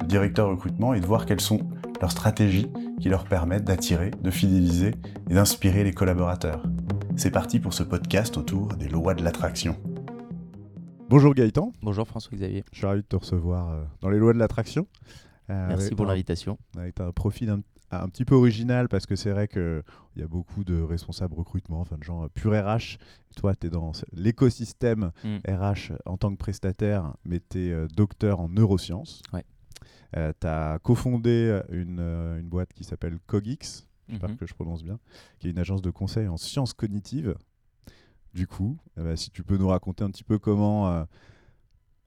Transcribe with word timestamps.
de 0.00 0.06
directeurs 0.06 0.48
recrutement 0.48 0.94
et 0.94 1.00
de 1.00 1.06
voir 1.06 1.26
quelles 1.26 1.40
sont 1.40 1.60
leurs 2.00 2.12
stratégies 2.12 2.70
qui 3.00 3.08
leur 3.08 3.24
permettent 3.24 3.64
d'attirer, 3.64 4.10
de 4.10 4.30
fidéliser 4.30 4.94
et 5.28 5.34
d'inspirer 5.34 5.84
les 5.84 5.92
collaborateurs. 5.92 6.62
C'est 7.16 7.30
parti 7.30 7.58
pour 7.58 7.74
ce 7.74 7.82
podcast 7.82 8.36
autour 8.36 8.74
des 8.76 8.88
lois 8.88 9.14
de 9.14 9.22
l'attraction. 9.22 9.76
Bonjour 11.08 11.34
Gaëtan. 11.34 11.72
Bonjour 11.82 12.06
François-Xavier. 12.06 12.64
Je 12.72 12.78
suis 12.78 12.86
ravi 12.86 13.02
de 13.02 13.06
te 13.06 13.16
recevoir 13.16 13.70
euh, 13.70 13.84
dans 14.00 14.10
les 14.10 14.18
lois 14.18 14.32
de 14.32 14.38
l'attraction. 14.38 14.86
Euh, 15.50 15.66
Merci 15.68 15.94
pour 15.94 16.06
l'invitation. 16.06 16.56
Avec 16.78 17.00
un 17.00 17.10
profil 17.10 17.50
un, 17.50 17.62
un, 17.90 18.08
petit 18.08 18.24
peu 18.24 18.36
original 18.36 18.88
parce 18.88 19.06
que 19.06 19.16
c'est 19.16 19.30
vrai 19.30 19.48
qu'il 19.48 19.82
y 20.16 20.22
a 20.22 20.28
beaucoup 20.28 20.62
de 20.62 20.80
responsables 20.80 21.34
recrutement, 21.34 21.80
enfin 21.80 21.98
de 21.98 22.04
gens 22.04 22.24
euh, 22.24 22.28
pur 22.28 22.52
RH. 22.52 22.98
Toi, 23.36 23.54
tu 23.56 23.66
es 23.66 23.70
dans 23.70 23.92
l'écosystème 24.12 25.10
RH 25.48 25.92
en 26.06 26.16
tant 26.16 26.30
que 26.30 26.38
prestataire, 26.38 27.12
mais 27.24 27.40
tu 27.40 27.58
es 27.58 27.88
docteur 27.88 28.40
en 28.40 28.48
neurosciences. 28.48 29.22
Ouais. 29.32 29.44
Euh, 30.16 30.32
tu 30.40 30.46
as 30.46 30.78
cofondé 30.82 31.60
une, 31.70 32.00
une 32.00 32.48
boîte 32.48 32.72
qui 32.72 32.84
s'appelle 32.84 33.18
Cogix, 33.26 33.86
j'espère 34.08 34.30
Mhm. 34.30 34.36
que 34.36 34.46
je 34.46 34.54
prononce 34.54 34.82
bien, 34.82 34.98
qui 35.38 35.46
est 35.48 35.50
une 35.50 35.58
agence 35.58 35.82
de 35.82 35.90
conseil 35.90 36.26
en 36.28 36.36
sciences 36.36 36.72
cognitives. 36.72 37.34
Du 38.34 38.46
coup, 38.46 38.76
eh 38.98 39.02
ben, 39.02 39.16
si 39.16 39.30
tu 39.30 39.42
peux 39.42 39.56
nous 39.56 39.68
raconter 39.68 40.04
un 40.04 40.10
petit 40.10 40.24
peu 40.24 40.38
comment 40.38 40.88
euh, 40.88 41.04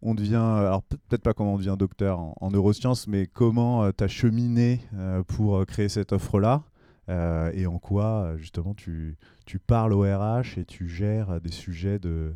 on 0.02 0.16
devient, 0.16 0.36
alors 0.36 0.84
peut- 0.84 0.98
peut-être 1.08 1.22
pas 1.24 1.34
comment 1.34 1.54
on 1.54 1.58
devient 1.58 1.76
docteur 1.78 2.20
en, 2.20 2.36
en 2.40 2.52
neurosciences, 2.52 3.08
mais 3.08 3.26
comment 3.28 3.90
tu 3.92 4.04
as 4.04 4.08
cheminé 4.08 4.82
euh, 4.96 5.24
pour 5.24 5.58
euh, 5.58 5.66
créer 5.66 5.90
cette 5.90 6.12
offre-là 6.14 6.64
euh, 7.10 7.52
et 7.54 7.66
en 7.68 7.80
quoi 7.80 8.06
euh, 8.24 8.38
justement 8.38 8.74
tu, 8.74 9.18
tu 9.46 9.60
parles 9.60 9.92
au 9.94 10.02
RH 10.02 10.58
et 10.58 10.66
tu 10.66 10.88
gères 10.88 11.30
euh, 11.32 11.40
des 11.40 11.52
sujets 11.52 12.00
de, 12.00 12.34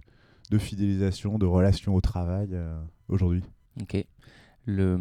de 0.52 0.58
fidélisation, 0.58 1.38
de 1.38 1.46
relations 1.46 1.96
au 1.96 2.02
travail 2.02 2.50
euh, 2.54 2.78
aujourd'hui? 3.08 3.44
Ok. 3.82 4.06
Le... 4.68 4.98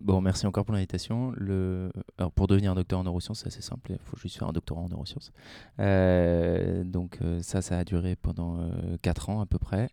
Bon, 0.00 0.20
merci 0.20 0.46
encore 0.46 0.64
pour 0.64 0.74
l'invitation. 0.74 1.32
Le... 1.36 1.92
Alors, 2.18 2.32
pour 2.32 2.46
devenir 2.46 2.74
docteur 2.74 2.98
en 2.98 3.04
neurosciences, 3.04 3.40
c'est 3.40 3.48
assez 3.48 3.62
simple. 3.62 3.92
Il 3.92 3.98
faut 3.98 4.16
juste 4.16 4.38
faire 4.38 4.48
un 4.48 4.52
doctorat 4.52 4.80
en 4.80 4.88
neurosciences. 4.88 5.32
Euh, 5.78 6.82
donc, 6.82 7.18
euh, 7.22 7.40
ça, 7.42 7.62
ça 7.62 7.78
a 7.78 7.84
duré 7.84 8.16
pendant 8.16 8.68
4 9.02 9.30
ans 9.30 9.40
à 9.40 9.46
peu 9.46 9.58
près. 9.58 9.90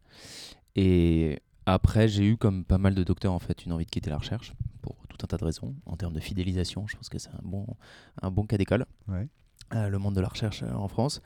Et 0.75 1.39
après, 1.65 2.07
j'ai 2.07 2.25
eu, 2.25 2.37
comme 2.37 2.63
pas 2.65 2.77
mal 2.77 2.95
de 2.95 3.03
docteurs, 3.03 3.33
en 3.33 3.39
fait, 3.39 3.65
une 3.65 3.73
envie 3.73 3.85
de 3.85 3.91
quitter 3.91 4.09
la 4.09 4.17
recherche 4.17 4.53
pour 4.81 4.95
tout 5.07 5.17
un 5.21 5.27
tas 5.27 5.37
de 5.37 5.45
raisons. 5.45 5.75
En 5.85 5.97
termes 5.97 6.13
de 6.13 6.19
fidélisation, 6.19 6.87
je 6.87 6.95
pense 6.95 7.09
que 7.09 7.19
c'est 7.19 7.29
un 7.29 7.41
bon, 7.43 7.67
un 8.21 8.31
bon 8.31 8.45
cas 8.45 8.57
d'école. 8.57 8.85
Ouais. 9.07 9.27
Euh, 9.75 9.89
le 9.89 9.97
monde 9.97 10.15
de 10.15 10.21
la 10.21 10.27
recherche 10.27 10.63
euh, 10.63 10.73
en 10.73 10.87
France. 10.87 11.21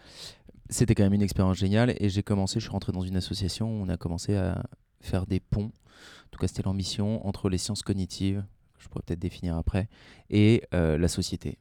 C'était 0.70 0.96
quand 0.96 1.04
même 1.04 1.14
une 1.14 1.22
expérience 1.22 1.58
géniale 1.58 1.96
et 1.98 2.10
j'ai 2.10 2.24
commencé, 2.24 2.60
je 2.60 2.66
suis 2.66 2.72
rentré 2.72 2.92
dans 2.92 3.02
une 3.02 3.16
association 3.16 3.68
où 3.70 3.84
on 3.84 3.90
a 3.90 3.98
commencé 3.98 4.36
à 4.36 4.64
faire 5.02 5.26
des 5.26 5.40
ponts, 5.40 5.72
en 5.72 6.30
tout 6.32 6.40
cas 6.40 6.48
c'était 6.48 6.64
l'ambition, 6.64 7.26
entre 7.28 7.50
les 7.50 7.58
sciences 7.58 7.84
cognitives, 7.84 8.44
que 8.76 8.84
je 8.84 8.88
pourrais 8.90 9.04
peut-être 9.06 9.20
définir 9.20 9.56
après, 9.56 9.88
et 10.30 10.64
euh, 10.74 10.98
la 10.98 11.08
société. 11.08 11.58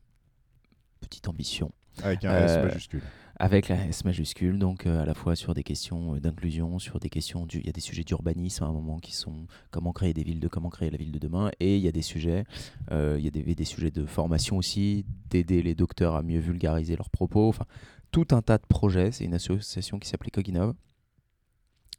Petite 1.01 1.29
ambition. 1.29 1.73
Avec 2.03 2.25
un 2.25 2.45
S 2.45 2.51
Euh, 2.53 2.65
majuscule. 2.65 3.03
Avec 3.39 3.69
la 3.69 3.87
S 3.87 4.05
majuscule, 4.05 4.59
donc 4.59 4.87
euh, 4.87 5.03
à 5.03 5.07
la 5.07 5.15
fois 5.15 5.37
sur 5.37 5.55
des 5.55 5.63
questions 5.63 6.17
d'inclusion, 6.17 6.79
sur 6.79 6.99
des 7.01 7.11
questions 7.11 7.47
du, 7.47 7.61
il 7.61 7.67
y 7.67 7.69
a 7.69 7.73
des 7.73 7.81
sujets 7.81 8.03
d'urbanisme 8.03 8.65
à 8.65 8.67
un 8.67 8.73
moment 8.73 8.99
qui 8.99 9.15
sont 9.15 9.47
comment 9.71 9.93
créer 9.93 10.15
des 10.15 10.23
villes 10.23 10.41
de 10.41 10.49
comment 10.49 10.71
créer 10.71 10.91
la 10.91 10.97
ville 10.97 11.13
de 11.13 11.19
demain, 11.19 11.51
et 11.61 11.77
il 11.77 11.83
y 11.83 11.89
a 11.89 11.93
des 11.93 12.03
sujets, 12.03 12.45
il 12.91 13.21
y 13.21 13.27
a 13.27 13.31
des, 13.31 13.55
des 13.55 13.65
sujets 13.65 13.91
de 13.91 14.07
formation 14.07 14.57
aussi, 14.57 15.05
d'aider 15.31 15.63
les 15.63 15.75
docteurs 15.75 16.17
à 16.17 16.23
mieux 16.23 16.41
vulgariser 16.41 16.97
leurs 16.97 17.11
propos, 17.11 17.49
enfin 17.49 17.67
tout 18.11 18.29
un 18.31 18.41
tas 18.41 18.57
de 18.59 18.67
projets. 18.67 19.13
C'est 19.13 19.25
une 19.25 19.35
association 19.35 19.99
qui 19.99 20.09
s'appelait 20.09 20.31
Coginov. 20.31 20.75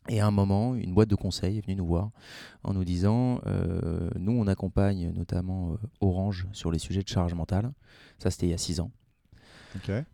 Et 0.09 0.19
à 0.19 0.28
un 0.28 0.31
moment, 0.31 0.75
une 0.75 0.94
boîte 0.94 1.09
de 1.09 1.16
conseil 1.16 1.57
est 1.57 1.62
venue 1.62 1.75
nous 1.75 1.85
voir 1.85 2.12
en 2.63 2.73
nous 2.73 2.84
disant, 2.84 3.41
euh, 3.45 4.09
nous 4.18 4.31
on 4.31 4.47
accompagne 4.47 5.12
notamment 5.12 5.73
euh, 5.73 5.78
Orange 6.01 6.47
sur 6.53 6.72
les 6.72 6.79
sujets 6.79 7.03
de 7.03 7.07
charge 7.07 7.34
mentale. 7.34 7.72
Ça 8.18 8.31
c'était 8.31 8.47
il 8.47 8.51
y 8.51 8.53
a 8.53 8.57
six 8.57 8.79
ans. 8.79 8.91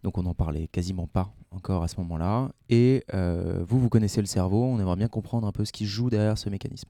Donc 0.04 0.18
on 0.18 0.24
n'en 0.24 0.34
parlait 0.34 0.68
quasiment 0.68 1.08
pas 1.08 1.34
encore 1.52 1.84
à 1.84 1.88
ce 1.88 1.98
moment-là. 2.02 2.52
Et 2.70 3.04
euh, 3.14 3.64
vous, 3.68 3.80
vous 3.80 3.90
connaissez 3.90 4.20
le 4.20 4.28
cerveau, 4.28 4.64
on 4.64 4.80
aimerait 4.80 4.98
bien 4.98 5.08
comprendre 5.08 5.48
un 5.48 5.52
peu 5.52 5.64
ce 5.64 5.72
qui 5.72 5.86
joue 5.86 6.10
derrière 6.10 6.38
ce 6.38 6.50
mécanisme. 6.50 6.90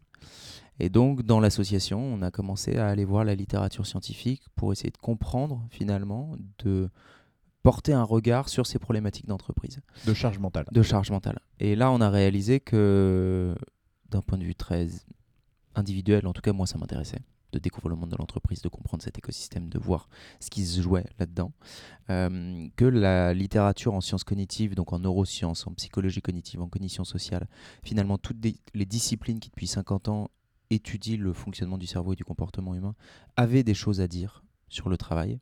Et 0.80 0.90
donc 0.90 1.22
dans 1.24 1.40
l'association, 1.40 2.00
on 2.00 2.22
a 2.22 2.32
commencé 2.32 2.78
à 2.78 2.88
aller 2.88 3.06
voir 3.06 3.26
la 3.26 3.36
littérature 3.36 3.86
scientifique 3.86 4.44
pour 4.56 4.72
essayer 4.72 4.90
de 4.90 4.98
comprendre 4.98 5.64
finalement, 5.70 6.36
de 6.64 6.90
porter 7.64 7.94
un 7.94 8.04
regard 8.04 8.50
sur 8.50 8.68
ces 8.68 8.78
problématiques 8.78 9.26
d'entreprise, 9.28 9.80
De 10.06 10.14
charge 10.14 10.38
mentale. 10.38 10.66
de 10.72 10.82
charge 10.84 11.10
mentale. 11.12 11.40
Et 11.60 11.76
là, 11.76 11.92
on 11.92 12.02
a 12.02 12.10
réalisé 12.10 12.60
que 12.60 13.56
d'un 14.10 14.22
point 14.22 14.38
de 14.38 14.44
vue 14.44 14.56
très 14.56 14.88
individuel, 15.76 16.28
en 16.28 16.34
tout 16.34 16.42
cas 16.42 16.54
moi 16.54 16.68
ça 16.68 16.78
m'intéressait 16.78 17.22
de 17.52 17.60
découvrir 17.60 17.90
le 17.90 17.96
monde 17.96 18.10
de 18.10 18.16
l'entreprise, 18.18 18.62
de 18.64 18.68
comprendre 18.70 19.04
cet 19.04 19.18
écosystème, 19.20 19.70
de 19.70 19.78
voir 19.78 20.10
ce 20.40 20.50
qui 20.50 20.66
se 20.66 20.82
jouait 20.82 21.06
là-dedans, 21.20 21.52
euh, 22.10 22.68
que 22.76 22.86
la 22.86 23.34
littérature 23.36 23.94
en 23.94 24.02
sciences 24.02 24.24
cognitives, 24.24 24.74
donc 24.74 24.92
en 24.92 25.00
neurosciences, 25.00 25.68
en 25.68 25.74
psychologie 25.74 26.22
cognitive, 26.22 26.62
en 26.62 26.68
cognition 26.68 27.04
sociale, 27.04 27.48
finalement 27.84 28.18
toutes 28.18 28.44
les 28.74 28.86
disciplines 28.86 29.40
qui 29.40 29.50
depuis 29.50 29.68
50 29.68 30.10
ans 30.10 30.32
étudient 30.72 31.18
le 31.18 31.32
fonctionnement 31.32 31.78
du 31.78 31.86
cerveau 31.86 32.14
et 32.14 32.16
du 32.16 32.24
comportement 32.26 32.74
humain, 32.74 32.96
avaient 33.38 33.64
des 33.64 33.76
choses 33.76 34.02
à 34.02 34.08
dire 34.08 34.44
sur 34.68 34.90
le 34.90 34.98
travail. 34.98 35.40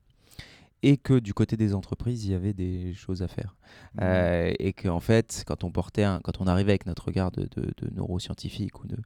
Et 0.83 0.97
que 0.97 1.19
du 1.19 1.33
côté 1.33 1.57
des 1.57 1.75
entreprises, 1.75 2.25
il 2.25 2.31
y 2.31 2.33
avait 2.33 2.53
des 2.53 2.93
choses 2.95 3.21
à 3.21 3.27
faire. 3.27 3.55
Euh, 4.01 4.51
et 4.57 4.73
qu'en 4.73 4.99
fait, 4.99 5.43
quand 5.45 5.63
on 5.63 5.71
portait, 5.71 6.03
un- 6.03 6.19
quand 6.21 6.41
on 6.41 6.47
arrivait 6.47 6.71
avec 6.71 6.85
notre 6.87 7.05
regard 7.05 7.31
de, 7.31 7.43
de, 7.55 7.71
de 7.77 7.93
neuroscientifique 7.93 8.83
ou 8.83 8.87
de 8.87 8.97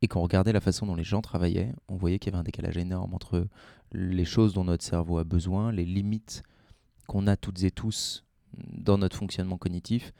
et 0.00 0.06
qu'on 0.06 0.20
regardait 0.22 0.52
la 0.52 0.60
façon 0.60 0.86
dont 0.86 0.94
les 0.94 1.02
gens 1.02 1.20
travaillaient, 1.20 1.74
on 1.88 1.96
voyait 1.96 2.20
qu'il 2.20 2.30
y 2.32 2.34
avait 2.34 2.40
un 2.40 2.44
décalage 2.44 2.76
énorme 2.76 3.12
entre 3.14 3.48
les 3.90 4.24
choses 4.24 4.54
dont 4.54 4.62
notre 4.62 4.84
cerveau 4.84 5.18
a 5.18 5.24
besoin, 5.24 5.72
les 5.72 5.84
limites 5.84 6.44
qu'on 7.08 7.26
a 7.26 7.36
toutes 7.36 7.64
et 7.64 7.72
tous 7.72 8.24
dans 8.56 8.96
notre 8.98 9.16
fonctionnement 9.16 9.58
cognitif, 9.58 10.12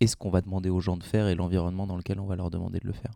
et 0.00 0.08
ce 0.08 0.16
qu'on 0.16 0.30
va 0.30 0.40
demander 0.40 0.68
aux 0.68 0.80
gens 0.80 0.96
de 0.96 1.04
faire 1.04 1.28
et 1.28 1.36
l'environnement 1.36 1.86
dans 1.86 1.96
lequel 1.96 2.18
on 2.18 2.26
va 2.26 2.34
leur 2.34 2.50
demander 2.50 2.80
de 2.80 2.86
le 2.88 2.92
faire. 2.92 3.12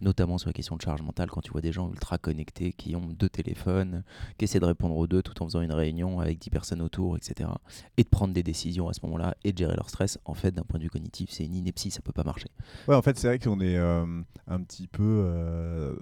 Notamment 0.00 0.38
sur 0.38 0.48
la 0.48 0.54
question 0.54 0.76
de 0.76 0.80
charge 0.80 1.02
mentale, 1.02 1.30
quand 1.30 1.42
tu 1.42 1.52
vois 1.52 1.60
des 1.60 1.70
gens 1.70 1.90
ultra 1.90 2.16
connectés 2.16 2.72
qui 2.72 2.96
ont 2.96 3.06
deux 3.06 3.28
téléphones, 3.28 4.02
qui 4.38 4.46
essaient 4.46 4.58
de 4.58 4.64
répondre 4.64 4.96
aux 4.96 5.06
deux 5.06 5.22
tout 5.22 5.42
en 5.42 5.46
faisant 5.46 5.60
une 5.60 5.72
réunion 5.72 6.20
avec 6.20 6.38
10 6.38 6.50
personnes 6.50 6.80
autour, 6.80 7.16
etc. 7.16 7.50
Et 7.98 8.02
de 8.02 8.08
prendre 8.08 8.32
des 8.32 8.42
décisions 8.42 8.88
à 8.88 8.94
ce 8.94 9.00
moment-là 9.04 9.36
et 9.44 9.52
de 9.52 9.58
gérer 9.58 9.76
leur 9.76 9.90
stress, 9.90 10.18
en 10.24 10.34
fait, 10.34 10.52
d'un 10.52 10.62
point 10.62 10.78
de 10.78 10.84
vue 10.84 10.90
cognitif, 10.90 11.30
c'est 11.30 11.44
une 11.44 11.54
ineptie, 11.54 11.90
ça 11.90 12.00
peut 12.00 12.12
pas 12.12 12.24
marcher. 12.24 12.48
Ouais, 12.88 12.94
en 12.94 13.02
fait, 13.02 13.18
c'est 13.18 13.28
vrai 13.28 13.38
qu'on 13.38 13.60
est 13.60 13.76
euh, 13.76 14.04
un 14.48 14.62
petit 14.62 14.88
peu 14.88 15.02
euh, 15.02 15.94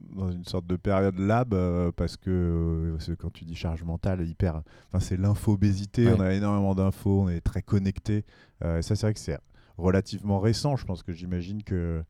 dans 0.00 0.30
une 0.30 0.44
sorte 0.44 0.66
de 0.66 0.76
période 0.76 1.18
lab 1.18 1.52
euh, 1.52 1.92
parce 1.92 2.16
que 2.16 2.92
parce 2.94 3.06
que 3.06 3.12
quand 3.12 3.32
tu 3.32 3.44
dis 3.44 3.54
charge 3.54 3.84
mentale, 3.84 4.26
hyper, 4.26 4.62
enfin, 4.88 5.00
c'est 5.00 5.16
l'infobésité. 5.16 6.06
Ouais. 6.06 6.14
On 6.16 6.20
a 6.20 6.32
énormément 6.32 6.74
d'infos, 6.74 7.22
on 7.22 7.28
est 7.28 7.40
très 7.40 7.62
connecté. 7.62 8.24
Ça, 8.62 8.82
c'est 8.82 9.02
vrai 9.02 9.14
que 9.14 9.20
c'est 9.20 9.38
relativement 9.76 10.40
récent. 10.40 10.76
Je 10.76 10.86
pense 10.86 11.02
que 11.02 11.12
j'imagine 11.12 11.62
que 11.62 12.02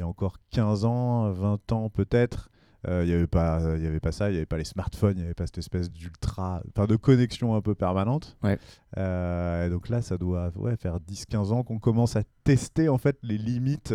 il 0.00 0.02
y 0.02 0.04
a 0.04 0.08
encore 0.08 0.36
15 0.50 0.86
ans, 0.86 1.30
20 1.30 1.72
ans 1.72 1.90
peut-être. 1.90 2.48
euh, 2.88 3.02
Il 3.04 3.08
n'y 3.08 3.12
avait, 3.14 3.26
pas- 3.26 3.60
il 3.76 3.84
y 3.84 3.86
avait 3.86 4.00
pas 4.00 4.12
ça, 4.12 4.30
il 4.30 4.32
n'y 4.32 4.38
avait 4.38 4.46
pas 4.46 4.56
les 4.56 4.64
smartphones, 4.64 5.12
il 5.16 5.18
n'y 5.20 5.24
avait 5.24 5.34
pas 5.34 5.44
cette 5.46 5.58
espèce 5.58 5.90
d'ultra, 5.90 6.62
enfin 6.70 6.86
de 6.86 6.96
connexion 6.96 7.54
un 7.54 7.60
peu 7.60 7.74
permanente. 7.74 8.38
Ouais. 8.42 8.58
Euh, 8.96 9.66
et 9.66 9.68
donc 9.68 9.90
là, 9.90 10.00
ça 10.00 10.16
doit 10.16 10.50
ouais, 10.56 10.76
faire 10.78 10.98
10-15 11.00 11.52
ans 11.52 11.62
qu'on 11.64 11.78
commence 11.78 12.16
à 12.16 12.22
tester 12.44 12.88
en 12.88 12.96
fait 12.96 13.18
les 13.22 13.36
limites 13.36 13.94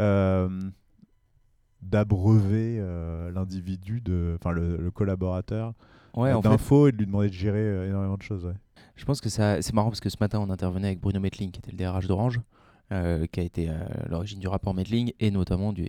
euh, 0.00 0.48
d'abreuver 1.82 2.78
euh, 2.80 3.30
l'individu, 3.30 4.02
enfin 4.40 4.50
le, 4.50 4.76
le 4.78 4.90
collaborateur 4.90 5.74
Ouais, 6.16 6.30
euh, 6.30 6.36
en 6.36 6.42
fait, 6.42 6.48
d'infos 6.48 6.88
et 6.88 6.92
de 6.92 6.96
lui 6.96 7.06
demander 7.06 7.28
de 7.28 7.34
gérer 7.34 7.58
euh, 7.60 7.88
énormément 7.88 8.16
de 8.16 8.22
choses. 8.22 8.44
ouais. 8.46 8.54
Je 8.96 9.04
pense 9.04 9.20
que 9.20 9.28
ça, 9.28 9.60
c'est 9.60 9.74
marrant 9.74 9.90
parce 9.90 10.00
que 10.00 10.08
ce 10.08 10.16
matin, 10.18 10.40
on 10.40 10.48
intervenait 10.48 10.86
avec 10.88 11.00
Bruno 11.00 11.20
Metling, 11.20 11.50
qui 11.50 11.58
était 11.58 11.70
le 11.70 11.76
DRH 11.76 12.06
d'Orange, 12.08 12.40
euh, 12.92 13.26
qui 13.26 13.40
a 13.40 13.42
été 13.42 13.68
euh, 13.68 13.74
à 14.04 14.08
l'origine 14.08 14.38
du 14.38 14.48
rapport 14.48 14.74
Metling 14.74 15.12
et 15.18 15.30
notamment 15.30 15.72
du, 15.72 15.86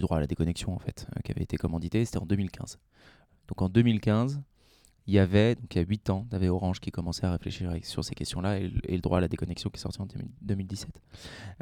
droit 0.00 0.16
à 0.16 0.20
la 0.20 0.26
déconnexion, 0.26 0.74
en 0.74 0.78
fait, 0.78 1.06
euh, 1.16 1.20
qui 1.22 1.32
avait 1.32 1.42
été 1.42 1.56
commandité. 1.56 2.04
C'était 2.04 2.18
en 2.18 2.26
2015. 2.26 2.78
Donc 3.48 3.62
en 3.62 3.68
2015, 3.68 4.40
il 5.06 5.14
y 5.14 5.18
avait, 5.18 5.54
donc 5.54 5.74
il 5.74 5.78
y 5.78 5.80
a 5.80 5.84
8 5.86 6.10
ans, 6.10 6.26
avait 6.32 6.48
Orange 6.48 6.80
qui 6.80 6.90
commençait 6.90 7.26
à 7.26 7.32
réfléchir 7.32 7.72
sur 7.82 8.04
ces 8.04 8.14
questions-là 8.14 8.58
et, 8.58 8.68
le- 8.68 8.98
droit 8.98 9.18
à 9.18 9.20
la 9.20 9.28
déconnexion 9.28 9.70
qui 9.70 9.76
est 9.76 9.80
sorti 9.80 10.00
en 10.00 10.06
2000 10.06 10.26
2017. 10.42 11.00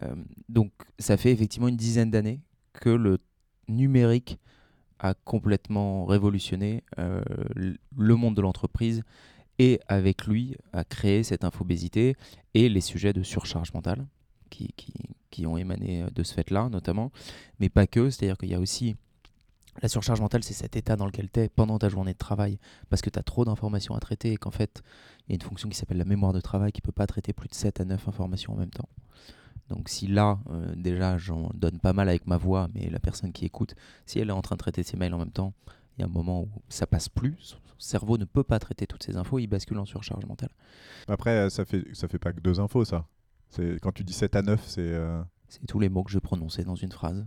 Euh, 0.02 0.14
donc 0.48 0.72
ça 0.98 1.16
fait 1.16 1.30
effectivement 1.30 1.68
une 1.68 1.76
dizaine 1.76 2.10
d'années 2.10 2.40
que 2.72 2.88
le 2.88 3.18
numérique 3.68 4.38
a 4.98 5.12
complètement 5.12 6.06
révolutionné 6.06 6.82
euh, 6.98 7.22
le 7.54 8.14
monde 8.16 8.34
de 8.34 8.40
l'entreprise 8.40 9.02
et 9.58 9.80
avec 9.88 10.26
lui 10.26 10.56
a 10.72 10.84
créé 10.84 11.22
cette 11.22 11.44
infobésité 11.44 12.16
et 12.54 12.68
les 12.68 12.80
sujets 12.80 13.12
de 13.12 13.22
surcharge 13.22 13.72
mentale 13.74 14.06
qui, 15.30 15.46
ont 15.46 15.56
émané 15.56 16.04
de 16.14 16.22
ce 16.22 16.32
fait-là 16.32 16.68
notamment, 16.68 17.10
mais 17.58 17.68
pas 17.68 17.86
que, 17.86 18.08
c'est-à-dire 18.08 18.38
qu'il 18.38 18.50
y 18.50 18.54
a 18.54 18.60
aussi 18.60 18.94
la 19.82 19.88
surcharge 19.88 20.20
mentale, 20.20 20.44
c'est 20.44 20.54
cet 20.54 20.76
état 20.76 20.96
dans 20.96 21.06
lequel 21.06 21.30
tu 21.30 21.40
es 21.40 21.48
pendant 21.48 21.78
ta 21.78 21.88
journée 21.88 22.12
de 22.12 22.18
travail 22.18 22.58
parce 22.88 23.02
que 23.02 23.10
tu 23.10 23.18
as 23.18 23.22
trop 23.22 23.44
d'informations 23.44 23.94
à 23.94 24.00
traiter 24.00 24.32
et 24.32 24.36
qu'en 24.36 24.52
fait, 24.52 24.82
il 25.26 25.32
y 25.32 25.32
a 25.32 25.34
une 25.34 25.42
fonction 25.42 25.68
qui 25.68 25.76
s'appelle 25.76 25.98
la 25.98 26.04
mémoire 26.04 26.32
de 26.32 26.40
travail 26.40 26.70
qui 26.70 26.80
ne 26.80 26.84
peut 26.84 26.92
pas 26.92 27.06
traiter 27.06 27.32
plus 27.32 27.48
de 27.48 27.54
7 27.54 27.80
à 27.80 27.84
9 27.84 28.08
informations 28.08 28.52
en 28.52 28.56
même 28.56 28.70
temps. 28.70 28.88
Donc 29.68 29.88
si 29.88 30.06
là, 30.06 30.38
euh, 30.50 30.74
déjà, 30.76 31.16
j'en 31.18 31.50
donne 31.54 31.80
pas 31.80 31.92
mal 31.92 32.08
avec 32.08 32.26
ma 32.26 32.36
voix, 32.36 32.68
mais 32.74 32.88
la 32.90 33.00
personne 33.00 33.32
qui 33.32 33.44
écoute, 33.44 33.74
si 34.06 34.18
elle 34.18 34.28
est 34.28 34.32
en 34.32 34.42
train 34.42 34.56
de 34.56 34.60
traiter 34.60 34.82
ses 34.82 34.96
mails 34.96 35.14
en 35.14 35.18
même 35.18 35.30
temps, 35.30 35.54
il 35.96 36.02
y 36.02 36.04
a 36.04 36.06
un 36.06 36.10
moment 36.10 36.42
où 36.42 36.48
ça 36.68 36.86
passe 36.86 37.08
plus, 37.08 37.34
son 37.38 37.56
cerveau 37.78 38.18
ne 38.18 38.24
peut 38.24 38.44
pas 38.44 38.58
traiter 38.58 38.86
toutes 38.86 39.02
ces 39.02 39.16
infos, 39.16 39.38
il 39.38 39.46
bascule 39.46 39.78
en 39.78 39.86
surcharge 39.86 40.26
mentale. 40.26 40.50
Après, 41.08 41.48
ça 41.50 41.64
fait, 41.64 41.84
ça 41.94 42.08
fait 42.08 42.18
pas 42.18 42.32
que 42.32 42.40
deux 42.40 42.60
infos, 42.60 42.84
ça. 42.84 43.06
Quand 43.82 43.92
tu 43.92 44.04
dis 44.04 44.12
7 44.12 44.36
à 44.36 44.42
9, 44.42 44.62
c'est... 44.66 44.80
Euh, 44.80 45.22
c'est 45.48 45.66
tous 45.66 45.78
les 45.78 45.88
mots 45.88 46.02
que 46.02 46.10
je 46.10 46.18
prononçais 46.18 46.64
dans 46.64 46.74
une 46.74 46.90
phrase. 46.90 47.24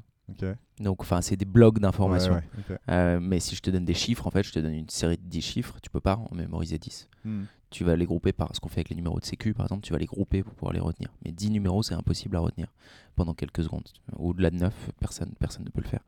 Donc, 0.79 1.01
enfin, 1.01 1.21
c'est 1.21 1.38
des 1.38 1.45
blocs 1.45 1.79
d'informations. 1.79 2.41
Euh, 2.89 3.19
mais 3.21 3.39
si 3.39 3.56
je 3.56 3.62
te 3.62 3.69
donne 3.69 3.85
des 3.85 3.94
chiffres, 3.94 4.27
en 4.27 4.31
fait, 4.31 4.44
je 4.44 4.51
te 4.51 4.59
donne 4.59 4.74
une 4.74 4.89
série 4.89 5.18
de 5.18 5.24
10 5.24 5.41
chiffres, 5.41 5.77
tu 5.81 5.89
peux 5.89 6.01
pas 6.01 6.18
en 6.18 6.35
mémoriser 6.35 6.77
10. 6.77 7.07
Hmm. 7.24 7.44
Tu 7.69 7.83
vas 7.83 7.95
les 7.95 8.06
grouper 8.06 8.33
par 8.33 8.53
ce 8.53 8.59
qu'on 8.59 8.69
fait 8.69 8.79
avec 8.79 8.89
les 8.89 8.95
numéros 8.95 9.19
de 9.19 9.25
sécu, 9.25 9.53
par 9.53 9.65
exemple, 9.65 9.83
tu 9.83 9.94
vas 9.94 10.00
les 10.00 10.06
grouper 10.06 10.44
pour 10.44 10.53
pouvoir 10.53 10.74
les 10.74 10.79
retenir. 10.79 11.13
Mais 11.24 11.31
10 11.31 11.51
numéros, 11.51 11.83
c'est 11.83 11.95
impossible 11.95 12.35
à 12.35 12.39
retenir 12.39 12.68
pendant 13.15 13.33
quelques 13.33 13.63
secondes. 13.63 13.88
Au-delà 14.18 14.50
de 14.51 14.57
9, 14.57 14.91
personne, 15.00 15.33
personne 15.39 15.63
ne 15.63 15.69
peut 15.69 15.81
le 15.81 15.88
faire. 15.88 16.03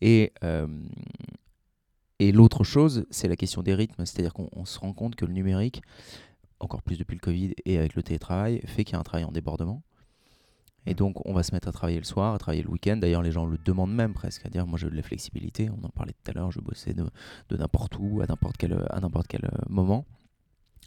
Et, 0.00 0.32
euh, 0.44 0.66
et 2.18 2.32
l'autre 2.32 2.64
chose, 2.64 3.06
c'est 3.10 3.28
la 3.28 3.36
question 3.36 3.62
des 3.62 3.74
rythmes. 3.74 4.06
C'est-à-dire 4.06 4.32
qu'on 4.32 4.64
se 4.64 4.78
rend 4.78 4.92
compte 4.92 5.16
que 5.16 5.26
le 5.26 5.32
numérique, 5.32 5.82
encore 6.60 6.82
plus 6.82 6.98
depuis 6.98 7.14
le 7.14 7.20
Covid 7.20 7.54
et 7.64 7.78
avec 7.78 7.94
le 7.94 8.02
télétravail, 8.02 8.60
fait 8.66 8.84
qu'il 8.84 8.94
y 8.94 8.96
a 8.96 9.00
un 9.00 9.04
travail 9.04 9.24
en 9.24 9.32
débordement. 9.32 9.82
Et 10.86 10.94
donc, 10.94 11.26
on 11.26 11.32
va 11.32 11.42
se 11.42 11.52
mettre 11.52 11.66
à 11.66 11.72
travailler 11.72 11.98
le 11.98 12.04
soir, 12.04 12.34
à 12.34 12.38
travailler 12.38 12.62
le 12.62 12.70
week-end. 12.70 12.96
D'ailleurs, 12.96 13.22
les 13.22 13.32
gens 13.32 13.44
le 13.44 13.58
demandent 13.58 13.94
même 13.94 14.14
presque, 14.14 14.46
à 14.46 14.48
dire 14.48 14.66
moi, 14.66 14.78
j'ai 14.78 14.88
de 14.88 14.94
la 14.94 15.02
flexibilité. 15.02 15.68
On 15.68 15.84
en 15.84 15.88
parlait 15.88 16.12
tout 16.12 16.30
à 16.30 16.34
l'heure, 16.34 16.52
je 16.52 16.60
bossais 16.60 16.94
de, 16.94 17.04
de 17.48 17.56
n'importe 17.56 17.96
où, 17.98 18.20
à 18.20 18.26
n'importe 18.26 18.56
quel, 18.56 18.72
à 18.72 19.00
quel 19.28 19.44
euh, 19.46 19.58
moment. 19.68 20.06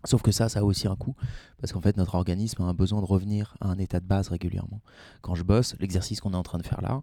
Sauf 0.05 0.21
que 0.21 0.31
ça, 0.31 0.47
ça 0.47 0.61
a 0.61 0.63
aussi 0.63 0.87
un 0.87 0.95
coût, 0.95 1.13
parce 1.59 1.73
qu'en 1.73 1.81
fait, 1.81 1.97
notre 1.97 2.15
organisme 2.15 2.61
a 2.61 2.65
un 2.65 2.73
besoin 2.73 3.01
de 3.01 3.05
revenir 3.05 3.57
à 3.59 3.67
un 3.67 3.77
état 3.77 3.99
de 3.99 4.05
base 4.05 4.29
régulièrement. 4.29 4.79
Quand 5.21 5.35
je 5.35 5.43
bosse, 5.43 5.75
l'exercice 5.79 6.21
qu'on 6.21 6.31
est 6.31 6.37
en 6.37 6.43
train 6.43 6.57
de 6.57 6.65
faire 6.65 6.81
là, 6.81 7.01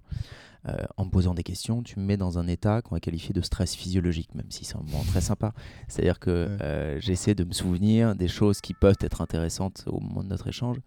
euh, 0.69 0.77
en 0.97 1.05
me 1.05 1.11
posant 1.11 1.35
des 1.35 1.43
questions, 1.43 1.83
tu 1.83 1.99
me 1.99 2.05
mets 2.05 2.17
dans 2.17 2.39
un 2.39 2.47
état 2.47 2.83
qu'on 2.83 2.95
va 2.95 3.01
qualifier 3.01 3.33
de 3.33 3.41
stress 3.41 3.75
physiologique, 3.75 4.35
même 4.35 4.51
si 4.51 4.65
c'est 4.65 4.77
un 4.77 4.83
moment 4.83 5.05
très 5.05 5.21
sympa. 5.21 5.53
C'est-à-dire 5.89 6.19
que 6.19 6.31
euh, 6.31 6.99
j'essaie 7.01 7.35
de 7.35 7.45
me 7.45 7.53
souvenir 7.53 8.15
des 8.15 8.29
choses 8.29 8.61
qui 8.61 8.75
peuvent 8.75 8.99
être 9.01 9.21
intéressantes 9.21 9.85
au 9.87 10.01
moment 10.01 10.23
de 10.23 10.29
notre 10.29 10.49
échange. 10.49 10.79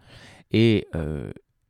Et, 0.51 0.87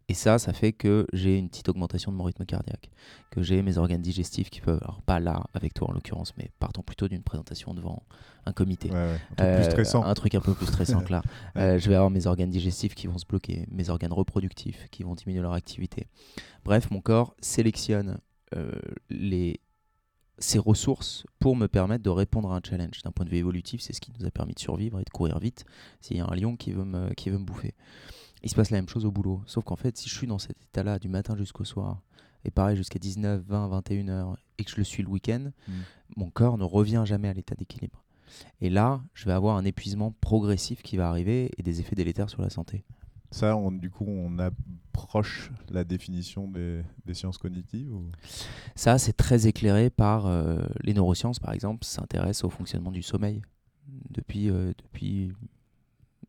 et 0.10 0.16
ça, 0.16 0.40
ça 0.40 0.54
fait 0.54 0.74
que 0.74 1.06
j'ai 1.14 1.38
une 1.38 1.50
petite 1.50 1.70
augmentation 1.70 2.12
de 2.12 2.18
mon 2.18 2.24
rythme 2.24 2.44
cardiaque, 2.44 2.90
que 3.30 3.44
j'ai 3.44 3.62
mes 3.62 3.78
organes 3.78 4.02
digestifs 4.02 4.50
qui 4.50 4.60
peuvent, 4.60 4.80
alors 4.82 5.04
pas 5.04 5.20
là 5.20 5.44
avec 5.54 5.76
toi 5.76 5.88
en 5.88 5.94
l'occurrence, 5.94 6.34
mais 6.36 6.50
partons 6.58 6.82
plutôt 6.82 7.08
d'une 7.08 7.22
présentation 7.22 7.76
devant 7.76 8.02
un 8.48 8.52
comité. 8.52 8.90
un, 8.92 9.20
euh, 9.40 9.64
stressant. 9.64 10.04
un 10.04 10.14
truc 10.16 10.34
un 10.34 10.42
peu 10.42 10.56
plus 10.56 10.66
stressant 10.66 11.02
que 11.06 11.12
là. 11.12 11.22
Euh, 11.58 11.78
je 11.78 11.90
vais 11.90 11.96
avoir 11.96 12.10
mes 12.10 12.26
organes 12.26 12.50
digestifs 12.50 12.96
qui 12.96 13.06
vont 13.06 13.20
se 13.20 13.26
bloquer, 13.28 13.68
mes 13.70 13.92
organes 13.92 14.12
reproductifs 14.12 14.88
qui 14.90 15.04
vont 15.04 15.14
diminuer 15.14 15.42
leur 15.42 15.54
activité. 15.54 16.08
Bref, 16.66 16.90
mon 16.90 17.02
corps 17.02 17.36
sélectionne 17.40 18.18
euh, 18.56 18.72
les 19.12 19.60
ces 20.42 20.58
ressources 20.58 21.26
pour 21.40 21.56
me 21.58 21.68
permettre 21.68 22.02
de 22.02 22.10
répondre 22.10 22.52
à 22.52 22.56
un 22.56 22.62
challenge. 22.68 23.02
D'un 23.04 23.12
point 23.12 23.26
de 23.26 23.30
vue 23.30 23.38
évolutif, 23.38 23.82
c'est 23.82 23.94
ce 23.94 24.02
qui 24.02 24.12
nous 24.18 24.26
a 24.26 24.32
permis 24.32 24.54
de 24.54 24.60
survivre 24.60 25.00
et 25.00 25.04
de 25.04 25.10
courir 25.10 25.38
vite 25.38 25.66
s'il 26.00 26.16
y 26.18 26.22
a 26.22 26.26
un 26.26 26.34
lion 26.34 26.56
qui 26.56 26.72
veut 26.72 26.86
me, 26.86 27.14
qui 27.14 27.30
veut 27.30 27.38
me 27.38 27.44
bouffer 27.44 27.76
il 28.44 28.50
se 28.50 28.56
passe 28.56 28.70
la 28.70 28.78
même 28.78 28.90
chose 28.90 29.06
au 29.06 29.12
boulot. 29.12 29.42
Sauf 29.46 29.64
qu'en 29.64 29.76
fait, 29.76 29.98
si 29.98 30.10
je 30.10 30.16
suis 30.16 30.28
dans 30.28 30.40
cet 30.40 30.62
état-là 30.62 31.00
du 31.00 31.10
matin 31.10 31.36
jusqu'au 31.36 31.66
soir, 31.66 32.02
et 32.46 32.52
pareil 32.52 32.78
jusqu'à 32.78 33.00
19, 33.00 33.44
20, 33.46 33.68
21 33.68 34.08
heures, 34.10 34.38
et 34.58 34.64
que 34.64 34.72
je 34.72 34.78
le 34.78 34.84
suis 34.84 35.04
le 35.04 35.10
week-end, 35.10 35.52
mm. 35.68 35.74
mon 36.18 36.30
corps 36.30 36.58
ne 36.58 36.64
revient 36.64 37.04
jamais 37.06 37.28
à 37.28 37.34
l'état 37.34 37.56
d'équilibre. 37.56 38.04
Et 38.62 38.70
là, 38.70 39.02
je 39.14 39.26
vais 39.26 39.34
avoir 39.34 39.58
un 39.58 39.66
épuisement 39.66 40.12
progressif 40.22 40.82
qui 40.84 40.98
va 40.98 41.10
arriver 41.10 41.52
et 41.58 41.64
des 41.64 41.80
effets 41.80 41.96
délétères 41.96 42.30
sur 42.30 42.42
la 42.42 42.50
santé. 42.50 42.84
Ça, 43.32 43.56
on, 43.56 43.72
du 43.72 43.90
coup, 43.90 44.06
on 44.08 44.40
approche 44.40 45.52
la 45.70 45.84
définition 45.84 46.48
des, 46.48 46.84
sciences 47.14 47.38
cognitives 47.38 47.92
Ça, 48.76 48.98
c'est 48.98 49.14
très 49.14 49.48
éclairé 49.48 49.90
par 49.90 50.26
euh, 50.26 50.60
les 50.82 50.94
neurosciences, 50.94 51.40
par 51.40 51.54
exemple, 51.54 51.86
s'intéressent 51.86 52.46
au 52.46 52.50
fonctionnement 52.50 52.92
du 52.92 53.04
sommeil 53.04 53.42
depuis, 54.10 54.50
euh, 54.50 54.74
depuis 54.78 55.32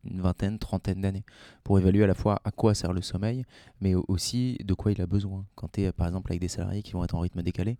une 0.03 0.21
vingtaine, 0.21 0.59
trentaine 0.59 1.01
d'années, 1.01 1.23
pour 1.63 1.79
évaluer 1.79 2.03
à 2.03 2.07
la 2.07 2.13
fois 2.13 2.41
à 2.43 2.51
quoi 2.51 2.73
sert 2.73 2.93
le 2.93 3.01
sommeil, 3.01 3.45
mais 3.79 3.95
aussi 3.95 4.57
de 4.63 4.73
quoi 4.73 4.91
il 4.91 5.01
a 5.01 5.07
besoin. 5.07 5.45
Quand 5.55 5.71
tu 5.71 5.81
es 5.81 5.91
par 5.91 6.07
exemple 6.07 6.31
avec 6.31 6.41
des 6.41 6.47
salariés 6.47 6.81
qui 6.81 6.93
vont 6.93 7.03
être 7.03 7.15
en 7.15 7.19
rythme 7.19 7.41
décalé, 7.41 7.77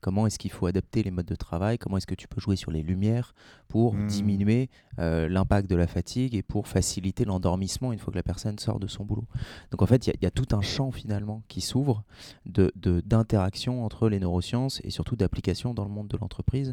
comment 0.00 0.26
est-ce 0.26 0.38
qu'il 0.38 0.50
faut 0.50 0.66
adapter 0.66 1.02
les 1.02 1.10
modes 1.10 1.26
de 1.26 1.34
travail, 1.34 1.78
comment 1.78 1.96
est-ce 1.96 2.06
que 2.06 2.14
tu 2.14 2.28
peux 2.28 2.40
jouer 2.40 2.56
sur 2.56 2.70
les 2.70 2.82
lumières 2.82 3.34
pour 3.68 3.94
mmh. 3.94 4.06
diminuer 4.06 4.70
euh, 4.98 5.28
l'impact 5.28 5.68
de 5.68 5.76
la 5.76 5.86
fatigue 5.86 6.34
et 6.34 6.42
pour 6.42 6.68
faciliter 6.68 7.24
l'endormissement 7.24 7.92
une 7.92 7.98
fois 7.98 8.12
que 8.12 8.18
la 8.18 8.22
personne 8.22 8.58
sort 8.58 8.78
de 8.78 8.86
son 8.86 9.04
boulot? 9.04 9.26
Donc 9.70 9.82
en 9.82 9.86
fait, 9.86 10.06
il 10.06 10.14
y, 10.22 10.26
a 10.26 10.30
tout 10.30 10.54
un 10.54 10.62
champ 10.62 10.90
finalement 10.90 11.42
qui 11.48 11.60
s'ouvre 11.60 12.04
d'interaction 12.46 13.78
de, 13.78 13.80
entre 13.80 14.08
les 14.08 14.20
neurosciences 14.20 14.80
et 14.84 14.90
surtout 14.90 15.16
d'application 15.16 15.74
dans 15.74 15.84
le 15.84 15.90
monde 15.90 16.08
de 16.08 16.16
l'entreprise 16.16 16.72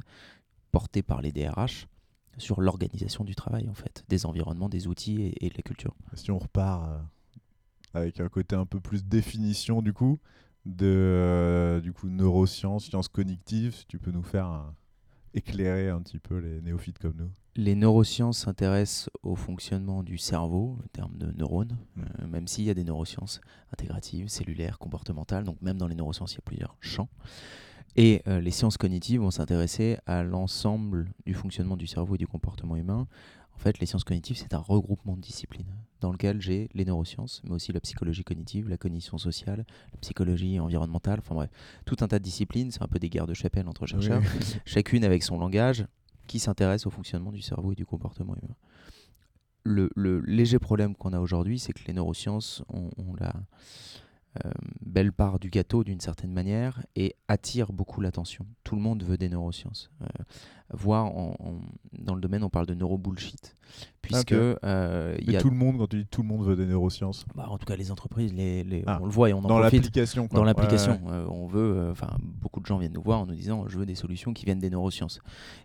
porté 0.71 1.03
par 1.03 1.21
les 1.21 1.31
DRH 1.31 1.87
sur 2.37 2.61
l'organisation 2.61 3.23
du 3.23 3.35
travail, 3.35 3.69
en 3.69 3.73
fait, 3.73 4.03
des 4.09 4.25
environnements, 4.25 4.69
des 4.69 4.87
outils 4.87 5.33
et, 5.39 5.49
de 5.49 5.55
la 5.55 5.63
culture. 5.63 5.95
Si 6.13 6.31
on 6.31 6.39
repart 6.39 6.89
euh, 6.89 6.99
avec 7.93 8.19
un 8.19 8.29
côté 8.29 8.55
un 8.55 8.65
peu 8.65 8.79
plus 8.79 9.05
définition, 9.05 9.81
du 9.81 9.93
coup, 9.93 10.19
de 10.65 10.85
euh, 10.87 11.81
du 11.81 11.93
coup, 11.93 12.09
neurosciences, 12.09 12.85
sciences 12.85 13.07
cognitives, 13.07 13.85
tu 13.87 13.99
peux 13.99 14.11
nous 14.11 14.23
faire 14.23 14.73
éclairer 15.35 15.89
un 15.89 16.01
petit 16.01 16.19
peu 16.19 16.37
les 16.37 16.61
néophytes 16.61 16.97
comme 16.97 17.15
nous? 17.17 17.29
Les 17.55 17.75
neurosciences 17.75 18.39
s'intéressent 18.39 19.09
au 19.21 19.35
fonctionnement 19.35 20.01
du 20.01 20.17
cerveau, 20.17 20.77
en 20.83 20.87
termes 20.93 21.17
de 21.17 21.31
neurones, 21.31 21.77
mm. 21.95 22.01
euh, 22.01 22.27
même 22.27 22.47
s'il 22.47 22.63
y 22.65 22.69
a 22.69 22.73
des 22.73 22.83
neurosciences 22.83 23.41
intégratives, 23.71 24.27
cellulaires, 24.29 24.79
comportementales, 24.79 25.43
donc 25.43 25.61
même 25.61 25.77
dans 25.77 25.87
les 25.87 25.95
neurosciences, 25.95 26.33
il 26.33 26.35
y 26.35 26.39
a 26.39 26.45
plusieurs 26.45 26.75
champs. 26.79 27.09
Et 27.95 28.21
euh, 28.27 28.41
les 28.41 28.51
sciences 28.51 28.77
cognitives 28.77 29.21
vont 29.21 29.31
s'intéresser 29.31 29.97
à 30.05 30.23
l'ensemble 30.23 31.09
du 31.25 31.33
fonctionnement 31.33 31.77
du 31.77 31.87
cerveau 31.87 32.15
et 32.15 32.17
du 32.17 32.27
comportement 32.27 32.75
humain. 32.75 33.07
En 33.53 33.57
fait, 33.57 33.79
les 33.79 33.85
sciences 33.85 34.03
cognitives, 34.03 34.37
c'est 34.37 34.53
un 34.53 34.59
regroupement 34.59 35.15
de 35.15 35.21
disciplines 35.21 35.73
dans 36.01 36.11
lequel 36.11 36.41
j'ai 36.41 36.69
les 36.73 36.83
neurosciences, 36.83 37.41
mais 37.45 37.51
aussi 37.51 37.71
la 37.71 37.79
psychologie 37.79 38.25
cognitive, 38.25 38.67
la 38.67 38.77
cognition 38.77 39.17
sociale, 39.17 39.65
la 39.93 39.97
psychologie 39.99 40.59
environnementale, 40.59 41.19
enfin 41.19 41.35
bref, 41.35 41.49
tout 41.85 41.95
un 42.01 42.07
tas 42.07 42.19
de 42.19 42.23
disciplines. 42.23 42.69
C'est 42.71 42.81
un 42.81 42.87
peu 42.87 42.99
des 42.99 43.09
guerres 43.09 43.27
de 43.27 43.33
chapelle 43.33 43.67
entre 43.69 43.85
chercheurs, 43.85 44.21
chacune 44.65 45.05
avec 45.05 45.23
son 45.23 45.39
langage 45.39 45.85
qui 46.27 46.39
s'intéresse 46.39 46.85
au 46.85 46.89
fonctionnement 46.89 47.31
du 47.31 47.41
cerveau 47.41 47.71
et 47.71 47.75
du 47.75 47.85
comportement 47.85 48.35
humain. 48.35 48.55
Le, 49.63 50.19
léger 50.27 50.59
problème 50.59 50.95
qu'on 50.95 51.13
a 51.13 51.19
aujourd'hui, 51.19 51.57
c'est 51.57 51.73
que 51.73 51.83
les 51.87 51.93
neurosciences 51.93 52.61
ont 52.69 53.15
la 53.15 53.29
euh, 53.29 53.41
belle 54.81 55.11
part 55.11 55.39
du 55.39 55.49
gâteau 55.49 55.83
d'une 55.83 55.99
certaine 55.99 56.31
manière 56.31 56.85
et 56.95 57.15
attire 57.27 57.73
beaucoup 57.73 58.01
l'attention. 58.01 58.45
Tout 58.63 58.75
le 58.75 58.81
monde 58.81 59.03
veut 59.03 59.17
des 59.17 59.29
neurosciences. 59.29 59.91
Euh, 60.01 60.05
voir 60.73 61.11
dans 61.93 62.15
le 62.15 62.21
domaine, 62.21 62.43
on 62.43 62.49
parle 62.49 62.65
de 62.65 62.73
neurobullshit. 62.73 63.55
Puisque 64.01 64.31
euh, 64.31 65.17
y 65.21 65.35
a... 65.35 65.41
tout 65.41 65.49
le 65.49 65.55
monde, 65.55 65.77
quand 65.77 65.87
tu 65.87 65.97
dis 65.97 66.05
tout 66.05 66.21
le 66.21 66.27
monde 66.27 66.45
veut 66.45 66.55
des 66.55 66.65
neurosciences 66.65 67.25
bah, 67.35 67.47
En 67.49 67.57
tout 67.57 67.65
cas, 67.65 67.75
les 67.75 67.91
entreprises, 67.91 68.33
les, 68.33 68.83
ah. 68.87 68.99
on 69.01 69.05
le 69.05 69.11
voit 69.11 69.29
et 69.29 69.33
on 69.33 69.39
en 69.39 69.47
dans 69.47 69.59
l'application. 69.59 70.27
Dans 70.31 70.43
l'application, 70.43 70.99
on 71.29 71.47
veut, 71.47 71.89
enfin, 71.91 72.15
beaucoup 72.21 72.59
de 72.59 72.65
gens 72.65 72.77
viennent 72.77 72.93
nous 72.93 73.01
voir 73.01 73.19
en 73.19 73.25
nous 73.25 73.35
disant 73.35 73.65
je 73.67 73.77
veux 73.77 73.85
des 73.85 73.95
solutions 73.95 74.33
qui 74.33 74.45
viennent 74.45 74.59
des 74.59 74.69
neurosciences. 74.69 75.19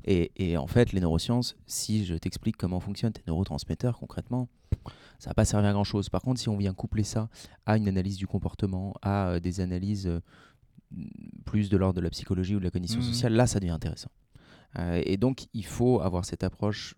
Et, 0.04 0.32
et 0.36 0.56
en 0.56 0.66
fait, 0.66 0.92
les 0.92 1.00
neurosciences, 1.00 1.56
si 1.66 2.04
je 2.04 2.14
t'explique 2.14 2.56
comment 2.56 2.80
fonctionnent 2.80 3.12
tes 3.12 3.22
neurotransmetteurs 3.26 3.98
concrètement, 3.98 4.48
ça 5.20 5.30
va 5.30 5.34
pas 5.34 5.44
servir 5.44 5.68
à 5.68 5.72
grand 5.72 5.84
chose. 5.84 6.08
Par 6.08 6.22
contre, 6.22 6.40
si 6.40 6.48
on 6.48 6.56
vient 6.56 6.72
coupler 6.72 7.04
ça 7.04 7.28
à 7.66 7.76
une 7.76 7.86
analyse 7.88 8.16
du 8.16 8.26
comportement, 8.26 8.94
à 9.02 9.28
euh, 9.28 9.40
des 9.40 9.60
analyses 9.60 10.06
euh, 10.06 10.20
plus 11.44 11.68
de 11.68 11.76
l'ordre 11.76 11.96
de 11.96 12.00
la 12.00 12.10
psychologie 12.10 12.56
ou 12.56 12.58
de 12.58 12.64
la 12.64 12.70
cognition 12.70 13.00
mmh. 13.00 13.04
sociale, 13.04 13.34
là, 13.34 13.46
ça 13.46 13.60
devient 13.60 13.72
intéressant. 13.72 14.10
Euh, 14.78 15.02
et 15.04 15.18
donc, 15.18 15.46
il 15.52 15.66
faut 15.66 16.00
avoir 16.00 16.24
cette 16.24 16.42
approche 16.42 16.94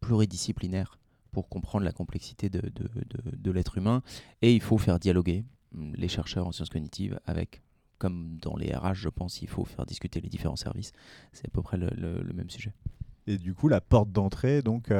pluridisciplinaire 0.00 1.00
pour 1.32 1.48
comprendre 1.48 1.84
la 1.84 1.92
complexité 1.92 2.48
de, 2.48 2.60
de, 2.60 2.88
de, 3.36 3.50
l'être 3.50 3.78
humain. 3.78 4.02
Et 4.42 4.54
il 4.54 4.62
faut 4.62 4.78
faire 4.78 5.00
dialoguer 5.00 5.44
hum, 5.74 5.92
les 5.96 6.08
chercheurs 6.08 6.46
en 6.46 6.52
sciences 6.52 6.70
cognitives 6.70 7.18
avec, 7.26 7.62
comme 7.98 8.38
dans 8.40 8.56
les 8.56 8.72
RH, 8.72 8.94
je 8.94 9.08
pense, 9.08 9.42
il 9.42 9.48
faut 9.48 9.64
faire 9.64 9.86
discuter 9.86 10.20
les 10.20 10.28
différents 10.28 10.56
services. 10.56 10.92
C'est 11.32 11.46
à 11.46 11.50
peu 11.50 11.62
près 11.62 11.78
le, 11.78 11.90
le, 11.90 12.32
même 12.32 12.48
sujet. 12.48 12.72
Et 13.26 13.38
du 13.38 13.54
coup, 13.54 13.66
la 13.66 13.80
porte 13.80 14.12
d'entrée, 14.12 14.62
donc, 14.62 14.92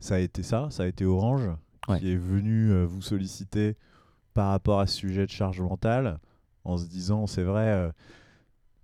ça 0.00 0.16
a 0.16 0.18
été 0.18 0.42
ça, 0.42 0.68
ça 0.70 0.84
a 0.84 0.86
été 0.86 1.04
Orange 1.04 1.50
qui 1.98 2.12
est 2.12 2.16
venu 2.16 2.70
euh, 2.70 2.84
vous 2.84 3.02
solliciter 3.02 3.76
par 4.32 4.50
rapport 4.50 4.80
à 4.80 4.86
ce 4.86 4.96
sujet 4.96 5.26
de 5.26 5.30
charge 5.30 5.60
mentale 5.60 6.18
en 6.64 6.78
se 6.78 6.86
disant 6.86 7.26
c'est 7.26 7.42
vrai, 7.42 7.68
euh, 7.68 7.90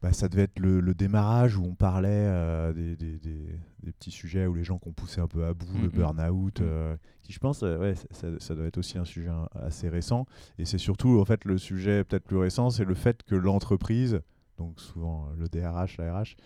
bah, 0.03 0.13
ça 0.13 0.29
devait 0.29 0.43
être 0.43 0.59
le, 0.59 0.95
démarrage 0.95 1.57
où 1.57 1.65
on 1.65 1.75
parlait 1.75 2.73
des, 2.75 2.97
des, 2.97 3.19
des, 3.19 3.93
petits 3.93 4.11
sujets 4.11 4.47
où 4.47 4.55
les 4.55 4.65
gens 4.65 4.79
qu'on 4.79 4.93
poussait 4.93 5.21
un 5.21 5.27
peu 5.27 5.45
à 5.45 5.55
bout, 5.55 5.67
le 5.75 5.89
mm, 5.89 5.93
mm. 5.93 5.99
burn-out, 5.99 6.61
mm. 6.61 6.97
qui 7.23 7.33
je 7.33 7.39
pense, 7.39 7.63
ouais, 7.63 7.95
ça, 8.11 8.29
ça, 8.39 8.55
doit 8.55 8.67
être 8.67 8.79
aussi 8.79 8.99
un 8.99 9.05
sujet 9.05 9.31
assez 9.55 9.89
récent. 9.89 10.27
Et 10.59 10.65
c'est 10.65 10.79
surtout, 10.79 11.19
en 11.21 11.25
fait, 11.25 11.45
le 11.45 11.59
sujet 11.59 12.05
peut-être 12.05 12.25
plus 12.25 12.37
récent, 12.37 12.71
c'est 12.71 12.85
le 12.85 12.95
fait 12.95 13.23
que 13.25 13.35
l'entreprise, 13.35 14.21
donc 14.59 14.79
souvent 14.81 15.29
le 15.37 15.49
DRH, 15.49 15.97
la 15.99 16.21
RH, 16.21 16.37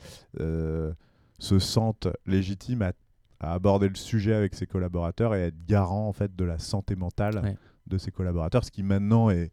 se 1.38 1.59
sente 1.59 2.09
légitime 2.26 2.83
à, 2.83 2.92
aborder 3.41 3.88
le 3.88 3.95
sujet 3.95 4.35
avec 4.35 4.55
ses 4.55 4.67
collaborateurs 4.67 5.35
et 5.35 5.43
être 5.43 5.67
garant 5.67 6.09
en 6.09 6.12
fait 6.12 6.35
de 6.35 6.45
la 6.45 6.59
santé 6.59 6.97
mentale 6.97 7.57
de 7.87 7.99
ses 7.99 8.11
collaborateurs, 8.11 8.64
ce 8.64 8.71
qui 8.71 8.83
maintenant 8.83 9.31
est 9.31 9.53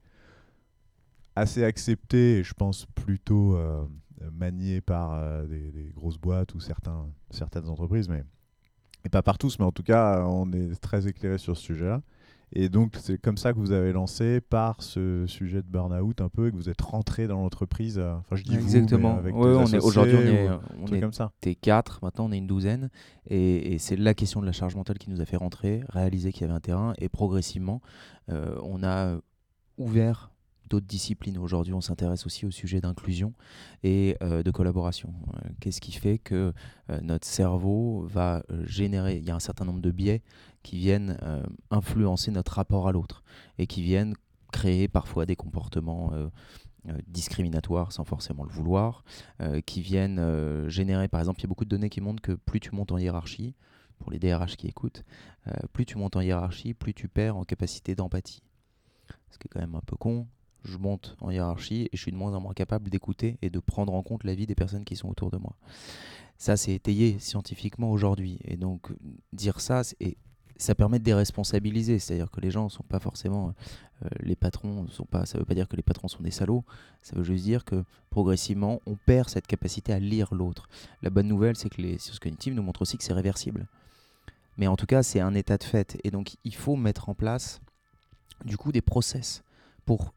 assez 1.35 1.63
accepté 1.63 2.37
et 2.37 2.43
je 2.43 2.53
pense 2.53 2.85
plutôt 2.85 3.55
euh, 3.55 3.83
manié 4.31 4.81
par 4.81 5.13
euh, 5.13 5.45
des, 5.45 5.91
grosses 5.93 6.17
boîtes 6.17 6.53
ou 6.53 6.59
certains, 6.59 7.07
certaines 7.29 7.67
entreprises, 7.67 8.09
mais 8.09 8.23
et 9.03 9.09
pas 9.09 9.23
par 9.23 9.37
tous, 9.37 9.57
mais 9.59 9.65
en 9.65 9.71
tout 9.71 9.83
cas 9.83 10.23
on 10.25 10.51
est 10.51 10.79
très 10.79 11.07
éclairé 11.07 11.37
sur 11.37 11.57
ce 11.57 11.63
sujet-là. 11.63 12.01
Et 12.53 12.69
donc, 12.69 12.95
c'est 12.99 13.17
comme 13.17 13.37
ça 13.37 13.53
que 13.53 13.57
vous 13.57 13.71
avez 13.71 13.93
lancé 13.93 14.41
par 14.41 14.83
ce 14.83 15.25
sujet 15.27 15.61
de 15.61 15.67
burn-out 15.67 16.19
un 16.19 16.27
peu 16.29 16.47
et 16.47 16.51
que 16.51 16.55
vous 16.55 16.69
êtes 16.69 16.81
rentré 16.81 17.27
dans 17.27 17.41
l'entreprise. 17.41 17.97
Euh, 17.97 18.15
enfin, 18.15 18.35
je 18.35 18.43
dis 18.43 18.55
Exactement. 18.55 19.13
vous, 19.13 19.19
avec 19.19 19.35
on 19.35 19.65
est 19.65 19.79
aujourd'hui 19.79 20.17
on 20.17 20.21
est, 20.21 20.49
on 20.81 20.93
est 20.93 20.99
comme 20.99 21.13
ça. 21.13 21.31
T'es 21.39 21.55
quatre, 21.55 21.99
maintenant 22.03 22.25
on 22.25 22.31
est 22.31 22.37
une 22.37 22.47
douzaine, 22.47 22.89
et, 23.29 23.77
c'est 23.79 23.95
la 23.95 24.13
question 24.13 24.41
de 24.41 24.45
la 24.45 24.51
charge 24.51 24.75
mentale 24.75 24.97
qui 24.97 25.09
nous 25.09 25.21
a 25.21 25.25
fait 25.25 25.37
rentrer, 25.37 25.83
réaliser 25.89 26.31
qu'il 26.33 26.41
y 26.41 26.43
avait 26.45 26.53
un 26.53 26.59
terrain, 26.59 26.93
et 26.97 27.07
progressivement, 27.07 27.81
euh, 28.29 28.55
on 28.63 28.83
a 28.83 29.17
ouvert 29.77 30.31
d'autres 30.71 30.87
disciplines. 30.87 31.37
Aujourd'hui, 31.37 31.73
on 31.73 31.81
s'intéresse 31.81 32.25
aussi 32.25 32.45
au 32.45 32.51
sujet 32.51 32.81
d'inclusion 32.81 33.33
et 33.83 34.17
euh, 34.23 34.41
de 34.41 34.51
collaboration. 34.51 35.13
Qu'est-ce 35.59 35.81
qui 35.81 35.91
fait 35.91 36.17
que 36.17 36.53
notre 37.01 37.27
cerveau 37.27 38.05
va 38.09 38.43
générer, 38.65 39.17
il 39.17 39.23
y 39.23 39.31
a 39.31 39.35
un 39.35 39.39
certain 39.39 39.65
nombre 39.65 39.81
de 39.81 39.91
biais 39.91 40.21
qui 40.63 40.77
viennent 40.77 41.17
euh, 41.23 41.43
influencer 41.69 42.31
notre 42.31 42.53
rapport 42.53 42.87
à 42.87 42.91
l'autre 42.91 43.23
et 43.57 43.67
qui 43.67 43.81
viennent 43.81 44.15
créer 44.51 44.87
parfois 44.87 45.25
des 45.25 45.35
comportements 45.35 46.11
euh, 46.13 46.27
euh, 46.87 46.97
discriminatoires 47.07 47.91
sans 47.91 48.03
forcément 48.03 48.43
le 48.43 48.51
vouloir, 48.51 49.03
qui 49.65 49.81
viennent 49.81 50.67
générer, 50.67 51.07
par 51.07 51.19
exemple, 51.19 51.39
il 51.39 51.43
y 51.43 51.45
a 51.45 51.49
beaucoup 51.49 51.65
de 51.65 51.69
données 51.69 51.89
qui 51.89 52.01
montrent 52.01 52.21
que 52.21 52.33
plus 52.33 52.59
tu 52.59 52.75
montes 52.75 52.91
en 52.91 52.97
hiérarchie, 52.97 53.55
pour 53.99 54.11
les 54.11 54.19
DRH 54.19 54.55
qui 54.55 54.67
écoutent, 54.67 55.03
plus 55.73 55.85
tu 55.85 55.97
montes 55.97 56.15
en 56.15 56.21
hiérarchie, 56.21 56.73
plus 56.73 56.93
tu 56.93 57.07
perds 57.07 57.37
en 57.37 57.43
capacité 57.43 57.95
d'empathie. 57.95 58.41
Ce 59.29 59.37
qui 59.37 59.47
est 59.47 59.49
quand 59.49 59.59
même 59.59 59.75
un 59.75 59.81
peu 59.81 59.95
con. 59.95 60.27
Je 60.63 60.77
monte 60.77 61.15
en 61.21 61.31
hiérarchie 61.31 61.89
et 61.91 61.97
je 61.97 62.01
suis 62.01 62.11
de 62.11 62.17
moins 62.17 62.33
en 62.33 62.39
moins 62.39 62.53
capable 62.53 62.89
d'écouter 62.89 63.37
et 63.41 63.49
de 63.49 63.59
prendre 63.59 63.93
en 63.93 64.03
compte 64.03 64.23
la 64.23 64.35
vie 64.35 64.45
des 64.45 64.55
personnes 64.55 64.85
qui 64.85 64.95
sont 64.95 65.09
autour 65.09 65.31
de 65.31 65.37
moi. 65.37 65.55
Ça, 66.37 66.57
c'est 66.57 66.73
étayé 66.73 67.19
scientifiquement 67.19 67.91
aujourd'hui. 67.91 68.39
Et 68.45 68.57
donc, 68.57 68.91
dire 69.33 69.59
ça, 69.59 69.83
c'est 69.83 70.17
ça 70.61 70.75
permet 70.75 70.99
de 70.99 71.03
déresponsabiliser, 71.03 71.97
c'est-à-dire 71.97 72.29
que 72.29 72.39
les 72.39 72.51
gens 72.51 72.65
ne 72.65 72.69
sont 72.69 72.83
pas 72.83 72.99
forcément 72.99 73.53
euh, 74.03 74.07
les 74.19 74.35
patrons, 74.35 74.87
sont 74.89 75.05
pas, 75.05 75.25
ça 75.25 75.37
ne 75.37 75.41
veut 75.41 75.45
pas 75.45 75.55
dire 75.55 75.67
que 75.67 75.75
les 75.75 75.81
patrons 75.81 76.07
sont 76.07 76.21
des 76.21 76.31
salauds, 76.31 76.63
ça 77.01 77.15
veut 77.15 77.23
juste 77.23 77.43
dire 77.43 77.65
que 77.65 77.83
progressivement 78.11 78.79
on 78.85 78.95
perd 78.95 79.27
cette 79.27 79.47
capacité 79.47 79.91
à 79.91 79.99
lire 79.99 80.33
l'autre. 80.33 80.69
La 81.01 81.09
bonne 81.09 81.27
nouvelle, 81.27 81.55
c'est 81.55 81.69
que 81.69 81.81
les 81.81 81.97
sciences 81.97 82.19
cognitives 82.19 82.53
nous 82.53 82.61
montrent 82.61 82.83
aussi 82.83 82.97
que 82.97 83.03
c'est 83.03 83.13
réversible. 83.13 83.67
Mais 84.57 84.67
en 84.67 84.75
tout 84.75 84.85
cas, 84.85 85.01
c'est 85.01 85.19
un 85.19 85.33
état 85.33 85.57
de 85.57 85.63
fait, 85.63 85.97
et 86.03 86.11
donc 86.11 86.35
il 86.43 86.53
faut 86.53 86.75
mettre 86.75 87.09
en 87.09 87.15
place 87.15 87.59
du 88.45 88.55
coup 88.55 88.71
des 88.71 88.81
process 88.81 89.43
pour 89.85 90.13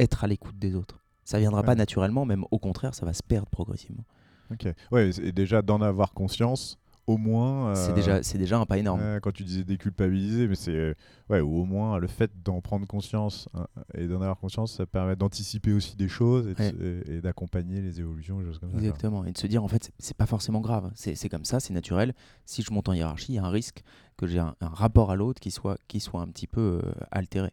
être 0.00 0.24
à 0.24 0.26
l'écoute 0.26 0.58
des 0.58 0.74
autres. 0.74 1.02
Ça 1.24 1.38
viendra 1.38 1.62
pas 1.64 1.74
naturellement, 1.74 2.24
même 2.24 2.44
au 2.50 2.58
contraire, 2.58 2.94
ça 2.94 3.04
va 3.04 3.12
se 3.12 3.22
perdre 3.22 3.48
progressivement. 3.48 4.04
Ok. 4.52 4.68
Ouais, 4.92 5.10
et 5.20 5.32
déjà 5.32 5.60
d'en 5.60 5.80
avoir 5.82 6.12
conscience, 6.12 6.78
au 7.06 7.16
moins. 7.16 7.74
c'est 7.74 7.92
déjà, 7.92 8.16
euh, 8.16 8.20
c'est 8.22 8.38
déjà 8.38 8.58
un 8.58 8.66
pas 8.66 8.78
énorme. 8.78 9.20
quand 9.22 9.32
tu 9.32 9.44
disais 9.44 9.64
déculpabiliser, 9.64 10.48
mais 10.48 10.54
c'est 10.54 10.96
ouais, 11.30 11.40
ou 11.40 11.60
au 11.60 11.64
moins 11.64 11.98
le 11.98 12.06
fait 12.06 12.30
d'en 12.44 12.60
prendre 12.60 12.86
conscience 12.86 13.48
hein, 13.54 13.66
et 13.94 14.06
d'en 14.06 14.16
avoir 14.16 14.38
conscience, 14.38 14.72
ça 14.72 14.86
permet 14.86 15.16
d'anticiper 15.16 15.72
aussi 15.72 15.96
des 15.96 16.08
choses 16.08 16.54
et, 16.58 17.20
d'accompagner 17.20 17.80
les 17.80 18.00
évolutions, 18.00 18.42
choses 18.42 18.58
comme 18.58 18.70
Exactement, 18.76 19.24
et 19.24 19.32
de 19.32 19.38
se 19.38 19.46
dire 19.46 19.62
en 19.62 19.68
fait 19.68 19.92
c'est 19.98 20.16
pas 20.16 20.26
forcément 20.26 20.60
grave, 20.60 20.90
c'est 20.94 21.28
comme 21.28 21.44
ça, 21.44 21.60
c'est 21.60 21.74
naturel. 21.74 22.14
Si 22.44 22.62
je 22.62 22.72
monte 22.72 22.88
en 22.88 22.92
hiérarchie, 22.92 23.32
il 23.32 23.34
y 23.36 23.38
a 23.38 23.44
un 23.44 23.50
risque 23.50 23.82
que 24.16 24.26
j'ai 24.26 24.38
un, 24.38 24.54
rapport 24.60 25.10
à 25.10 25.16
l'autre 25.16 25.40
qui 25.40 25.50
soit, 25.50 25.78
qui 25.88 26.00
soit 26.00 26.22
un 26.22 26.28
petit 26.28 26.46
peu 26.46 26.80
euh, 26.82 26.92
altéré. 27.10 27.50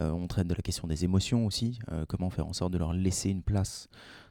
Euh, 0.00 0.10
on 0.10 0.26
traite 0.28 0.46
de 0.46 0.54
la 0.54 0.62
question 0.62 0.86
des 0.86 1.04
émotions 1.04 1.46
aussi, 1.46 1.78
comment 2.08 2.30
faire 2.30 2.46
en 2.46 2.52
sorte 2.52 2.72
de 2.72 2.78
leur 2.78 2.92
laisser 2.92 3.30
une 3.30 3.42
place 3.42 3.88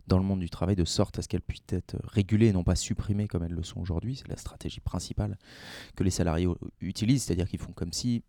dans 0.08 0.18
le 0.18 0.24
monde 0.24 0.40
du 0.40 0.50
travail 0.50 0.76
de 0.76 0.86
sorte 0.86 1.20
à 1.20 1.22
ce 1.22 1.28
qu'elles 1.28 1.42
puissent 1.42 1.64
être 1.70 1.96
régulées 2.04 2.48
et 2.48 2.54
non 2.54 2.64
pas 2.64 2.76
supprimées 2.76 3.28
comme 3.28 3.44
elles 3.44 3.54
le 3.54 3.64
sont 3.64 3.80
aujourd'hui. 3.80 4.16
C'est 4.18 4.28
la 4.28 4.38
stratégie 4.38 4.82
principale 4.82 5.38
que 5.96 6.04
les 6.04 6.12
salariés 6.12 6.48
utilisent, 6.82 7.24
c'est-à-dire 7.24 7.48
qu'ils 7.48 7.60
font 7.60 7.74
comme 7.74 7.94
si 7.94 8.24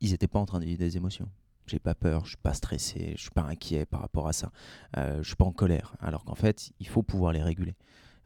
ils 0.00 0.10
n'étaient 0.10 0.28
pas 0.28 0.38
en 0.38 0.46
train 0.46 0.60
de 0.60 0.64
des 0.64 0.96
émotions. 0.96 1.28
J'ai 1.66 1.78
pas 1.78 1.94
peur, 1.94 2.24
je 2.24 2.30
suis 2.30 2.36
pas 2.36 2.52
stressé, 2.52 3.14
je 3.16 3.22
suis 3.22 3.30
pas 3.30 3.42
inquiet 3.42 3.86
par 3.86 4.00
rapport 4.00 4.28
à 4.28 4.34
ça, 4.34 4.52
euh, 4.98 5.22
je 5.22 5.28
suis 5.28 5.36
pas 5.36 5.46
en 5.46 5.52
colère. 5.52 5.94
Alors 6.00 6.24
qu'en 6.24 6.34
fait, 6.34 6.72
il 6.78 6.86
faut 6.86 7.02
pouvoir 7.02 7.32
les 7.32 7.42
réguler. 7.42 7.74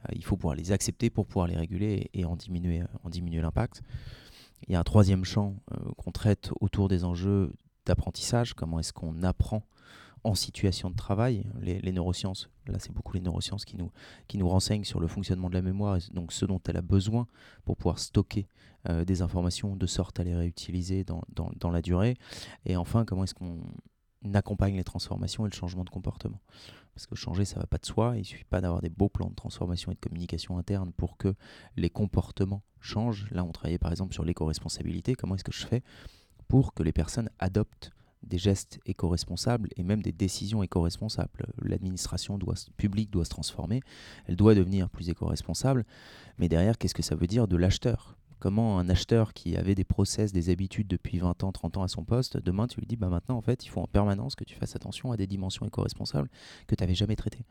Euh, 0.05 0.13
il 0.15 0.25
faut 0.25 0.37
pouvoir 0.37 0.57
les 0.57 0.73
accepter 0.73 1.09
pour 1.09 1.27
pouvoir 1.27 1.47
les 1.47 1.57
réguler 1.57 2.11
et, 2.15 2.25
en 2.25 2.35
diminuer, 2.35 2.83
en 3.05 3.11
diminuer 3.11 3.41
l'impact. 3.41 3.83
Il 4.67 4.73
y 4.73 4.77
a 4.77 4.81
un 4.81 4.85
troisième 4.85 5.25
champ 5.25 5.55
euh, 5.73 5.77
qu'on 5.97 6.11
traite 6.11 6.51
autour 6.61 6.89
des 6.89 7.05
enjeux 7.05 7.53
d'apprentissage. 7.87 8.55
Comment 8.55 8.81
est-ce 8.81 8.93
qu'on 8.93 9.23
apprend 9.23 9.63
en 10.25 10.35
situation 10.35 10.91
de 10.91 10.97
travail. 10.97 11.45
Les, 11.61 11.93
neurosciences, 11.93 12.49
là 12.67 12.79
c'est 12.79 12.93
beaucoup 12.93 13.15
les 13.15 13.21
neurosciences 13.21 13.65
qui 13.65 13.77
nous, 13.77 13.91
qui 14.27 14.39
nous 14.39 14.49
renseignent 14.49 14.85
sur 14.85 15.01
le 15.01 15.07
fonctionnement 15.07 15.49
de 15.49 15.55
la 15.55 15.63
mémoire, 15.63 15.99
donc 16.13 16.33
ce 16.33 16.45
dont 16.45 16.61
elle 16.69 16.77
a 16.77 16.83
besoin 16.83 17.27
pour 17.65 17.77
pouvoir 17.77 17.99
stocker 17.99 18.47
euh, 18.89 19.05
des 19.05 19.23
informations 19.23 19.77
de 19.77 19.87
sorte 19.87 20.21
à 20.21 20.25
les 20.25 20.35
réutiliser 20.35 21.05
dans, 21.05 21.23
dans, 21.35 21.51
dans 21.59 21.71
la 21.71 21.83
durée. 21.83 22.17
Et 22.65 22.77
enfin, 22.77 23.05
comment 23.05 23.25
est-ce 23.25 23.35
qu'on 23.35 23.61
accompagne 24.35 24.77
les 24.77 24.85
transformations 24.85 25.47
et 25.47 25.51
le 25.51 25.55
changement 25.55 25.85
de 25.85 25.91
comportement? 25.91 26.41
Parce 26.95 27.07
que 27.07 27.15
changer, 27.15 27.45
ça 27.45 27.61
va 27.61 27.67
pas 27.67 27.79
de 27.79 27.87
soi. 27.87 28.15
Il 28.17 28.25
suffit 28.25 28.45
pas 28.45 28.61
d'avoir 28.61 28.81
des 28.81 28.89
beaux 28.89 29.09
plans 29.09 29.31
de 29.31 29.35
transformation 29.35 29.93
et 29.93 29.95
de 29.95 30.01
communication 30.01 30.59
interne 30.59 30.93
pour 30.93 31.17
que 31.17 31.35
les 31.77 31.91
comportements 31.91 32.63
changent. 32.81 33.29
Là, 33.31 33.45
on 33.45 33.53
travaillait 33.53 33.79
par 33.79 33.93
exemple 33.93 34.15
sur 34.15 34.25
l'éco-responsabilité. 34.25 35.15
Comment 35.15 35.37
est-ce 35.37 35.45
que 35.45 35.53
je 35.53 35.67
fais 35.67 35.83
pour 36.49 36.75
que 36.75 36.83
les 36.83 36.93
personnes 36.93 37.31
adoptent 37.39 37.93
des 38.23 38.39
gestes 38.39 38.79
éco-responsables 38.87 39.69
et 39.77 39.83
même 39.83 40.03
des 40.03 40.13
décisions 40.13 40.63
éco-responsables. 40.63 41.47
L'administration 41.63 42.39
publique 42.77 43.11
doit 43.11 43.25
se 43.25 43.31
transformer, 43.31 43.81
elle 44.27 44.37
doit 44.37 44.55
devenir 44.55 44.89
plus 44.91 45.09
éco-responsable, 45.09 45.85
mais 46.39 46.49
derrière, 46.49 46.79
qu'est-ce 46.79 46.95
que 46.95 47.03
ça 47.03 47.15
veut 47.15 47.27
dire 47.27 47.49
de 47.49 47.57
l'acheteur? 47.57 48.17
Comment 48.41 48.79
un 48.79 48.89
acheteur 48.89 49.33
qui 49.33 49.57
avait 49.57 49.75
des 49.75 49.85
process, 49.85 50.33
des 50.33 50.51
habitudes 50.51 50.87
depuis 50.87 51.19
20 51.19 51.43
ans, 51.43 51.51
30 51.51 51.79
ans 51.79 51.83
à 51.83 51.89
son 51.89 52.05
poste, 52.05 52.37
demain 52.37 52.69
tu 52.69 52.79
lui 52.79 52.87
dis 52.87 52.95
bah 52.95 53.09
maintenant 53.09 53.37
en 53.37 53.41
fait 53.41 53.65
il 53.65 53.69
faut 53.69 53.81
en 53.81 53.89
permanence 53.89 54.37
que 54.37 54.45
tu 54.45 54.55
fasses 54.55 54.77
attention 54.77 55.11
à 55.11 55.17
des 55.17 55.27
dimensions 55.27 55.67
éco-responsables 55.67 56.31
que 56.69 56.77
tu 56.77 56.83
n'avais 56.85 56.95
jamais 56.95 57.17
traitées. 57.17 57.45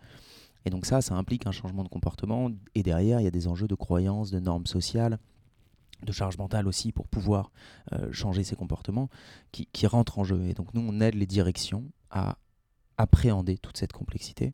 Et 0.63 0.69
donc 0.69 0.85
ça, 0.85 1.01
ça 1.01 1.15
implique 1.15 1.45
un 1.45 1.51
changement 1.51 1.83
de 1.83 1.89
comportement 1.89 2.51
et 2.73 2.83
derrière 2.83 3.19
il 3.19 3.25
y 3.25 3.27
a 3.27 3.31
des 3.31 3.49
enjeux 3.49 3.67
de 3.67 3.75
croyances, 3.75 4.31
de 4.31 4.39
normes 4.39 4.65
sociales, 4.65 5.19
de 6.03 6.11
charge 6.11 6.37
mentale 6.37 6.67
aussi 6.67 6.91
pour 6.91 7.07
pouvoir 7.07 7.51
euh, 7.93 8.11
changer 8.11 8.43
ses 8.43 8.55
comportements 8.55 9.09
qui, 9.51 9.87
rentrent 9.87 10.19
en 10.19 10.23
jeu. 10.23 10.45
Et 10.47 10.53
donc 10.53 10.73
nous, 10.73 10.81
on 10.81 11.01
aide 11.01 11.15
les 11.15 11.25
directions 11.25 11.83
à 12.11 12.37
appréhender 12.97 13.57
toute 13.57 13.77
cette 13.77 13.93
complexité 13.93 14.53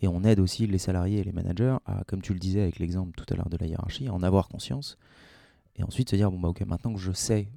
et 0.00 0.08
on 0.08 0.24
aide 0.24 0.40
aussi 0.40 0.66
les 0.66 0.78
salariés 0.78 1.20
et 1.20 1.24
les 1.24 1.32
managers 1.32 1.76
à, 1.84 2.04
comme 2.06 2.22
tu 2.22 2.32
le 2.32 2.38
disais 2.38 2.62
avec 2.62 2.78
l'exemple 2.78 3.12
tout 3.16 3.26
à 3.32 3.36
l'heure 3.36 3.50
de 3.50 3.58
la 3.58 3.66
hiérarchie, 3.66 4.08
en 4.08 4.22
avoir 4.22 4.48
conscience 4.48 4.96
et 5.76 5.82
ensuite 5.82 6.10
se 6.10 6.16
dire, 6.16 6.30
bon 6.30 6.40
bah 6.40 6.48
ok, 6.48 6.62
maintenant 6.62 6.94
que 6.94 7.00
je 7.00 7.12
sais 7.12 7.48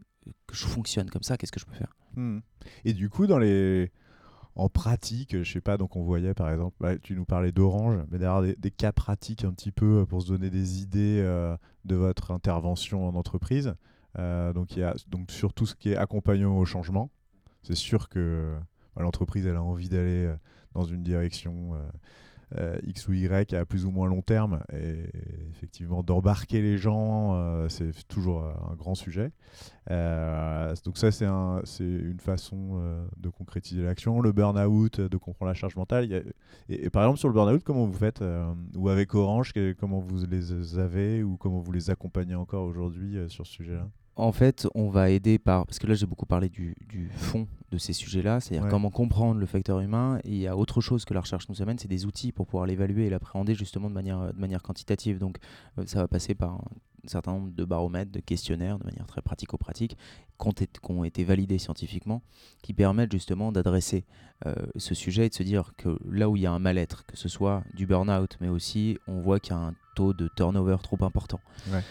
que 0.48 0.56
je 0.56 0.66
fonctionne 0.66 1.10
comme 1.10 1.24
ça, 1.24 1.38
qu'est-ce 1.38 1.52
que 1.52 1.60
je 1.60 1.66
peux 1.66 1.76
faire? 1.76 1.96
Hmm. 2.16 2.40
Et 2.84 2.94
du 2.94 3.10
coup, 3.10 3.28
dans 3.28 3.38
les 3.38 3.92
en 4.56 4.70
pratique, 4.70 5.44
je 5.44 5.52
sais 5.52 5.62
pas, 5.62 5.78
donc 5.78 5.96
on 5.96 6.04
voyait 6.04 6.34
par 6.34 6.50
exemple, 6.50 6.76
bah, 6.80 6.98
tu 6.98 7.16
nous 7.16 7.26
parlais 7.26 7.52
d'Orange, 7.52 8.00
mais 8.10 8.18
d'ailleurs 8.18 8.42
des, 8.42 8.72
cas 8.72 8.94
pratiques 8.94 9.44
un 9.44 9.52
petit 9.52 9.72
peu 9.72 10.02
euh, 10.02 10.06
pour 10.06 10.22
se 10.22 10.30
donner 10.30 10.50
des 10.50 10.82
idées 10.82 11.20
euh, 11.22 11.56
de 11.84 11.96
votre 11.96 12.32
intervention 12.32 13.08
en 13.08 13.16
entreprise. 13.16 13.76
Euh, 14.18 14.54
donc 14.54 14.76
il 14.76 14.80
y 14.80 14.84
a 14.84 14.96
donc 15.10 15.30
sur 15.30 15.54
tout 15.54 15.66
ce 15.66 15.76
qui 15.76 15.92
est 15.92 15.98
accompagnement 15.98 16.58
au 16.58 16.66
changement. 16.66 17.12
C'est 17.64 17.76
sûr 17.76 18.08
que 18.08 18.56
bah, 18.96 19.04
l'entreprise 19.04 19.46
elle 19.46 19.58
a 19.58 19.64
envie 19.64 19.90
d'aller 19.90 20.34
dans 20.74 20.86
une 20.86 21.04
direction 21.04 21.74
X 22.84 23.08
ou 23.08 23.14
Y 23.14 23.54
à 23.54 23.66
plus 23.66 23.86
ou 23.86 23.92
moins 23.92 24.08
long 24.08 24.22
terme. 24.22 24.62
Et 24.74 25.04
effectivement, 25.52 26.04
d'embarquer 26.04 26.62
les 26.62 26.78
gens, 26.78 27.36
euh, 27.36 27.70
c'est 27.70 28.08
toujours 28.08 28.44
un 28.44 28.76
grand 28.76 28.96
sujet. 28.96 29.32
Euh, 29.92 30.74
donc 30.84 30.98
ça, 30.98 31.12
c'est 31.12 31.26
un, 31.26 31.62
une 31.80 32.20
façon 32.20 32.82
de 33.18 33.30
concrétiser 33.30 33.84
l'action. 33.84 34.22
Le 34.22 34.32
burn-out, 34.32 35.02
de 35.02 35.18
comprendre 35.18 35.50
la 35.50 35.56
charge 35.56 35.76
mentale. 35.76 36.24
et, 36.70 36.90
par 36.90 37.04
exemple, 37.04 37.20
sur 37.20 37.28
le 37.30 37.34
burn-out, 37.34 37.64
comment 37.64 37.86
vous 37.86 37.98
faites 37.98 38.24
Ou 38.76 38.90
avec 38.90 39.14
Orange, 39.16 39.54
comment 39.80 40.00
vous 40.00 40.26
les 40.26 40.80
avez 40.80 41.24
Ou 41.24 41.38
comment 41.38 41.60
vous 41.60 41.72
les 41.72 41.90
accompagnez 41.90 42.36
encore 42.36 42.66
aujourd'hui 42.66 43.18
sur 43.30 43.46
ce 43.46 43.54
sujet-là? 43.54 43.88
En 44.16 44.32
fait, 44.32 44.68
on 44.76 44.90
va 44.90 45.10
aider 45.10 45.38
par. 45.40 45.66
Parce 45.66 45.80
que 45.80 45.88
là, 45.88 45.94
j'ai 45.94 46.06
beaucoup 46.06 46.26
parlé 46.26 46.50
du, 46.50 46.76
du 46.88 47.10
fond 47.16 47.48
de 47.72 47.78
ces 47.78 47.94
sujets-là, 47.94 48.40
c'est-à-dire 48.40 48.64
Ouais. 48.66 48.70
comment 48.72 48.90
comprendre 48.90 49.40
le 49.40 49.46
facteur 49.46 49.80
humain. 49.82 50.20
Et 50.24 50.30
il 50.32 50.38
y 50.38 50.48
a 50.48 50.56
autre 50.56 50.80
chose 50.82 51.04
que 51.06 51.14
la 51.14 51.22
recherche 51.22 51.50
nous 51.50 51.62
amène, 51.62 51.78
c'est 51.78 51.88
des 51.88 52.06
outils 52.06 52.32
pour 52.32 52.46
pouvoir 52.48 52.66
l'évaluer 52.66 53.06
et 53.06 53.10
l'appréhender 53.10 53.56
justement 53.56 53.90
de 53.90 53.94
manière, 53.96 54.34
de 54.34 54.40
manière 54.40 54.62
quantitative. 54.64 55.18
Donc, 55.20 55.38
euh, 55.78 55.84
ça 55.86 56.00
va 56.00 56.08
passer 56.08 56.34
par 56.36 56.54
un 56.54 57.08
certain 57.08 57.34
nombre 57.34 57.52
de 57.52 57.66
baromètres, 57.66 58.12
de 58.12 58.20
questionnaires, 58.20 58.80
de 58.80 58.86
manière 58.86 59.06
très 59.06 59.22
pratico-pratique, 59.22 59.96
qui 60.40 60.48
ont, 60.90 61.04
été, 61.04 61.24
validés 61.24 61.58
scientifiquement, 61.60 62.22
qui 62.64 62.74
permettent 62.74 63.12
justement 63.12 63.52
d'adresser 63.52 64.06
euh, 64.48 64.54
ce 64.78 64.96
sujet 64.96 65.28
et 65.28 65.30
de 65.30 65.34
se 65.36 65.44
dire 65.44 65.74
que 65.78 66.00
là 66.10 66.30
où 66.30 66.36
il 66.36 66.42
y 66.44 66.46
a 66.46 66.52
un 66.52 66.60
mal-être, 66.60 67.06
que 67.06 67.16
ce 67.18 67.30
soit 67.30 67.64
du 67.76 67.86
burn-out, 67.86 68.38
mais 68.42 68.48
aussi 68.50 68.98
on 69.08 69.20
voit 69.20 69.40
qu'il 69.40 69.54
y 69.54 69.56
a 69.56 69.60
un 69.60 69.76
taux 69.96 70.14
de 70.14 70.30
turnover 70.36 70.78
trop 70.82 70.98
important, 71.06 71.40
Ouais. 71.72 71.82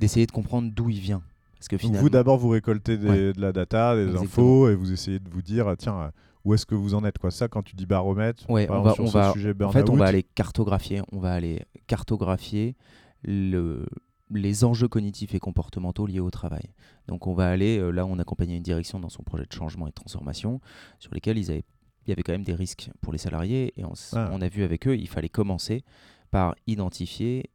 d'essayer 0.00 0.26
de 0.26 0.32
comprendre 0.32 0.70
d'où 0.72 0.88
il 0.88 1.00
vient. 1.00 1.22
Parce 1.64 1.68
que 1.68 1.76
Donc 1.76 1.80
finalement, 1.80 2.02
vous 2.02 2.10
d'abord 2.10 2.36
vous 2.38 2.50
récoltez 2.50 2.98
des- 2.98 3.08
Ouais. 3.08 3.32
de 3.32 3.40
la 3.40 3.52
data, 3.52 3.94
des 3.94 4.02
Exactement. 4.02 4.24
infos 4.26 4.68
et 4.68 4.74
vous 4.74 4.92
essayez 4.92 5.18
de 5.18 5.30
vous 5.30 5.40
dire 5.42 5.66
ah, 5.68 5.76
tiens 5.76 5.98
euh, 5.98 6.10
où 6.44 6.52
est-ce 6.52 6.66
que 6.66 6.74
vous 6.74 6.94
en 6.94 7.04
êtes 7.06 7.16
quoi 7.16 7.30
ça 7.30 7.48
quand 7.48 7.62
tu 7.62 7.74
dis 7.74 7.86
baromètre 7.86 8.44
Ouais, 8.50 8.66
on 8.70 8.82
va- 8.82 8.92
sur 8.92 9.04
on 9.04 9.06
ce 9.06 9.12
va- 9.14 9.32
sujet 9.32 9.54
En 9.62 9.70
fait, 9.72 9.88
on 9.88 9.96
va 9.96 10.04
aller 10.06 10.22
cartographier, 10.22 11.00
on 11.10 11.18
va 11.20 11.32
aller 11.32 11.62
cartographier 11.86 12.76
le, 13.22 13.86
les 14.30 14.64
enjeux 14.64 14.88
cognitifs 14.88 15.34
et 15.34 15.38
comportementaux 15.38 16.06
liés 16.06 16.20
au 16.20 16.30
travail. 16.30 16.74
Donc, 17.08 17.26
on 17.26 17.32
va 17.32 17.48
aller 17.48 17.78
euh, 17.78 17.90
là, 17.90 18.04
on 18.04 18.18
accompagnait 18.18 18.56
une 18.58 18.62
direction 18.62 19.00
dans 19.00 19.08
son 19.08 19.22
projet 19.22 19.46
de 19.46 19.52
changement 19.52 19.86
et 19.86 19.90
de 19.90 19.94
transformation, 19.94 20.60
sur 20.98 21.14
lesquels 21.14 21.38
ils 21.38 21.50
avaient, 21.50 21.64
il 22.06 22.10
y 22.10 22.12
avait 22.12 22.22
quand 22.22 22.32
même 22.32 22.44
des 22.44 22.54
risques 22.54 22.90
pour 23.00 23.12
les 23.12 23.18
salariés, 23.18 23.72
et 23.78 23.84
on, 23.86 23.94
Ah. 24.12 24.28
on 24.32 24.42
a 24.42 24.48
vu 24.48 24.64
avec 24.64 24.86
eux, 24.86 24.96
il 24.98 25.08
fallait 25.08 25.30
commencer 25.30 25.82
par 26.30 26.54
identifier 26.66 27.48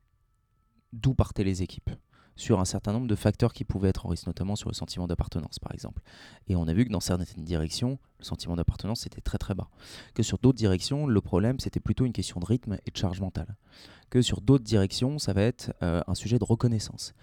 d'où 0.93 1.13
partaient 1.13 1.43
les 1.43 1.61
équipes 1.61 1.91
sur 2.39 2.61
un 2.61 2.65
certain 2.65 2.93
nombre 2.93 3.07
de 3.07 3.15
facteurs 3.15 3.51
qui 3.51 3.65
pouvaient 3.65 3.89
être 3.89 4.05
en 4.05 4.09
risque, 4.09 4.25
notamment 4.25 4.55
sur 4.55 4.69
le 4.69 4.73
sentiment 4.73 5.07
d'appartenance, 5.07 5.59
par 5.59 5.73
exemple. 5.73 6.01
Et 6.47 6.55
on 6.55 6.67
a 6.69 6.73
vu 6.73 6.85
que 6.85 6.91
dans 6.91 7.01
certaines 7.01 7.43
directions, 7.43 7.99
le 8.19 8.23
sentiment 8.23 8.55
d'appartenance 8.55 9.05
était 9.05 9.19
très 9.19 9.37
très 9.37 9.53
bas 9.53 9.67
que 10.13 10.23
sur 10.23 10.37
d'autres 10.37 10.57
directions, 10.57 11.05
le 11.05 11.21
problème, 11.21 11.59
c'était 11.59 11.81
plutôt 11.81 12.05
une 12.05 12.13
question 12.13 12.39
de 12.39 12.45
rythme 12.45 12.77
et 12.85 12.91
de 12.91 12.97
charge 12.97 13.19
mentale. 13.19 13.57
Que 14.09 14.21
sur 14.21 14.39
d'autres 14.39 14.63
directions, 14.63 15.19
ça 15.19 15.33
va 15.33 15.41
être 15.41 15.73
euh, 15.83 16.01
un 16.07 16.15
sujet 16.15 16.39
de 16.39 16.45
reconnaissance. 16.45 17.13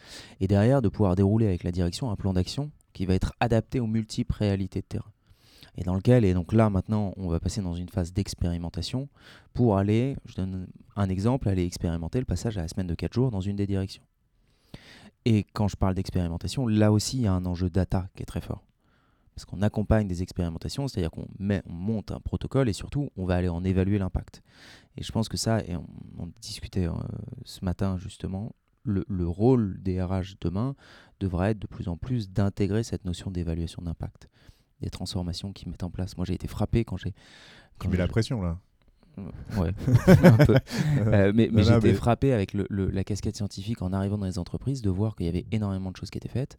Et 0.40 0.48
derrière, 0.48 0.82
de 0.82 0.90
pouvoir 0.90 1.16
dérouler 1.16 1.46
avec 1.46 1.64
la 1.64 1.72
direction 1.72 2.10
un 2.10 2.16
plan 2.16 2.34
d'action 2.34 2.70
qui 2.92 3.06
va 3.06 3.14
être 3.14 3.32
adapté 3.40 3.80
aux 3.80 3.86
multiples 3.86 4.34
réalités 4.34 4.82
de 4.82 4.86
terrain. 4.86 5.10
Et 5.78 5.82
dans 5.82 5.94
lequel, 5.94 6.26
et 6.26 6.34
donc 6.34 6.52
là 6.52 6.68
maintenant, 6.68 7.14
on 7.16 7.28
va 7.28 7.40
passer 7.40 7.62
dans 7.62 7.74
une 7.74 7.88
phase 7.88 8.12
d'expérimentation 8.12 9.08
pour 9.54 9.78
aller, 9.78 10.16
je 10.26 10.34
donne 10.34 10.68
un 10.94 11.08
exemple, 11.08 11.48
aller 11.48 11.64
expérimenter 11.64 12.18
le 12.18 12.26
passage 12.26 12.58
à 12.58 12.62
la 12.62 12.68
semaine 12.68 12.86
de 12.86 12.94
4 12.94 13.12
jours 13.12 13.30
dans 13.30 13.40
une 13.40 13.56
des 13.56 13.66
directions. 13.66 14.02
Et 15.26 15.44
quand 15.52 15.66
je 15.66 15.76
parle 15.76 15.94
d'expérimentation, 15.94 16.68
là 16.68 16.92
aussi, 16.92 17.18
il 17.18 17.22
y 17.22 17.26
a 17.26 17.32
un 17.32 17.44
enjeu 17.46 17.68
data 17.68 18.08
qui 18.14 18.22
est 18.22 18.26
très 18.26 18.40
fort 18.40 18.62
parce 19.34 19.44
qu'on 19.44 19.60
accompagne 19.60 20.08
des 20.08 20.22
expérimentations, 20.22 20.88
c'est-à-dire 20.88 21.10
qu'on 21.10 21.28
met, 21.38 21.62
on 21.66 21.72
monte 21.74 22.10
un 22.10 22.20
protocole 22.20 22.70
et 22.70 22.72
surtout 22.72 23.10
on 23.16 23.26
va 23.26 23.34
aller 23.34 23.50
en 23.50 23.64
évaluer 23.64 23.98
l'impact. 23.98 24.42
Et 24.96 25.02
je 25.02 25.12
pense 25.12 25.28
que 25.28 25.36
ça, 25.36 25.60
et 25.64 25.76
on, 25.76 25.86
on 26.16 26.30
discutait 26.40 26.86
euh, 26.86 26.92
ce 27.44 27.62
matin 27.62 27.98
justement, 27.98 28.54
le, 28.82 29.04
le 29.08 29.28
rôle 29.28 29.82
des 29.82 30.02
RH 30.02 30.36
demain 30.40 30.74
devra 31.20 31.50
être 31.50 31.58
de 31.58 31.66
plus 31.66 31.88
en 31.88 31.98
plus 31.98 32.30
d'intégrer 32.30 32.82
cette 32.82 33.04
notion 33.04 33.30
d'évaluation 33.30 33.82
d'impact, 33.82 34.30
des 34.80 34.88
transformations 34.88 35.52
qu'ils 35.52 35.68
mettent 35.68 35.82
en 35.82 35.90
place. 35.90 36.16
Moi 36.16 36.24
j'ai 36.24 36.34
été 36.34 36.48
frappé 36.48 36.86
quand 36.86 36.96
j'ai... 36.96 37.12
tu 37.12 37.18
quand 37.76 37.88
mets 37.90 37.98
la 37.98 38.08
pression 38.08 38.40
là 38.40 38.58
Ouais, 39.56 39.72
un 40.24 40.44
peu. 40.44 40.56
Euh, 40.98 41.32
mais 41.34 41.48
j'étais 41.64 41.80
mais- 41.88 41.94
frappé 41.94 42.32
avec 42.32 42.52
le- 42.52 42.66
le- 42.68 42.90
la 42.90 43.02
casquette 43.04 43.36
scientifique 43.36 43.80
en 43.82 43.92
arrivant 43.92 44.18
dans 44.18 44.26
les 44.26 44.38
entreprises 44.38 44.82
de 44.82 44.90
voir 44.90 45.16
qu'il 45.16 45.26
y 45.26 45.28
avait 45.28 45.46
énormément 45.52 45.90
de 45.90 45.96
choses 45.96 46.10
qui 46.10 46.18
étaient 46.18 46.28
faites. 46.28 46.58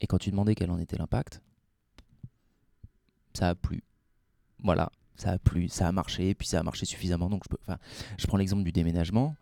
Et 0.00 0.06
quand 0.06 0.18
tu 0.18 0.30
demandais 0.30 0.54
quel 0.54 0.70
en 0.70 0.78
était 0.78 0.96
l'impact, 0.98 1.40
ça 3.32 3.48
a 3.50 3.54
plu. 3.54 3.82
Voilà, 4.62 4.90
ça 5.16 5.30
a 5.32 5.38
plu, 5.38 5.68
ça 5.68 5.88
a 5.88 5.92
marché, 5.92 6.34
puis 6.34 6.46
ça 6.46 6.60
a 6.60 6.62
marché 6.62 6.86
suffisamment. 6.86 7.28
Donc 7.30 7.44
je, 7.44 7.56
peux, 7.56 7.74
je 8.18 8.26
prends 8.26 8.36
l'exemple 8.36 8.64
du 8.64 8.72
déménagement. 8.72 9.34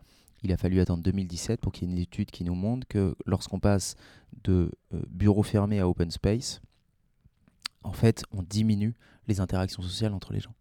Il 0.44 0.52
a 0.52 0.56
fallu 0.56 0.80
attendre 0.80 1.02
2017 1.04 1.60
pour 1.60 1.72
qu'il 1.72 1.88
y 1.88 1.90
ait 1.90 1.94
une 1.94 2.00
étude 2.02 2.30
qui 2.30 2.42
nous 2.44 2.54
montre 2.54 2.86
que 2.88 3.14
lorsqu'on 3.26 3.60
passe 3.60 3.94
de 4.44 4.70
euh, 4.92 5.02
bureau 5.08 5.42
fermé 5.42 5.78
à 5.78 5.88
open 5.88 6.10
space, 6.10 6.60
en 7.84 7.92
fait, 7.92 8.24
on 8.32 8.42
diminue 8.42 8.94
les 9.28 9.40
interactions 9.40 9.82
sociales 9.82 10.12
entre 10.14 10.32
les 10.32 10.40
gens. 10.40 10.54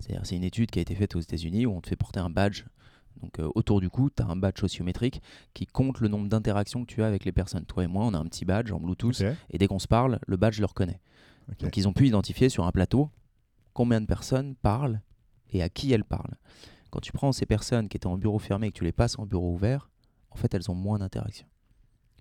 C'est-à-dire, 0.00 0.24
c'est 0.24 0.36
une 0.36 0.44
étude 0.44 0.70
qui 0.70 0.78
a 0.78 0.82
été 0.82 0.94
faite 0.94 1.16
aux 1.16 1.20
États-Unis 1.20 1.66
où 1.66 1.72
on 1.72 1.80
te 1.80 1.88
fait 1.88 1.96
porter 1.96 2.20
un 2.20 2.30
badge. 2.30 2.64
Donc, 3.22 3.38
euh, 3.38 3.48
autour 3.54 3.80
du 3.80 3.88
cou, 3.88 4.10
tu 4.10 4.22
as 4.22 4.26
un 4.26 4.36
badge 4.36 4.60
sociométrique 4.60 5.22
qui 5.54 5.66
compte 5.66 6.00
le 6.00 6.08
nombre 6.08 6.28
d'interactions 6.28 6.84
que 6.84 6.92
tu 6.92 7.02
as 7.02 7.06
avec 7.06 7.24
les 7.24 7.32
personnes. 7.32 7.64
Toi 7.64 7.84
et 7.84 7.86
moi, 7.86 8.04
on 8.04 8.12
a 8.14 8.18
un 8.18 8.24
petit 8.26 8.44
badge 8.44 8.70
en 8.72 8.78
Bluetooth 8.80 9.20
et 9.50 9.58
dès 9.58 9.66
qu'on 9.66 9.78
se 9.78 9.88
parle, 9.88 10.18
le 10.26 10.36
badge 10.36 10.60
le 10.60 10.66
reconnaît. 10.66 11.00
Donc, 11.60 11.76
ils 11.76 11.88
ont 11.88 11.92
pu 11.94 12.06
identifier 12.08 12.48
sur 12.48 12.66
un 12.66 12.72
plateau 12.72 13.08
combien 13.72 14.00
de 14.00 14.06
personnes 14.06 14.54
parlent 14.56 15.00
et 15.50 15.62
à 15.62 15.68
qui 15.70 15.92
elles 15.92 16.04
parlent. 16.04 16.34
Quand 16.90 17.00
tu 17.00 17.12
prends 17.12 17.32
ces 17.32 17.46
personnes 17.46 17.88
qui 17.88 17.96
étaient 17.96 18.06
en 18.06 18.18
bureau 18.18 18.38
fermé 18.38 18.66
et 18.66 18.70
que 18.72 18.78
tu 18.78 18.84
les 18.84 18.92
passes 18.92 19.18
en 19.18 19.26
bureau 19.26 19.52
ouvert, 19.54 19.88
en 20.30 20.36
fait, 20.36 20.52
elles 20.54 20.70
ont 20.70 20.74
moins 20.74 20.98
d'interactions. 20.98 21.46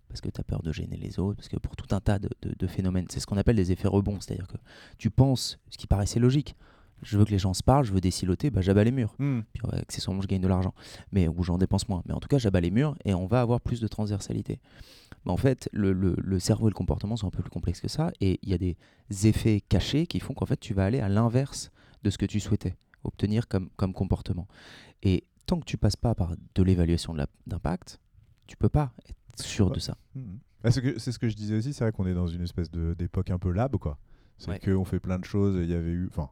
Parce 0.07 0.21
que 0.21 0.29
tu 0.29 0.39
as 0.39 0.43
peur 0.43 0.61
de 0.63 0.71
gêner 0.71 0.95
les 0.95 1.19
autres, 1.19 1.35
parce 1.37 1.49
que 1.49 1.57
pour 1.57 1.75
tout 1.75 1.93
un 1.93 1.99
tas 1.99 2.19
de, 2.19 2.29
de- 2.41 2.53
de 2.57 2.67
phénomènes, 2.67 3.07
c'est 3.09 3.19
ce 3.19 3.25
qu'on 3.25 3.37
appelle 3.37 3.55
des 3.57 3.71
effets 3.71 3.87
rebonds. 3.87 4.21
C'est-à-dire 4.21 4.47
que 4.47 4.57
tu 4.97 5.09
penses, 5.09 5.59
ce 5.69 5.77
qui 5.77 5.87
paraissait 5.87 6.19
logique, 6.19 6.55
je 7.03 7.17
veux 7.17 7.25
que 7.25 7.31
les 7.31 7.37
gens 7.39 7.53
se 7.53 7.63
parlent, 7.63 7.85
je 7.85 7.93
veux 7.93 8.01
déciloter, 8.01 8.49
bah, 8.49 8.61
j'abats 8.61 8.83
les 8.83 8.91
murs. 8.91 9.13
Hmm. 9.19 9.41
Puis 9.53 9.61
accessoirement, 9.73 10.21
je 10.21 10.27
gagne 10.27 10.41
de 10.41 10.47
l'argent, 10.47 10.73
mais 11.11 11.27
ou 11.27 11.43
j'en 11.43 11.57
dépense 11.57 11.87
moins. 11.89 12.01
Mais 12.05 12.13
en 12.13 12.19
tout 12.19 12.27
cas, 12.27 12.37
j'abats 12.37 12.61
les 12.61 12.71
murs 12.71 12.95
et 13.05 13.13
on 13.13 13.25
va 13.27 13.41
avoir 13.41 13.61
plus 13.61 13.79
de 13.81 13.87
transversalité. 13.87 14.59
Mais 15.25 15.31
en 15.31 15.37
fait, 15.37 15.69
le, 15.73 15.93
le- 15.93 16.15
le 16.17 16.39
cerveau 16.39 16.67
et 16.67 16.71
le 16.71 16.75
comportement 16.75 17.15
sont 17.15 17.27
un 17.27 17.31
peu 17.31 17.41
plus 17.41 17.49
complexes 17.51 17.81
que 17.81 17.87
ça, 17.87 18.11
et 18.21 18.39
il 18.43 18.49
y 18.49 18.53
a 18.53 18.57
des 18.57 18.77
effets 19.27 19.61
cachés 19.61 20.07
qui 20.07 20.19
font 20.19 20.33
qu'en 20.33 20.45
fait, 20.45 20.59
tu 20.59 20.73
vas 20.73 20.85
aller 20.85 20.99
à 20.99 21.09
l'inverse 21.09 21.71
de 22.03 22.09
ce 22.09 22.17
que 22.17 22.25
tu 22.25 22.39
souhaitais 22.39 22.75
obtenir 23.03 23.47
comme, 23.47 23.69
comme 23.75 23.93
comportement. 23.93 24.47
Et 25.03 25.25
tant 25.45 25.59
que 25.59 25.65
tu 25.65 25.77
passes 25.77 25.95
pas 25.95 26.15
par 26.15 26.33
de 26.55 26.63
l'évaluation 26.63 27.15
d'impact, 27.45 27.99
tu 28.47 28.57
peux 28.57 28.69
pas 28.69 28.93
être 29.09 29.43
sûr 29.43 29.69
de 29.71 29.79
ça. 29.79 29.97
Ah, 30.63 30.71
c'est 30.71 30.99
ce 31.11 31.19
que 31.19 31.29
je 31.29 31.35
disais 31.35 31.55
aussi, 31.57 31.73
c'est 31.73 31.83
vrai 31.83 31.91
qu'on 31.91 32.07
est 32.07 32.13
dans 32.15 32.25
une 32.27 32.41
espèce 32.41 32.71
d'époque 32.71 33.29
un 33.29 33.37
peu 33.37 33.51
lab, 33.51 33.75
quoi. 33.77 33.99
C'est 34.37 34.49
Ouais. 34.49 34.59
qu'on 34.59 34.83
fait 34.85 34.99
plein 34.99 35.17
de 35.19 35.25
choses, 35.25 35.55
il 35.63 35.69
y 35.69 35.75
avait 35.75 35.91
eu... 35.91 36.07
Enfin, 36.09 36.29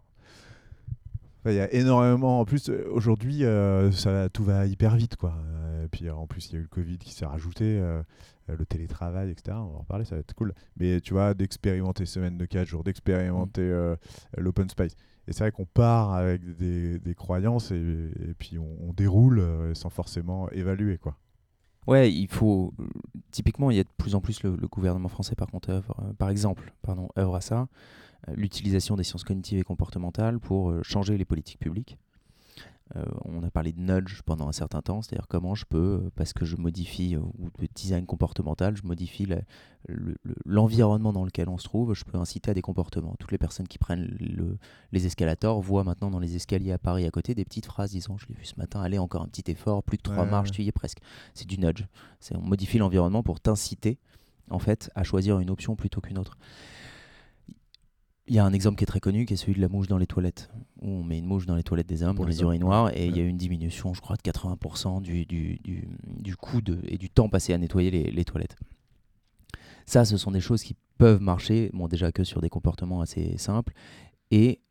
enfin, 1.43 1.51
il 1.51 1.55
y 1.55 1.59
a 1.59 1.71
énormément... 1.73 2.39
En 2.39 2.45
plus, 2.45 2.69
euh, 2.69 2.87
aujourd'hui, 2.91 3.43
euh, 3.45 3.91
ça, 3.91 4.29
tout 4.29 4.43
va 4.43 4.65
hyper 4.65 4.95
vite, 4.95 5.15
quoi. 5.17 5.33
Euh, 5.37 5.85
Et 5.85 5.87
puis, 5.89 6.09
en 6.09 6.25
plus, 6.27 6.47
il 6.49 6.53
y 6.53 6.55
a 6.55 6.59
eu 6.59 6.63
le 6.63 6.67
Covid 6.67 6.97
qui 6.97 7.11
s'est 7.13 7.25
rajouté, 7.25 7.79
euh, 7.79 8.01
le 8.47 8.65
télétravail, 8.65 9.29
etc. 9.31 9.57
On 9.59 9.67
va 9.71 9.75
en 9.75 9.79
reparler, 9.79 10.05
ça 10.05 10.15
va 10.15 10.21
être 10.21 10.33
cool. 10.33 10.53
Mais 10.77 10.99
tu 11.01 11.13
vois, 11.13 11.33
d'expérimenter 11.33 12.05
semaine 12.05 12.37
de 12.37 12.45
4 12.45 12.67
jours, 12.67 12.83
d'expérimenter 12.83 13.61
euh, 13.61 13.95
l'open 14.37 14.69
space. 14.69 14.95
Et 15.27 15.31
c'est 15.33 15.39
vrai 15.45 15.51
qu'on 15.51 15.65
part 15.65 16.13
avec 16.13 16.41
des, 16.57 16.99
des 16.99 17.15
croyances 17.15 17.71
et, 17.71 17.75
et 17.77 18.33
puis 18.37 18.57
on, 18.59 18.89
on 18.89 18.91
déroule 18.93 19.41
sans 19.73 19.89
forcément 19.89 20.49
évaluer, 20.51 20.97
quoi. 20.97 21.15
Ouais, 21.87 22.11
il 22.11 22.27
faut. 22.27 22.73
Typiquement, 23.31 23.71
il 23.71 23.77
y 23.77 23.79
a 23.79 23.83
de 23.83 23.89
plus 23.97 24.15
en 24.15 24.21
plus 24.21 24.43
le, 24.43 24.55
le 24.55 24.67
gouvernement 24.67 25.07
français, 25.09 25.35
par 25.35 25.47
contre, 25.47 25.69
œuvre, 25.69 25.95
par 26.17 26.29
exemple, 26.29 26.73
pardon, 26.81 27.07
œuvre 27.17 27.35
à 27.35 27.41
ça, 27.41 27.67
l'utilisation 28.35 28.95
des 28.95 29.03
sciences 29.03 29.23
cognitives 29.23 29.59
et 29.59 29.63
comportementales 29.63 30.39
pour 30.39 30.69
euh, 30.71 30.81
changer 30.83 31.17
les 31.17 31.25
politiques 31.25 31.59
publiques. 31.59 31.97
Euh, 32.97 33.03
on 33.25 33.41
a 33.43 33.49
parlé 33.49 33.71
de 33.71 33.79
nudge 33.79 34.21
pendant 34.23 34.47
un 34.47 34.51
certain 34.51 34.81
temps, 34.81 35.01
c'est-à-dire 35.01 35.27
comment 35.27 35.55
je 35.55 35.65
peux, 35.65 36.01
euh, 36.03 36.09
parce 36.15 36.31
que 36.33 36.45
je 36.45 36.57
modifie, 36.57 37.15
ou 37.17 37.49
de 37.59 37.67
design 37.73 38.05
comportemental, 38.05 38.75
je 38.75 38.83
modifie 38.85 39.25
le- 39.25 40.15
l'environnement 40.45 41.11
dans 41.11 41.25
lequel 41.25 41.49
on 41.49 41.57
se 41.57 41.63
trouve, 41.63 41.93
je 41.95 42.03
peux 42.03 42.17
inciter 42.17 42.51
à 42.51 42.53
des 42.53 42.61
comportements. 42.61 43.15
Toutes 43.19 43.31
les 43.31 43.37
personnes 43.37 43.67
qui 43.67 43.77
prennent 43.79 44.05
le- 44.19 44.57
les 44.91 45.05
escalators 45.05 45.59
voient 45.61 45.83
maintenant 45.83 46.11
dans 46.11 46.19
les 46.19 46.35
escaliers 46.35 46.71
à 46.73 46.77
Paris 46.77 47.05
à 47.05 47.09
côté 47.09 47.33
des 47.33 47.45
petites 47.45 47.65
phrases 47.65 47.91
disant 47.91 48.17
Je 48.17 48.27
l'ai 48.27 48.35
vu 48.35 48.45
ce 48.45 48.55
matin, 48.57 48.81
allez, 48.81 48.99
encore 48.99 49.23
un 49.23 49.27
petit 49.27 49.49
effort, 49.49 49.81
plus 49.81 49.97
que 49.97 50.03
trois 50.03 50.23
Ouais, 50.25 50.29
marches, 50.29 50.49
ouais. 50.49 50.55
tu 50.55 50.63
y 50.63 50.67
es 50.67 50.71
presque. 50.71 50.99
C'est 51.33 51.47
du 51.47 51.57
nudge. 51.57 51.85
On 52.35 52.41
modifie 52.41 52.77
l'environnement 52.77 53.23
pour 53.23 53.39
t'inciter 53.39 53.97
en 54.51 54.59
fait 54.59 54.91
à 54.93 55.03
choisir 55.03 55.39
une 55.39 55.49
option 55.49 55.75
plutôt 55.75 55.99
qu'une 56.01 56.17
autre. 56.19 56.37
Il 58.27 58.35
y 58.35 58.39
a 58.39 58.45
un 58.45 58.53
exemple 58.53 58.77
qui 58.77 58.83
est 58.83 58.87
très 58.87 59.01
connu 59.01 59.25
qui 59.25 59.33
est 59.33 59.37
celui 59.37 59.55
de 59.55 59.61
la 59.61 59.67
mouche 59.67 59.87
dans 59.87 59.97
les 59.97 60.07
toilettes, 60.07 60.49
où 60.81 60.89
on 60.89 61.03
met 61.03 61.19
une 61.19 61.25
mouche 61.25 61.45
dans 61.45 61.55
les 61.55 61.63
toilettes 61.63 61.87
des 61.87 62.03
hommes, 62.03 62.15
Pour 62.15 62.25
les 62.25 62.35
les 62.35 62.41
urinoirs, 62.41 62.95
et 62.95 63.07
il 63.07 63.17
y 63.17 63.19
a 63.19 63.23
eu 63.23 63.27
une 63.27 63.37
diminution, 63.37 63.93
je 63.93 63.99
crois, 63.99 64.15
de 64.15 64.21
80% 64.21 65.01
du, 65.01 65.25
du, 65.25 65.59
du, 65.59 65.89
du 66.05 66.35
coût 66.37 66.61
de, 66.61 66.79
et 66.85 66.97
du 66.97 67.09
temps 67.09 67.27
passé 67.27 67.53
à 67.53 67.57
nettoyer 67.57 67.91
les, 67.91 68.11
les 68.11 68.25
toilettes. 68.25 68.55
Ça, 69.85 70.05
ce 70.05 70.15
sont 70.15 70.31
des 70.31 70.39
choses 70.39 70.63
qui 70.63 70.75
peuvent 70.97 71.21
marcher, 71.21 71.69
bon, 71.73 71.89
déjà 71.89 72.13
que 72.13 72.23
sur 72.23 72.39
des 72.39 72.49
comportements 72.49 73.01
assez 73.01 73.37
simples, 73.37 73.73
et 74.31 74.61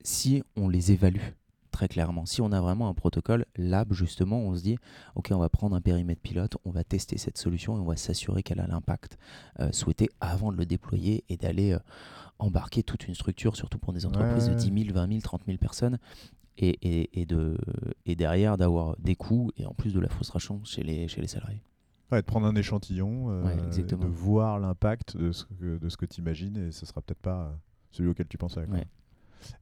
si 0.00 0.44
on 0.54 0.68
les 0.68 0.92
évalue 0.92 1.32
très 1.76 1.88
clairement, 1.88 2.24
si 2.24 2.40
on 2.40 2.52
a 2.52 2.60
vraiment 2.62 2.88
un 2.88 2.94
protocole 2.94 3.44
lab, 3.56 3.92
justement, 3.92 4.38
on 4.38 4.54
se 4.56 4.62
dit, 4.62 4.78
ok, 5.14 5.28
on 5.32 5.38
va 5.38 5.50
prendre 5.50 5.76
un 5.76 5.82
périmètre 5.82 6.22
pilote, 6.22 6.56
on 6.64 6.70
va 6.70 6.84
tester 6.84 7.18
cette 7.18 7.36
solution 7.36 7.76
et 7.76 7.80
on 7.80 7.84
va 7.84 7.96
s'assurer 7.96 8.42
qu'elle 8.42 8.60
a 8.60 8.66
l'impact 8.66 9.18
euh, 9.60 9.70
souhaité 9.72 10.08
avant 10.20 10.52
de 10.52 10.56
le 10.56 10.64
déployer 10.64 11.22
et 11.28 11.36
d'aller 11.36 11.72
euh, 11.74 11.78
embarquer 12.38 12.82
toute 12.82 13.06
une 13.08 13.14
structure, 13.14 13.56
surtout 13.56 13.78
pour 13.78 13.92
des 13.92 14.06
entreprises 14.06 14.48
Ouais. 14.48 14.54
de 14.54 14.58
10 14.58 14.84
000, 14.86 14.94
20 14.94 15.08
000, 15.08 15.20
30 15.20 15.42
000 15.46 15.58
personnes. 15.58 15.98
Et, 16.56 16.78
et, 16.80 17.20
et, 17.20 17.26
de, 17.26 17.58
et 18.06 18.16
derrière 18.16 18.56
d'avoir 18.56 18.96
des 18.98 19.14
coûts 19.14 19.50
et 19.58 19.66
en 19.66 19.74
plus 19.74 19.92
de 19.92 20.00
la 20.00 20.08
frustration 20.08 20.64
chez 20.64 20.82
les, 20.82 21.06
chez 21.08 21.20
les 21.20 21.26
salariés. 21.26 21.62
Ouais, 22.10 22.22
de 22.22 22.26
prendre 22.26 22.46
un 22.46 22.54
échantillon, 22.54 23.26
euh, 23.30 23.42
de 23.98 24.06
voir 24.06 24.58
l'impact 24.58 25.18
de 25.18 25.32
ce 25.32 25.44
que, 25.44 25.76
de 25.78 25.88
ce 25.90 25.98
que 25.98 26.06
tu 26.06 26.22
imagines 26.22 26.56
et 26.56 26.72
ce 26.72 26.86
sera 26.86 27.02
peut-être 27.02 27.20
pas 27.20 27.54
celui 27.90 28.08
auquel 28.08 28.26
tu 28.28 28.38
pensais. 28.38 28.64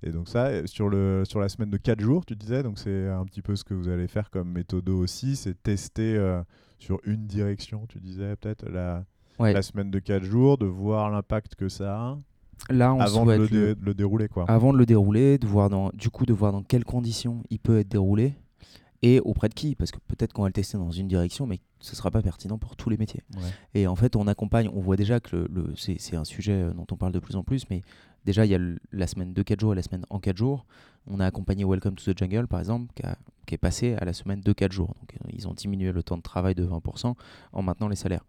Et 0.02 0.10
donc 0.10 0.28
ça, 0.28 0.66
sur, 0.66 0.88
le, 0.88 1.24
sur 1.24 1.40
la 1.40 1.48
semaine 1.48 1.70
de 1.70 1.76
4 1.76 2.00
jours, 2.00 2.24
tu 2.24 2.37
disais, 2.37 2.62
donc 2.62 2.78
c'est 2.78 3.08
un 3.08 3.24
petit 3.24 3.42
peu 3.42 3.56
ce 3.56 3.64
que 3.64 3.74
vous 3.74 3.88
allez 3.88 4.08
faire 4.08 4.30
comme 4.30 4.50
méthode 4.50 4.88
aussi, 4.88 5.37
c'est 5.37 5.62
tester 5.62 6.16
euh, 6.16 6.42
sur 6.78 7.00
une 7.04 7.26
direction, 7.26 7.87
tu 7.88 8.00
disais 8.00 8.37
peut-être, 8.37 8.68
la, 8.68 9.04
la 9.38 9.62
semaine 9.62 9.90
de 9.90 9.98
4 9.98 10.22
jours, 10.24 10.58
de 10.58 10.66
voir 10.66 11.10
l'impact 11.10 11.54
que 11.54 11.68
ça 11.68 11.96
a. 11.96 12.18
Là, 12.70 12.94
on 12.94 13.00
avant 13.00 13.26
de 13.26 13.32
le, 13.32 13.76
le, 13.78 13.94
dérouler 13.94 14.28
quoi. 14.28 14.44
Avant 14.48 14.72
de 14.72 14.78
le 14.78 14.87
dérouler, 14.87 15.38
de 15.38 15.46
voir 15.46 15.68
dans, 15.68 15.90
du 15.90 16.08
coup 16.08 16.24
de 16.24 16.32
voir 16.32 16.52
dans 16.52 16.62
quelles 16.62 16.84
conditions 16.84 17.42
il 17.50 17.58
peut 17.58 17.78
être 17.78 17.88
déroulé 17.88 18.34
et 19.04 19.20
auprès 19.20 19.50
de 19.50 19.54
qui 19.54 19.74
Parce 19.74 19.90
que 19.90 19.98
peut-être 20.08 20.32
qu'on 20.32 20.42
va 20.42 20.48
le 20.48 20.54
tester 20.54 20.78
dans 20.78 20.90
une 20.90 21.08
direction, 21.08 21.46
mais 21.46 21.60
ce 21.78 21.92
ne 21.92 21.96
sera 21.96 22.10
pas 22.10 22.22
pertinent 22.22 22.56
pour 22.56 22.74
tous 22.74 22.88
les 22.88 22.96
métiers. 22.96 23.22
Et 23.74 23.87
en 23.87 23.96
fait, 23.96 24.16
on 24.16 24.26
accompagne, 24.26 24.70
on 24.72 24.80
voit 24.80 24.96
déjà 24.96 25.20
que 25.20 25.37
le, 25.37 25.74
c'est 25.76 26.16
un 26.16 26.24
sujet 26.24 26.52
euh, 26.52 26.72
dont 26.72 26.87
on 26.90 26.96
parle 26.96 27.12
de 27.12 27.18
plus 27.18 27.37
en 27.37 27.44
plus, 27.44 27.68
mais 27.68 27.82
déjà, 28.24 28.44
il 28.44 28.52
y 28.52 28.54
a 28.54 28.58
la 28.92 29.06
semaine 29.06 29.32
de 29.32 29.42
4 29.42 29.60
jours 29.60 29.72
et 29.72 29.76
la 29.76 29.82
semaine 29.82 30.04
en 30.10 30.18
4 30.18 30.37
jours. 30.37 30.66
On 31.06 31.20
a 31.20 31.26
accompagné 31.26 31.64
Welcome 31.64 31.96
to 31.96 32.12
the 32.12 32.18
Jungle, 32.18 32.46
par 32.46 32.60
exemple, 32.60 32.92
qui, 33.46 33.54
est 33.54 33.58
passé 33.58 33.94
à 33.94 34.04
la 34.04 34.12
semaine 34.12 34.40
de 34.40 34.52
4 34.52 34.72
jours. 34.72 34.94
Donc, 35.00 35.14
euh, 35.14 35.30
ils 35.32 35.46
ont 35.48 35.54
diminué 35.54 35.92
le 35.92 36.02
temps 36.02 36.16
de 36.16 36.22
travail 36.22 36.54
de 36.54 36.66
20% 36.66 37.14
en 37.52 37.62
maintenant 37.62 37.88
les 37.88 37.96
salaires. 37.96 38.24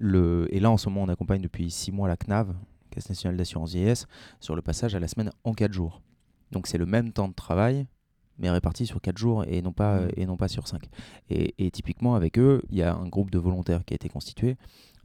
Et 0.00 0.60
là, 0.60 0.70
en 0.70 0.76
ce 0.76 0.88
moment, 0.88 1.02
on 1.02 1.08
accompagne 1.08 1.42
depuis 1.42 1.70
6 1.70 1.92
mois 1.92 2.08
la 2.08 2.16
CNAV, 2.16 2.54
Caisse 2.90 3.08
nationale 3.08 3.36
d'assurance 3.36 3.72
vieillesse, 3.72 4.06
sur 4.40 4.56
le 4.56 4.62
passage 4.62 4.94
à 4.94 5.00
la 5.00 5.08
semaine 5.08 5.30
en 5.44 5.52
4 5.52 5.72
jours. 5.72 6.00
Donc, 6.50 6.66
c'est 6.66 6.78
le 6.78 6.86
même 6.86 7.12
temps 7.12 7.28
de 7.28 7.34
travail, 7.34 7.86
mais 8.40 8.50
répartis 8.50 8.86
sur 8.86 9.00
4 9.00 9.16
jours 9.18 9.44
et 9.46 9.62
non 9.62 9.72
pas, 9.72 10.00
mmh. 10.00 10.08
et 10.16 10.26
non 10.26 10.36
pas 10.36 10.48
sur 10.48 10.66
5. 10.66 10.88
Et, 11.30 11.70
typiquement, 11.70 12.14
avec 12.14 12.38
eux, 12.38 12.62
il 12.70 12.78
y 12.78 12.82
a 12.82 12.94
un 12.94 13.06
groupe 13.08 13.30
de 13.30 13.38
volontaires 13.38 13.84
qui 13.84 13.94
a 13.94 13.96
été 13.96 14.08
constitué. 14.08 14.56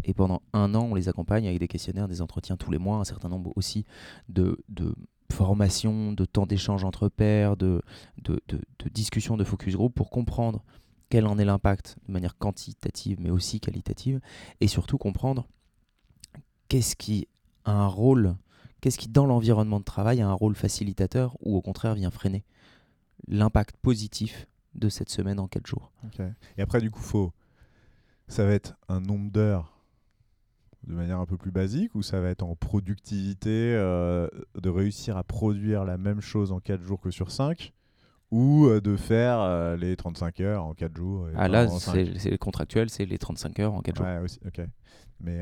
Et 0.04 0.14
pendant 0.14 0.42
un 0.54 0.74
an, 0.76 0.88
on 0.92 0.96
les 0.96 1.10
accompagne 1.10 1.48
avec 1.48 1.60
des 1.60 1.68
questionnaires, 1.68 2.08
des 2.08 2.22
entretiens 2.22 2.58
tous 2.58 2.72
les 2.72 2.78
mois, 2.78 2.98
un 2.98 3.04
certain 3.04 3.30
nombre 3.30 3.52
aussi 3.56 3.86
de, 4.30 4.58
de 4.70 4.94
formations, 5.32 6.12
de 6.12 6.26
temps 6.26 6.46
d'échange 6.46 6.84
entre 6.84 7.10
pairs, 7.10 7.58
de, 7.58 7.82
de, 8.22 8.40
de, 8.48 8.62
de 8.80 8.90
discussions 8.90 9.38
de 9.38 9.44
focus 9.44 9.76
group 9.76 9.94
pour 9.94 10.10
comprendre 10.10 10.64
quel 11.10 11.28
en 11.28 11.38
est 11.38 11.46
l'impact 11.46 11.98
de 12.08 12.14
manière 12.14 12.38
quantitative 12.38 13.20
mais 13.22 13.30
aussi 13.30 13.60
qualitative 13.60 14.20
et 14.60 14.68
surtout 14.68 14.98
comprendre 14.98 15.48
qu'est-ce 16.68 16.96
qui 16.96 17.28
a 17.64 17.72
un 17.72 17.88
rôle, 17.88 18.36
qu'est-ce 18.82 18.98
qui 18.98 19.08
dans 19.08 19.26
l'environnement 19.26 19.80
de 19.80 19.86
travail 19.86 20.22
a 20.22 20.28
un 20.28 20.34
rôle 20.34 20.56
facilitateur 20.56 21.36
ou 21.42 21.56
au 21.56 21.62
contraire 21.62 21.96
vient 21.96 22.12
freiner 22.12 22.44
l'impact 23.28 23.78
positif 23.78 24.48
de 24.74 24.90
cette 24.90 25.10
semaine 25.10 25.40
en 25.40 25.48
4 25.48 25.66
jours. 25.66 25.92
Et 26.58 26.62
après, 26.62 26.82
du 26.82 26.92
coup, 26.92 27.02
faut... 27.02 27.34
ça 28.28 28.46
va 28.46 28.54
être 28.54 28.76
un 28.88 29.00
nombre 29.00 29.32
d'heures 29.32 29.76
de 30.88 30.94
manière 30.94 31.20
un 31.20 31.26
peu 31.26 31.38
plus 31.38 31.52
basique 31.52 31.96
ou 31.96 32.04
ça 32.04 32.20
va 32.22 32.30
être 32.30 32.44
en 32.44 32.56
productivité 32.56 33.74
euh, 33.76 34.28
de 34.62 34.70
réussir 34.70 35.18
à 35.18 35.24
produire 35.24 35.84
la 35.84 35.98
même 35.98 36.22
chose 36.22 36.52
en 36.52 36.60
4 36.60 36.82
jours 36.84 37.02
que 37.02 37.10
sur 37.10 37.32
5 37.32 37.74
ou 38.32 38.66
euh, 38.66 38.82
de 38.82 38.96
faire 38.96 39.40
euh, 39.40 39.76
les 39.78 39.96
35 39.96 40.40
heures 40.42 40.66
en 40.66 40.74
4 40.74 40.96
jours 40.96 41.28
Ah 41.36 41.48
là, 41.48 41.68
c'est 41.70 42.38
contractuel, 42.38 42.90
c'est 42.90 43.06
les 43.06 43.18
35 43.18 43.60
heures 43.60 43.74
en 43.74 43.82
4 43.82 43.96
jours. 43.96 44.06
Ouais, 44.06 44.20
aussi, 44.20 44.40
ok. 44.46 44.62
Mais 45.22 45.42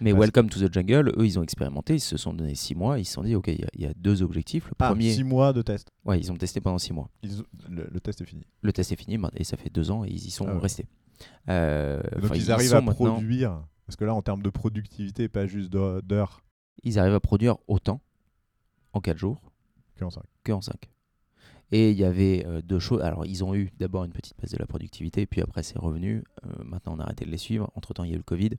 mais 0.00 0.12
Welcome 0.12 0.50
to 0.50 0.60
the 0.60 0.72
Jungle, 0.72 1.12
eux, 1.16 1.26
ils 1.26 1.38
ont 1.38 1.42
expérimenté, 1.42 1.94
ils 1.94 2.00
se 2.00 2.16
sont 2.16 2.34
donné 2.34 2.54
6 2.54 2.74
mois, 2.74 2.98
ils 2.98 3.04
se 3.04 3.14
sont 3.14 3.22
dit, 3.22 3.34
OK, 3.34 3.48
il 3.48 3.66
y, 3.80 3.86
a 3.86 3.94
deux 3.94 4.22
objectifs. 4.22 4.66
Le 4.66 4.74
ah, 4.78 4.88
premier... 4.88 5.12
6 5.12 5.24
mois 5.24 5.52
de 5.52 5.62
test 5.62 5.90
Ouais, 6.04 6.18
ils 6.18 6.30
ont 6.30 6.36
testé 6.36 6.60
pendant 6.60 6.78
6 6.78 6.92
mois. 6.92 7.10
Le, 7.68 8.00
test 8.00 8.20
est 8.20 8.24
fini 8.24 8.46
Le 8.62 8.72
test 8.72 8.92
est 8.92 8.96
fini, 8.96 9.18
et 9.34 9.44
ça 9.44 9.56
fait 9.56 9.70
2 9.70 9.90
ans, 9.90 10.04
et 10.04 10.08
ils 10.08 10.26
y 10.26 10.30
sont 10.30 10.46
ah 10.48 10.58
restés. 10.58 10.86
Euh, 11.48 12.02
donc 12.20 12.32
ils, 12.34 12.52
arrivent 12.52 12.74
à 12.74 12.82
produire, 12.82 13.62
parce 13.86 13.96
que 13.96 14.04
là, 14.04 14.14
en 14.14 14.22
termes 14.22 14.42
de 14.42 14.50
productivité, 14.50 15.28
pas 15.28 15.46
juste 15.46 15.70
d'heures. 15.70 16.42
Ils 16.82 16.98
arrivent 16.98 17.14
à 17.14 17.20
produire 17.20 17.56
autant 17.68 18.00
en 18.92 19.00
4 19.00 19.16
jours 19.16 19.40
que 19.96 20.04
en 20.04 20.10
5. 20.10 20.22
Que 20.44 20.52
en 20.52 20.60
5. 20.60 20.90
Et 21.72 21.90
il 21.90 21.96
y 21.96 22.04
avait 22.04 22.44
euh, 22.46 22.62
deux 22.62 22.78
choses. 22.78 23.02
Alors, 23.02 23.26
ils 23.26 23.42
ont 23.42 23.54
eu 23.54 23.72
d'abord 23.78 24.04
une 24.04 24.12
petite 24.12 24.34
baisse 24.40 24.52
de 24.52 24.58
la 24.58 24.66
productivité, 24.66 25.26
puis 25.26 25.40
après, 25.40 25.62
c'est 25.64 25.78
revenu. 25.78 26.22
Euh, 26.44 26.62
maintenant, 26.64 26.94
on 26.96 27.00
a 27.00 27.02
arrêté 27.02 27.24
de 27.24 27.30
les 27.30 27.38
suivre. 27.38 27.70
Entre-temps, 27.74 28.04
il 28.04 28.10
y 28.10 28.12
a 28.12 28.14
eu 28.14 28.18
le 28.18 28.22
Covid. 28.22 28.50
Donc, 28.50 28.58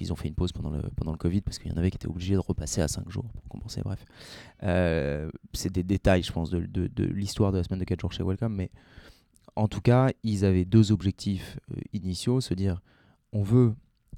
ils 0.00 0.12
ont 0.12 0.16
fait 0.16 0.28
une 0.28 0.34
pause 0.34 0.52
pendant 0.52 0.70
le, 0.70 0.82
pendant 0.96 1.10
le 1.10 1.18
Covid 1.18 1.40
parce 1.40 1.58
qu'il 1.58 1.72
y 1.72 1.74
en 1.74 1.76
avait 1.76 1.90
qui 1.90 1.96
étaient 1.96 2.06
obligés 2.06 2.34
de 2.34 2.40
repasser 2.40 2.80
à 2.80 2.88
5 2.88 3.10
jours 3.10 3.24
pour 3.24 3.42
compenser. 3.48 3.82
Bref. 3.82 4.04
Euh, 4.62 5.30
c'est 5.52 5.72
des 5.72 5.82
détails, 5.82 6.22
je 6.22 6.32
pense, 6.32 6.50
de, 6.50 6.60
de, 6.60 6.86
de 6.86 7.04
l'histoire 7.04 7.50
de 7.50 7.58
la 7.58 7.64
semaine 7.64 7.80
de 7.80 7.84
4 7.84 8.00
jours 8.00 8.12
chez 8.12 8.22
Welcome. 8.22 8.54
Mais 8.54 8.70
en 9.56 9.66
tout 9.66 9.80
cas, 9.80 10.10
ils 10.22 10.44
avaient 10.44 10.64
deux 10.64 10.92
objectifs 10.92 11.58
initiaux 11.92 12.40
se 12.40 12.54
dire 12.54 12.80
on 13.32 13.42
veut 13.42 13.74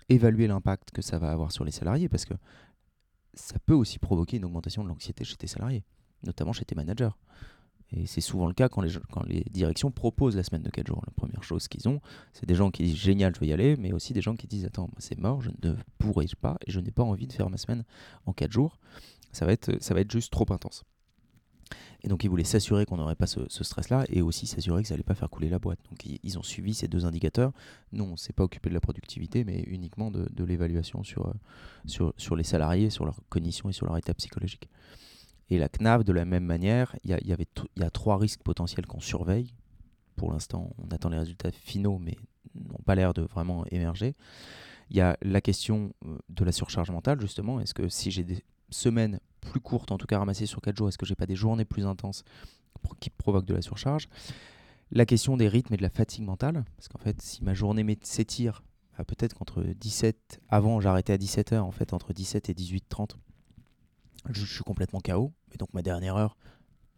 évaluer 0.09 0.47
l'impact 0.47 0.91
que 0.93 1.03
ça 1.03 1.19
va 1.19 1.31
avoir 1.31 1.53
sur 1.53 1.65
les 1.65 1.71
salariés 1.71 2.09
parce 2.09 2.25
que 2.25 2.35
ça 3.35 3.59
peut 3.59 3.75
aussi 3.75 3.99
provoquer 3.99 4.37
une 4.37 4.45
augmentation 4.45 4.83
de 4.83 4.89
l'anxiété 4.89 5.25
chez 5.25 5.37
tes 5.37 5.47
salariés, 5.47 5.85
notamment 6.25 6.53
chez 6.53 6.65
tes 6.65 6.75
managers. 6.75 7.11
Et 7.97 8.07
c'est 8.07 8.21
souvent 8.21 8.47
le 8.47 8.53
cas 8.53 8.69
quand 8.69 8.83
les, 8.83 9.45
directions 9.51 9.91
proposent 9.91 10.37
la 10.37 10.43
semaine 10.43 10.63
de 10.63 10.71
4 10.71 10.87
jours. 10.87 11.03
La 11.07 11.13
première 11.13 11.43
chose 11.43 11.67
qu'ils 11.67 11.89
ont, 11.89 12.01
c'est 12.33 12.47
des 12.47 12.55
gens 12.55 12.71
qui 12.71 12.83
disent 12.85 12.97
génial, 12.97 13.35
je 13.35 13.41
vais 13.41 13.47
y 13.47 13.53
aller, 13.53 13.77
mais 13.77 13.93
aussi 13.93 14.13
des 14.13 14.21
gens 14.21 14.37
qui 14.37 14.47
disent 14.47 14.67
attends, 14.67 14.91
c'est 14.99 15.19
mort, 15.19 15.41
je 15.41 15.51
ne 15.63 15.75
pourrai 15.99 16.27
pas 16.41 16.59
et 16.67 16.71
je 16.71 16.81
n'ai 16.81 16.91
pas 16.91 17.03
envie 17.03 17.27
de 17.27 17.33
faire 17.33 17.49
ma 17.49 17.57
semaine 17.57 17.85
en 18.27 18.33
4 18.33 18.53
jours. 18.53 18.79
Ça 19.33 19.47
va 19.47 19.53
être, 19.53 20.11
juste 20.11 20.33
trop 20.33 20.47
intense. 20.51 20.85
Et 22.03 22.09
donc 22.09 22.23
ils 22.23 22.31
voulaient 22.31 22.45
s'assurer 22.45 22.85
qu'on 22.85 22.99
n'aurait 22.99 23.17
pas 23.17 23.27
ce, 23.27 23.41
stress-là 23.49 24.05
et 24.09 24.23
aussi 24.23 24.47
s'assurer 24.47 24.83
que 24.83 24.89
ça 24.89 24.95
n'allait 24.95 25.03
pas 25.03 25.15
faire 25.15 25.31
couler 25.31 25.49
la 25.49 25.59
boîte. 25.59 25.81
Donc 25.91 26.05
ils, 26.05 26.39
ont 26.39 26.43
suivi 26.43 26.75
ces 26.75 26.89
deux 26.89 27.07
indicateurs. 27.07 27.53
Nous, 27.93 28.05
on 28.05 28.13
ne 28.13 28.17
s'est 28.17 28.33
pas 28.33 28.45
occupé 28.45 28.69
de 28.69 28.75
la 28.75 28.81
productivité, 28.81 29.45
mais 29.45 29.61
uniquement 29.67 30.11
de, 30.11 30.45
l'évaluation 30.45 31.03
sur, 31.03 31.33
sur, 31.87 32.37
les 32.37 32.45
salariés, 32.45 32.91
sur 32.91 33.05
leurs 33.05 33.19
cognition 33.29 33.69
et 33.69 33.73
sur 33.73 33.87
leur 33.87 33.97
état 33.97 34.15
psychologique. 34.15 34.69
Et 35.51 35.59
la 35.59 35.69
CNAV, 35.69 36.05
de 36.05 36.13
la 36.13 36.25
même 36.25 36.45
manière, 36.45 36.97
il 37.05 37.11
y, 37.11 37.81
y 37.81 37.83
a 37.83 37.91
trois 37.91 38.19
risques 38.19 38.43
potentiels 38.43 38.87
qu'on 38.87 39.01
surveille. 39.01 39.53
Pour 40.17 40.33
l'instant, 40.33 40.71
on 40.79 40.89
attend 40.91 41.09
les 41.09 41.19
résultats 41.19 41.53
finaux, 41.53 41.99
mais 41.99 42.17
n'ont 42.55 42.83
pas 42.85 42.95
l'air 42.95 43.15
de 43.15 43.23
vraiment 43.23 43.65
émerger. 43.71 44.15
Il 44.91 44.97
y 44.97 45.01
a 45.01 45.17
la 45.23 45.41
question 45.41 45.93
euh, 46.05 46.19
de 46.29 46.45
la 46.45 46.53
surcharge 46.53 46.91
mentale, 46.91 47.21
justement. 47.21 47.61
Est-ce 47.61 47.75
que 47.75 47.89
si 47.89 48.11
j'ai 48.11 48.25
des 48.25 48.43
semaines 48.71 49.21
plus 49.41 49.61
courtes, 49.61 49.93
en 49.93 49.99
tout 49.99 50.07
cas 50.07 50.19
ramassées 50.19 50.47
sur 50.47 50.61
4 50.61 50.77
jours, 50.77 50.89
est-ce 50.89 50.99
que 50.99 51.07
j'ai 51.07 51.15
pas 51.15 51.27
des 51.27 51.37
journées 51.37 51.65
plus 51.65 51.87
intenses 51.87 52.25
qui 53.01 53.11
provoquent 53.11 53.47
de 53.47 53.55
la 53.55 53.63
surcharge? 53.63 54.09
La 54.93 55.07
question 55.07 55.37
des 55.37 55.49
rythmes 55.49 55.75
et 55.75 55.77
de 55.77 55.83
la 55.83 55.91
fatigue 55.91 56.25
mentale. 56.25 56.65
Parce 56.77 56.89
qu'en 56.89 56.99
fait, 56.99 57.21
si 57.21 57.43
ma 57.43 57.55
journée 57.55 57.99
s'étire, 58.03 58.63
bah, 58.97 59.05
peut-être 59.05 59.35
qu'entre 59.35 59.63
17, 59.63 60.41
avant 60.49 60.81
j'arrêtais 60.81 61.13
à 61.13 61.19
17h, 61.19 61.59
en 61.59 61.73
fait, 61.73 61.93
entre 61.93 62.13
17 62.13 62.49
et 62.49 62.55
18h30, 62.55 63.17
je, 64.31 64.45
suis 64.45 64.65
complètement 64.65 65.01
KO. 65.01 65.33
Et 65.53 65.57
donc 65.57 65.73
ma 65.75 65.83
dernière 65.83 66.17
heure, 66.17 66.37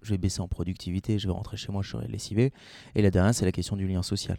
je 0.03 0.11
vais 0.11 0.19
baisser 0.19 0.41
en 0.41 0.49
productivité, 0.49 1.19
je 1.19 1.27
vais 1.27 1.33
rentrer 1.33 1.57
chez 1.57 1.73
moi, 1.73 1.83
je 1.83 1.91
serai 1.91 2.09
lessivé. 2.09 2.53
Et 2.95 3.03
la 3.03 3.11
dernière, 3.11 3.35
c'est 3.35 3.45
la 3.45 3.53
question 3.53 3.77
du 3.77 3.87
lien 3.87 4.03
social. 4.03 4.39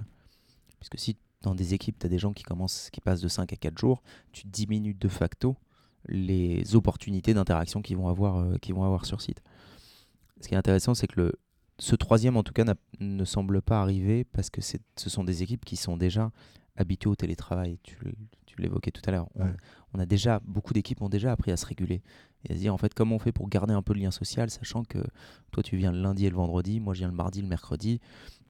Puisque 0.79 0.99
si 0.99 1.17
dans 1.41 1.55
des 1.55 1.73
équipes, 1.73 1.97
tu 1.99 2.05
as 2.05 2.09
des 2.09 2.19
gens 2.19 2.33
qui, 2.33 2.43
commencent, 2.43 2.89
qui 2.91 3.01
passent 3.01 3.21
de 3.21 3.27
5 3.27 3.53
à 3.53 3.55
4 3.55 3.77
jours, 3.77 4.03
tu 4.31 4.47
diminues 4.47 4.93
de 4.93 5.07
facto 5.07 5.55
les 6.07 6.75
opportunités 6.75 7.33
d'interaction 7.33 7.81
qu'ils 7.81 7.97
vont, 7.97 8.07
avoir, 8.07 8.37
euh, 8.37 9.03
sur 9.03 9.21
site. 9.21 9.41
Ce 10.41 10.47
qui 10.47 10.53
est 10.53 10.57
intéressant, 10.57 10.95
c'est 10.95 11.07
que 11.07 11.33
ce 11.77 11.95
troisième, 11.95 12.37
en 12.37 12.43
tout 12.43 12.53
cas, 12.53 12.65
ne 12.99 13.25
semble 13.25 13.61
pas 13.61 13.81
arriver 13.81 14.23
parce 14.25 14.49
que 14.49 14.61
ce 14.61 15.09
sont 15.09 15.23
des 15.23 15.43
équipes 15.43 15.63
qui 15.63 15.75
sont 15.75 15.97
déjà 15.97 16.31
habituées 16.75 17.09
au 17.09 17.15
télétravail. 17.15 17.79
Tu 18.59 18.63
l'évoquais 18.63 18.91
tout 18.91 19.01
à 19.05 19.11
l'heure. 19.11 19.29
On, 19.93 19.99
a 19.99 20.05
déjà, 20.05 20.39
beaucoup 20.45 20.73
d'équipes 20.73 21.01
ont 21.01 21.09
déjà 21.09 21.31
appris 21.31 21.51
à 21.51 21.57
se 21.57 21.65
réguler 21.65 22.01
et 22.45 22.51
à 22.51 22.55
se 22.55 22.59
dire 22.59 22.73
en 22.73 22.77
fait 22.77 22.93
comment 22.93 23.15
on 23.15 23.19
fait 23.19 23.31
pour 23.31 23.49
garder 23.49 23.73
un 23.73 23.81
peu 23.81 23.93
le 23.93 24.01
lien 24.01 24.11
social, 24.11 24.49
sachant 24.49 24.83
que 24.83 24.99
toi 25.51 25.63
tu 25.63 25.77
viens 25.77 25.91
le 25.91 26.01
lundi 26.01 26.25
et 26.25 26.29
le 26.29 26.35
vendredi, 26.35 26.79
moi 26.79 26.93
je 26.93 26.99
viens 26.99 27.07
le 27.07 27.15
mardi, 27.15 27.41
le 27.41 27.47
mercredi. 27.47 27.99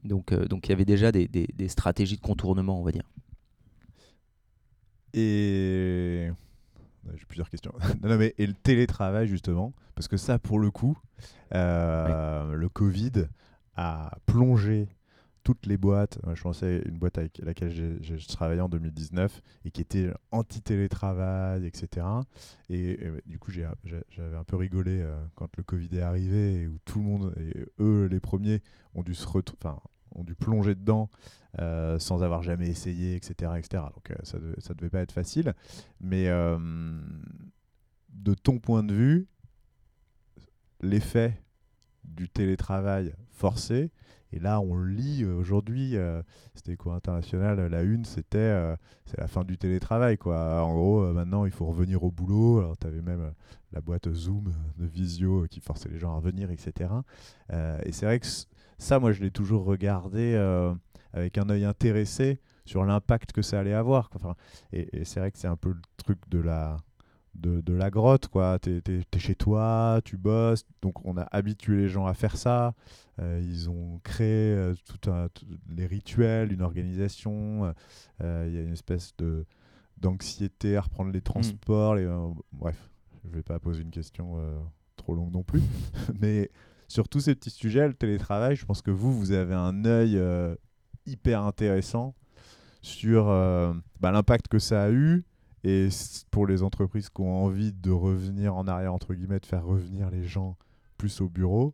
Donc 0.03 0.31
euh, 0.31 0.45
donc 0.45 0.67
il 0.67 0.71
y 0.71 0.73
avait 0.73 0.85
déjà 0.85 1.11
des, 1.11 1.27
des, 1.27 1.67
stratégies 1.67 2.17
de 2.17 2.21
contournement, 2.21 2.79
on 2.79 2.83
va 2.83 2.91
dire. 2.91 3.09
Et 5.13 6.29
j'ai 7.15 7.25
plusieurs 7.25 7.49
questions. 7.49 7.73
non, 8.03 8.17
mais 8.17 8.35
et 8.37 8.45
le 8.45 8.53
télétravail 8.53 9.27
justement, 9.27 9.73
parce 9.95 10.07
que 10.07 10.17
ça 10.17 10.39
pour 10.39 10.59
le 10.59 10.71
coup, 10.71 10.97
euh, 11.53 12.53
le 12.53 12.69
Covid 12.69 13.27
a 13.75 14.17
plongé 14.25 14.89
toutes 15.43 15.65
les 15.65 15.77
boîtes. 15.77 16.19
je 16.33 16.41
pensais 16.41 16.81
une 16.85 16.97
boîte 16.97 17.17
avec 17.17 17.39
laquelle 17.39 17.71
j'ai 18.01 18.17
travaillé 18.27 18.61
en 18.61 18.69
2019 18.69 19.41
et 19.65 19.71
qui 19.71 19.81
était 19.81 20.11
anti-télétravail, 20.31 21.65
etc. 21.65 22.05
Et, 22.69 22.99
du 23.25 23.39
coup, 23.39 23.51
j'avais 23.51 24.35
un 24.35 24.43
peu 24.43 24.55
rigolé 24.55 25.01
euh, 25.01 25.15
quand 25.35 25.49
le 25.57 25.63
Covid 25.63 25.89
est 25.93 26.01
arrivé 26.01 26.61
et 26.61 26.67
où 26.67 26.77
tout 26.85 26.99
le 26.99 27.05
monde, 27.05 27.33
et 27.39 27.65
eux 27.79 28.05
les 28.05 28.19
premiers, 28.19 28.61
ont 28.95 29.03
dû 29.03 29.15
se 29.15 29.27
ont 30.15 30.23
dû 30.23 30.33
plonger 30.35 30.73
dedans 30.73 31.09
euh, 31.59 31.99
sans 31.99 32.23
avoir 32.23 32.41
jamais 32.41 32.67
essayé, 32.67 33.15
etc. 33.15 33.51
etc. 33.57 33.83
Donc 33.93 34.11
euh, 34.11 34.15
ça, 34.23 34.39
ne 34.39 34.73
devait 34.75 34.89
pas 34.89 35.01
être 35.01 35.11
facile. 35.11 35.53
Mais 35.99 36.25
de 38.09 38.33
ton 38.33 38.59
point 38.59 38.83
de 38.83 38.93
vue, 38.93 39.27
l'effet 40.81 41.41
du 42.03 42.29
télétravail 42.29 43.13
forcé 43.31 43.91
Et 44.31 44.39
là, 44.39 44.59
on 44.61 44.83
lit 44.83 45.25
aujourd'hui, 45.25 45.95
c'était 46.53 46.75
quoi 46.75 46.95
international, 46.95 47.67
la 47.67 47.81
une, 47.81 48.05
c'était 48.05 48.75
c'est 49.05 49.19
la 49.19 49.27
fin 49.27 49.43
du 49.43 49.57
télétravail. 49.57 50.17
Quoi. 50.17 50.63
En 50.63 50.73
gros, 50.73 51.13
maintenant, 51.13 51.45
il 51.45 51.51
faut 51.51 51.65
revenir 51.65 52.03
au 52.03 52.11
boulot. 52.11 52.59
Alors, 52.59 52.77
tu 52.77 52.85
avais 52.85 53.01
même 53.01 53.33
la 53.71 53.81
boîte 53.81 54.11
Zoom 54.13 54.53
de 54.77 54.85
visio 54.85 55.45
qui 55.49 55.59
forçait 55.61 55.89
les 55.89 55.97
gens 55.97 56.11
à 56.11 56.15
revenir, 56.15 56.51
etc. 56.51 56.91
et 57.51 57.91
c'est 57.91 58.05
vrai 58.05 58.19
que 58.19 58.27
ça, 58.77 58.99
moi, 58.99 59.11
je 59.11 59.21
l'ai 59.21 59.31
toujours 59.31 59.65
regardé 59.65 60.35
avec 61.13 61.37
un 61.37 61.49
œil 61.49 61.65
intéressé 61.65 62.39
sur 62.65 62.85
l'impact 62.85 63.31
que 63.31 63.41
ça 63.41 63.59
allait 63.59 63.73
avoir. 63.73 64.11
Et, 64.71 65.03
c'est 65.03 65.19
vrai 65.19 65.31
que 65.31 65.37
c'est 65.37 65.47
un 65.47 65.57
peu 65.57 65.69
le 65.69 65.81
truc 65.97 66.19
de 66.29 66.39
la, 66.39 66.77
de, 67.35 67.73
la 67.73 67.89
grotte, 67.89 68.27
quoi. 68.27 68.59
Tu 68.59 68.81
es, 68.87 69.19
chez 69.19 69.35
toi, 69.35 70.01
tu 70.03 70.17
bosses, 70.17 70.65
donc 70.81 71.05
on 71.05 71.17
a 71.17 71.27
habitué 71.31 71.77
les 71.77 71.89
gens 71.89 72.05
à 72.05 72.13
faire 72.13 72.37
ça. 72.37 72.73
Euh, 73.19 73.41
ils 73.43 73.69
ont 73.69 73.99
créé 74.03 74.53
euh, 74.53 74.73
tout 74.85 75.11
un, 75.11 75.27
les 75.69 75.85
rituels, 75.85 76.51
une 76.51 76.61
organisation. 76.61 77.73
Euh, 78.21 78.45
il 78.47 78.53
y 78.53 78.57
a 78.57 78.61
une 78.61 78.73
espèce 78.73 79.13
de 79.17 79.45
d'anxiété 79.97 80.77
à 80.77 80.81
reprendre 80.81 81.11
les 81.11 81.21
transports. 81.21 81.95
Les, 81.95 82.07
bref, 82.53 82.89
je 83.25 83.29
vais 83.29 83.43
pas 83.43 83.59
poser 83.59 83.81
une 83.81 83.91
question 83.91 84.37
trop 84.95 85.13
longue 85.13 85.33
non 85.33 85.43
plus. 85.43 85.61
Mais 86.21 86.49
sur 86.87 87.09
tous 87.09 87.19
ces 87.19 87.35
petits 87.35 87.49
sujets, 87.49 87.85
le 87.85 87.93
télétravail, 87.93 88.55
je 88.55 88.65
pense 88.65 88.81
que 88.81 88.91
vous, 88.91 89.13
vous 89.13 89.33
avez 89.33 89.55
un 89.55 89.83
œil 89.83 90.17
hyper 91.05 91.43
intéressant 91.43 92.15
sur 92.81 93.25
bah, 93.99 94.11
l'impact 94.11 94.47
que 94.47 94.57
ça 94.57 94.83
a 94.83 94.89
eu 94.89 95.25
et 95.63 95.89
pour 96.31 96.47
les 96.47 96.63
entreprises 96.63 97.09
qui 97.09 97.21
ont 97.21 97.43
envie 97.45 97.73
de 97.73 97.91
revenir 97.91 98.55
en 98.55 98.67
arrière, 98.67 98.93
entre 98.93 99.13
guillemets, 99.13 99.39
de 99.39 99.45
faire 99.45 99.65
revenir 99.65 100.09
les 100.09 100.23
gens 100.23 100.57
plus 100.97 101.21
au 101.21 101.29
bureau, 101.29 101.73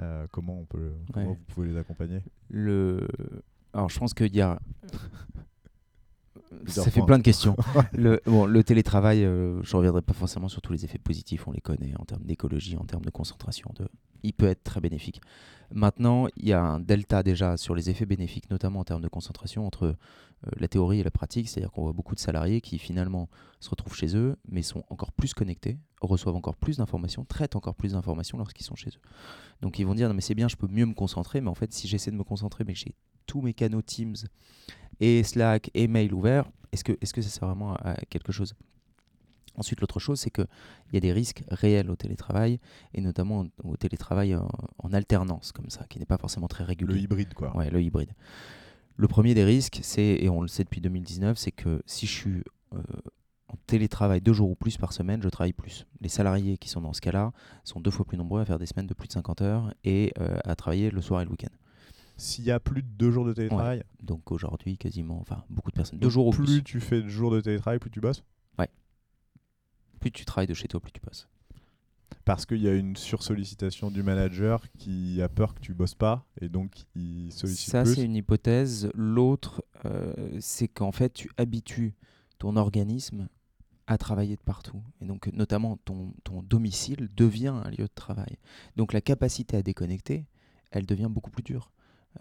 euh, 0.00 0.26
comment, 0.30 0.58
on 0.60 0.64
peut, 0.64 0.92
comment 1.12 1.32
vous 1.32 1.44
pouvez 1.54 1.68
les 1.68 1.76
accompagner? 1.76 2.22
Le... 2.48 3.06
Alors, 3.72 3.88
je 3.88 3.98
pense 3.98 4.14
qu'il 4.14 4.34
y 4.34 4.40
a. 4.40 4.60
Ça 6.66 6.90
fait 6.90 7.02
plein 7.02 7.18
de 7.18 7.22
questions. 7.22 7.56
le, 7.92 8.20
bon, 8.24 8.46
le 8.46 8.64
télétravail, 8.64 9.24
euh, 9.24 9.62
je 9.62 9.74
ne 9.74 9.78
reviendrai 9.78 10.02
pas 10.02 10.14
forcément 10.14 10.48
sur 10.48 10.62
tous 10.62 10.72
les 10.72 10.84
effets 10.84 10.98
positifs, 10.98 11.46
on 11.46 11.52
les 11.52 11.60
connaît 11.60 11.94
en 11.98 12.04
termes 12.04 12.24
d'écologie, 12.24 12.76
en 12.76 12.84
termes 12.84 13.04
de 13.04 13.10
concentration. 13.10 13.70
De... 13.78 13.88
Il 14.22 14.32
peut 14.32 14.46
être 14.46 14.64
très 14.64 14.80
bénéfique. 14.80 15.20
Maintenant, 15.72 16.26
il 16.36 16.48
y 16.48 16.52
a 16.52 16.62
un 16.62 16.80
delta 16.80 17.22
déjà 17.22 17.56
sur 17.56 17.74
les 17.74 17.90
effets 17.90 18.06
bénéfiques, 18.06 18.50
notamment 18.50 18.80
en 18.80 18.84
termes 18.84 19.02
de 19.02 19.08
concentration, 19.08 19.66
entre 19.66 19.94
la 20.56 20.68
théorie 20.68 21.00
et 21.00 21.02
la 21.02 21.10
pratique. 21.10 21.48
C'est-à-dire 21.48 21.70
qu'on 21.70 21.82
voit 21.82 21.92
beaucoup 21.92 22.14
de 22.14 22.20
salariés 22.20 22.60
qui 22.60 22.78
finalement 22.78 23.28
se 23.60 23.70
retrouvent 23.70 23.94
chez 23.94 24.16
eux, 24.16 24.36
mais 24.48 24.62
sont 24.62 24.84
encore 24.88 25.12
plus 25.12 25.34
connectés, 25.34 25.78
reçoivent 26.00 26.36
encore 26.36 26.56
plus 26.56 26.78
d'informations, 26.78 27.24
traitent 27.24 27.56
encore 27.56 27.74
plus 27.74 27.92
d'informations 27.92 28.38
lorsqu'ils 28.38 28.64
sont 28.64 28.76
chez 28.76 28.90
eux. 28.90 29.00
Donc 29.60 29.78
ils 29.78 29.86
vont 29.86 29.94
dire, 29.94 30.08
non 30.08 30.14
mais 30.14 30.20
c'est 30.20 30.34
bien, 30.34 30.48
je 30.48 30.56
peux 30.56 30.68
mieux 30.68 30.86
me 30.86 30.94
concentrer, 30.94 31.40
mais 31.40 31.50
en 31.50 31.54
fait, 31.54 31.72
si 31.72 31.88
j'essaie 31.88 32.10
de 32.10 32.16
me 32.16 32.24
concentrer, 32.24 32.64
mais 32.64 32.72
que 32.72 32.78
j'ai 32.78 32.94
tous 33.26 33.42
mes 33.42 33.54
canaux 33.54 33.82
Teams 33.82 34.16
et 35.00 35.22
Slack 35.22 35.70
et 35.74 35.88
mail 35.88 36.14
ouverts, 36.14 36.50
est-ce 36.72 36.84
que, 36.84 36.92
est 36.92 37.12
que 37.12 37.22
ça 37.22 37.28
sert 37.28 37.48
vraiment 37.48 37.74
à 37.74 37.94
quelque 38.08 38.32
chose? 38.32 38.54
Ensuite, 39.58 39.80
l'autre 39.80 39.98
chose, 39.98 40.20
c'est 40.20 40.30
qu'il 40.30 40.46
y 40.92 40.96
a 40.96 41.00
des 41.00 41.12
risques 41.12 41.42
réels 41.50 41.90
au 41.90 41.96
télétravail, 41.96 42.60
et 42.94 43.00
notamment 43.00 43.46
au 43.64 43.76
télétravail 43.76 44.36
en, 44.36 44.92
alternance, 44.92 45.50
comme 45.50 45.68
ça, 45.68 45.84
qui 45.88 45.98
n'est 45.98 46.06
pas 46.06 46.16
forcément 46.16 46.46
très 46.46 46.62
régulier. 46.62 46.94
Le 46.94 47.00
hybride, 47.00 47.34
quoi. 47.34 47.56
Ouais, 47.56 47.68
le 47.68 47.82
hybride. 47.82 48.12
Le 48.98 49.06
premier 49.06 49.32
des 49.34 49.44
risques, 49.44 49.78
c'est, 49.82 50.18
et 50.20 50.28
on 50.28 50.42
le 50.42 50.48
sait 50.48 50.64
depuis 50.64 50.80
2019, 50.80 51.38
c'est 51.38 51.52
que 51.52 51.80
si 51.86 52.06
je 52.06 52.12
suis 52.12 52.42
euh, 52.74 52.82
en 53.46 53.54
télétravail 53.68 54.20
deux 54.20 54.32
jours 54.32 54.50
ou 54.50 54.56
plus 54.56 54.76
par 54.76 54.92
semaine, 54.92 55.22
je 55.22 55.28
travaille 55.28 55.52
plus. 55.52 55.86
Les 56.00 56.08
salariés 56.08 56.58
qui 56.58 56.68
sont 56.68 56.80
dans 56.80 56.92
ce 56.92 57.00
cas-là 57.00 57.32
sont 57.62 57.80
deux 57.80 57.92
fois 57.92 58.04
plus 58.04 58.18
nombreux 58.18 58.40
à 58.40 58.44
faire 58.44 58.58
des 58.58 58.66
semaines 58.66 58.88
de 58.88 58.94
plus 58.94 59.06
de 59.06 59.12
50 59.12 59.40
heures 59.40 59.72
et 59.84 60.12
euh, 60.18 60.38
à 60.44 60.56
travailler 60.56 60.90
le 60.90 61.00
soir 61.00 61.20
et 61.20 61.24
le 61.24 61.30
week-end. 61.30 61.54
S'il 62.16 62.44
y 62.44 62.50
a 62.50 62.58
plus 62.58 62.82
de 62.82 62.88
deux 62.88 63.12
jours 63.12 63.24
de 63.24 63.32
télétravail 63.32 63.84
Donc 64.02 64.32
aujourd'hui, 64.32 64.76
quasiment, 64.76 65.20
enfin 65.20 65.44
beaucoup 65.48 65.70
de 65.70 65.76
personnes. 65.76 66.00
deux 66.00 66.10
jours 66.10 66.26
ou 66.26 66.30
plus. 66.30 66.46
Plus 66.46 66.64
tu 66.64 66.80
fais 66.80 67.00
de 67.00 67.08
jours 67.08 67.30
de 67.30 67.40
télétravail, 67.40 67.78
plus 67.78 67.90
tu 67.90 68.00
bosses? 68.00 68.24
Plus 70.00 70.12
tu 70.12 70.24
travailles 70.24 70.46
de 70.46 70.54
chez 70.54 70.68
toi, 70.68 70.78
plus 70.80 70.92
tu 70.92 71.00
bosses. 71.00 71.28
Parce 72.24 72.46
qu'il 72.46 72.60
y 72.62 72.68
a 72.68 72.74
une 72.74 72.96
sursollicitation 72.96 73.90
du 73.90 74.02
manager 74.02 74.62
qui 74.78 75.20
a 75.22 75.28
peur 75.28 75.54
que 75.54 75.60
tu 75.60 75.74
bosses 75.74 75.94
pas 75.94 76.26
et 76.40 76.48
donc 76.48 76.84
il 76.94 77.32
sollicite 77.32 77.70
Ça, 77.70 77.84
c'est 77.84 78.04
une 78.04 78.16
hypothèse. 78.16 78.90
L'autre, 78.94 79.64
euh, 79.84 80.12
c'est 80.40 80.68
qu'en 80.68 80.92
fait, 80.92 81.12
tu 81.12 81.30
habitues 81.36 81.94
ton 82.38 82.56
organisme 82.56 83.28
à 83.86 83.96
travailler 83.96 84.36
de 84.36 84.42
partout. 84.42 84.82
Et 85.00 85.06
donc, 85.06 85.28
notamment, 85.32 85.78
ton, 85.84 86.12
ton 86.22 86.42
domicile 86.42 87.08
devient 87.16 87.54
un 87.64 87.70
lieu 87.70 87.84
de 87.84 87.94
travail. 87.94 88.36
Donc, 88.76 88.92
la 88.92 89.00
capacité 89.00 89.56
à 89.56 89.62
déconnecter, 89.62 90.26
elle 90.70 90.84
devient 90.84 91.08
beaucoup 91.10 91.30
plus 91.30 91.42
dure. 91.42 91.72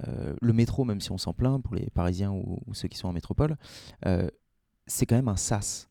Euh, 0.08 0.36
le 0.42 0.54
métro, 0.54 0.86
même 0.86 1.02
si 1.02 1.12
on 1.12 1.18
s'en 1.18 1.34
plaint 1.34 1.62
pour 1.62 1.76
les 1.76 1.90
Parisiens 1.90 2.32
ou, 2.32 2.62
ceux 2.74 2.88
qui 2.88 2.98
sont 2.98 3.08
en 3.08 3.14
métropole, 3.14 3.58
euh, 4.06 4.30
c'est 4.86 5.06
quand 5.06 5.16
même 5.16 5.28
un 5.28 5.38
sas 5.38 5.90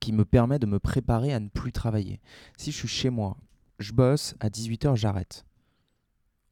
qui 0.00 0.12
me 0.12 0.24
permet 0.24 0.58
de 0.58 0.66
me 0.66 0.78
préparer 0.78 1.32
à 1.32 1.40
ne 1.40 1.48
plus 1.48 1.72
travailler. 1.72 2.20
Si 2.56 2.72
je 2.72 2.76
suis 2.76 2.88
chez 2.88 3.10
moi, 3.10 3.36
je 3.78 3.92
bosse, 3.92 4.34
à 4.40 4.48
18h, 4.48 4.96
j'arrête. 4.96 5.44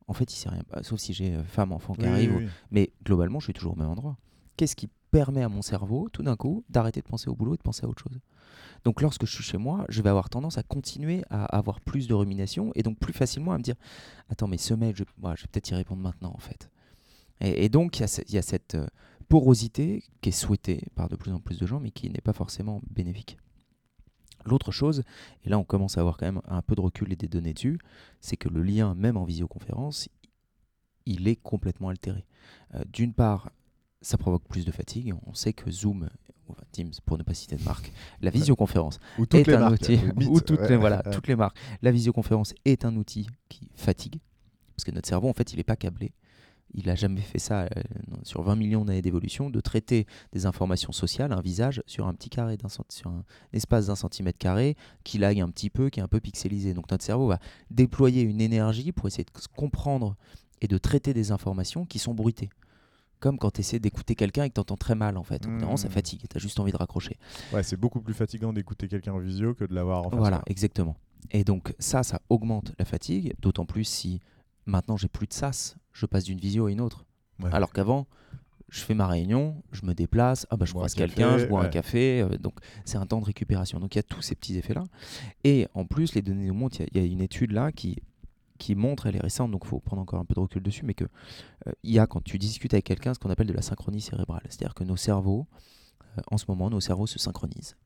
En 0.09 0.13
fait, 0.13 0.33
il 0.33 0.37
sait 0.37 0.49
rien, 0.49 0.63
sauf 0.83 1.01
si 1.01 1.13
j'ai 1.13 1.35
euh, 1.35 1.43
femme, 1.43 1.73
enfant 1.73 1.95
qui 1.95 2.07
arrive. 2.07 2.51
Mais 2.71 2.93
globalement, 3.05 3.41
je 3.41 3.47
suis 3.47 3.53
toujours 3.53 3.73
au 3.73 3.77
même 3.77 3.89
endroit. 3.89 4.17
Qu'est-ce 4.57 4.77
qui 4.77 4.89
permet 5.11 5.43
à 5.43 5.49
mon 5.49 5.63
cerveau, 5.63 6.09
tout 6.13 6.23
d'un 6.23 6.37
coup, 6.37 6.65
d'arrêter 6.69 7.01
de 7.01 7.07
penser 7.07 7.29
au 7.29 7.35
boulot 7.35 7.55
et 7.55 7.57
de 7.57 7.63
penser 7.63 7.85
à 7.85 7.89
autre 7.89 8.03
chose? 8.03 8.21
Donc, 8.85 9.03
lorsque 9.03 9.27
je 9.27 9.33
suis 9.33 9.43
chez 9.43 9.59
moi, 9.59 9.85
je 9.89 10.01
vais 10.03 10.11
avoir 10.11 10.31
tendance 10.31 10.59
à 10.59 10.63
continuer 10.63 11.25
à 11.29 11.45
avoir 11.45 11.81
plus 11.81 12.07
de 12.07 12.15
rumination 12.15 12.71
et 12.77 12.85
donc 12.85 12.99
plus 12.99 13.13
facilement 13.13 13.53
à 13.53 13.59
me 13.59 13.63
dire 13.63 13.75
Attends, 14.29 14.47
mais 14.47 14.59
ce 14.59 14.75
mail, 14.75 14.95
je, 14.95 15.03
je 15.03 15.29
vais 15.29 15.49
peut-être 15.51 15.71
y 15.71 15.75
répondre 15.75 16.03
maintenant, 16.03 16.33
en 16.33 16.39
fait. 16.39 16.71
Et, 17.41 17.69
donc, 17.69 17.99
il 17.99 18.35
y, 18.35 18.39
a 18.39 18.43
cette 18.43 18.77
euh, 18.77 18.87
porosité 19.29 20.05
qui 20.21 20.31
est 20.31 20.33
souhaitée 20.33 20.83
par 20.95 21.09
de 21.09 21.17
plus 21.17 21.33
en 21.33 21.41
plus 21.41 21.59
de 21.59 21.67
gens, 21.67 21.81
mais 21.81 21.91
qui 21.91 22.11
n'est 22.11 22.21
pas 22.21 22.33
forcément 22.33 22.81
bénéfique. 22.91 23.39
L'autre 24.45 24.71
chose, 24.71 25.03
et 25.45 25.49
là 25.49 25.59
on 25.59 25.65
commence 25.65 25.99
à 25.99 26.01
avoir 26.01 26.17
quand 26.17 26.27
même 26.27 26.43
un 26.47 26.63
peu 26.63 26.77
de 26.77 26.81
recul 26.81 27.13
et 27.13 27.17
des 27.17 27.27
données 27.27 27.53
dessus, 27.53 27.79
c'est 28.21 28.37
que 28.37 28.49
le 28.49 28.63
lien, 28.63 28.95
même 28.95 29.17
en 29.17 29.25
visioconférence, 29.25 30.09
il 31.05 31.27
est 31.27 31.37
complètement 31.37 31.89
altéré. 31.89 32.25
Euh, 32.75 32.85
d'une 32.93 33.13
part, 33.13 33.51
ça 34.03 34.19
provoque 34.19 34.45
plus 34.45 34.65
de 34.65 34.71
fatigue. 34.71 35.15
On 35.27 35.35
sait 35.35 35.53
que 35.53 35.71
Zoom, 35.71 36.09
Teams, 36.71 36.93
pour 37.05 37.19
ne 37.19 37.25
pas 37.25 37.35
citer 37.35 37.57
de 37.57 37.65
marque, 37.65 37.93
la 38.21 38.31
visioconférence 38.31 39.01
est 39.33 39.49
un 39.49 39.73
outil, 39.73 39.99
ou 40.29 40.41
toutes, 40.41 40.69
les, 40.69 40.77
voilà, 40.77 41.03
toutes 41.13 41.27
les 41.27 41.37
marques. 41.37 41.57
La 41.83 41.91
visioconférence 41.91 42.55
est 42.65 42.85
un 42.85 42.95
outil 42.97 43.27
qui 43.49 43.69
fatigue, 43.75 44.21
parce 44.77 44.85
que 44.85 44.93
notre 44.93 45.09
cerveau, 45.09 45.29
en 45.29 45.33
fait, 45.33 45.53
il 45.53 45.57
n'est 45.57 45.65
pas 45.65 45.77
câblé 45.77 46.13
il 46.75 46.87
n'a 46.87 46.95
jamais 46.95 47.21
fait 47.21 47.39
ça 47.39 47.63
euh, 47.63 47.83
sur 48.23 48.43
20 48.43 48.57
millions 48.57 48.85
d'années 48.85 49.03
d'évolution, 49.03 49.51
de 49.51 49.61
traiter 49.61 50.07
des 50.33 50.47
informations 50.47 50.93
sociales, 50.93 51.33
un 51.33 51.41
visage, 51.41 51.83
sur 51.87 52.07
un 52.07 52.15
petit 52.15 52.29
carré, 52.29 52.59
sur 52.89 53.11
un 53.11 53.25
espace 53.53 53.87
d'un 53.87 53.95
centimètre 53.95 54.39
carré, 54.39 54.77
qui 55.05 55.19
lag 55.19 55.41
un 55.41 55.49
petit 55.51 55.71
peu, 55.71 55.91
qui 55.91 56.01
est 56.01 56.03
un 56.03 56.09
peu 56.09 56.21
pixelisé. 56.21 56.75
Donc 56.75 56.91
notre 56.91 57.05
cerveau 57.05 57.29
va 57.29 57.39
déployer 57.71 58.23
une 58.23 58.41
énergie 58.41 58.93
pour 58.93 59.07
essayer 59.07 59.25
de 59.25 59.31
comprendre 59.57 60.17
et 60.61 60.69
de 60.69 60.79
traiter 60.79 61.15
des 61.15 61.33
informations 61.33 61.87
qui 61.87 61.99
sont 61.99 62.15
bruitées. 62.15 62.51
Comme 63.21 63.39
quand 63.39 63.53
tu 63.53 63.61
essaies 63.61 63.79
d'écouter 63.79 64.15
quelqu'un 64.15 64.45
et 64.45 64.51
que 64.51 64.55
tu 64.55 64.61
entends 64.61 64.77
très 64.77 64.95
mal, 64.95 65.17
en 65.17 65.23
fait. 65.23 65.47
Mmh. 65.47 65.77
ça 65.79 65.89
fatigue 65.89 66.27
tu 66.29 66.37
as 66.37 66.41
juste 66.41 66.61
envie 66.61 66.73
de 66.73 66.77
raccrocher. 66.77 67.17
Ouais, 67.53 67.63
c'est 67.63 67.79
beaucoup 67.79 68.01
plus 68.01 68.13
fatigant 68.13 68.53
d'écouter 68.53 68.89
quelqu'un 68.89 69.15
en 69.15 69.19
visio 69.19 69.55
que 69.55 69.65
de 69.65 69.75
l'avoir 69.75 70.07
en 70.07 70.11
face. 70.11 70.19
Voilà, 70.19 70.43
exactement. 70.47 70.97
Et 71.31 71.45
donc 71.45 71.75
ça, 71.79 72.03
ça 72.03 72.21
augmente 72.29 72.73
la 72.79 72.85
fatigue, 72.85 73.35
d'autant 73.41 73.65
plus 73.65 73.85
si 73.85 74.21
maintenant 74.67 74.97
j'ai 74.97 75.09
plus 75.09 75.27
de 75.27 75.33
sas 75.33 75.77
je 75.97 76.07
passe 76.07 76.25
d'une 76.25 76.39
visio 76.39 76.67
à 76.67 76.71
une 76.71 76.81
autre. 76.81 77.07
Alors 77.53 77.73
qu'avant, 77.73 78.07
je 78.69 78.81
fais 78.81 78.95
ma 78.95 79.07
réunion, 79.07 79.63
je 79.73 79.87
me 79.87 79.95
déplace, 79.95 80.47
ah 80.51 80.57
bah 80.57 80.67
je 80.67 80.73
croise 80.73 80.95
quelqu'un, 80.95 81.39
je 81.39 81.47
bois 81.47 81.65
un 81.65 81.69
café, 81.69 82.21
euh, 82.21 82.37
donc 82.37 82.55
c'est 82.85 82.99
un 82.99 83.07
temps 83.07 83.21
de 83.21 83.25
récupération. 83.25 83.81
Donc 83.81 83.95
il 83.95 83.99
y 83.99 84.01
a 84.01 84.03
tous 84.03 84.23
ces 84.23 84.35
petits 84.35 84.57
effets-là. 84.57 84.85
Et 85.45 85.69
en 85.75 85.85
plus, 85.85 86.15
les 86.15 86.23
données 86.23 86.47
nous 86.47 86.55
montrent, 86.55 86.81
il 86.81 87.01
y, 87.01 87.03
a 87.03 87.07
une 87.07 87.21
étude 87.21 87.53
là 87.53 87.73
qui, 87.73 87.97
qui 88.59 88.75
montre, 88.75 89.07
elle 89.07 89.17
est 89.17 89.23
récente, 89.23 89.51
donc 89.51 89.63
il 89.65 89.69
faut 89.69 89.81
prendre 89.81 90.03
encore 90.03 90.21
un 90.21 90.25
peu 90.25 90.35
de 90.35 90.41
recul 90.41 90.63
dessus, 90.63 90.85
mais 90.85 90.95
qu'il 90.95 91.09
euh, 91.67 91.73
y 91.85 91.99
a 91.99 92.07
quand 92.07 92.23
tu 92.23 92.39
discutes 92.39 92.75
avec 92.75 92.85
quelqu'un 92.85 93.15
ce 93.15 93.19
qu'on 93.19 93.31
appelle 93.31 93.47
de 93.47 93.55
la 93.55 93.63
synchronie 93.63 94.01
cérébrale. 94.03 94.43
C'est-à-dire 94.49 94.75
que 94.75 94.85
nos 94.85 94.97
cerveaux, 94.97 95.47
euh, 96.19 96.23
en 96.31 96.37
ce 96.37 96.45
moment, 96.49 96.69
nos 96.69 96.81
cerveaux 96.81 97.07
se 97.07 97.19
synchronisent. 97.19 97.77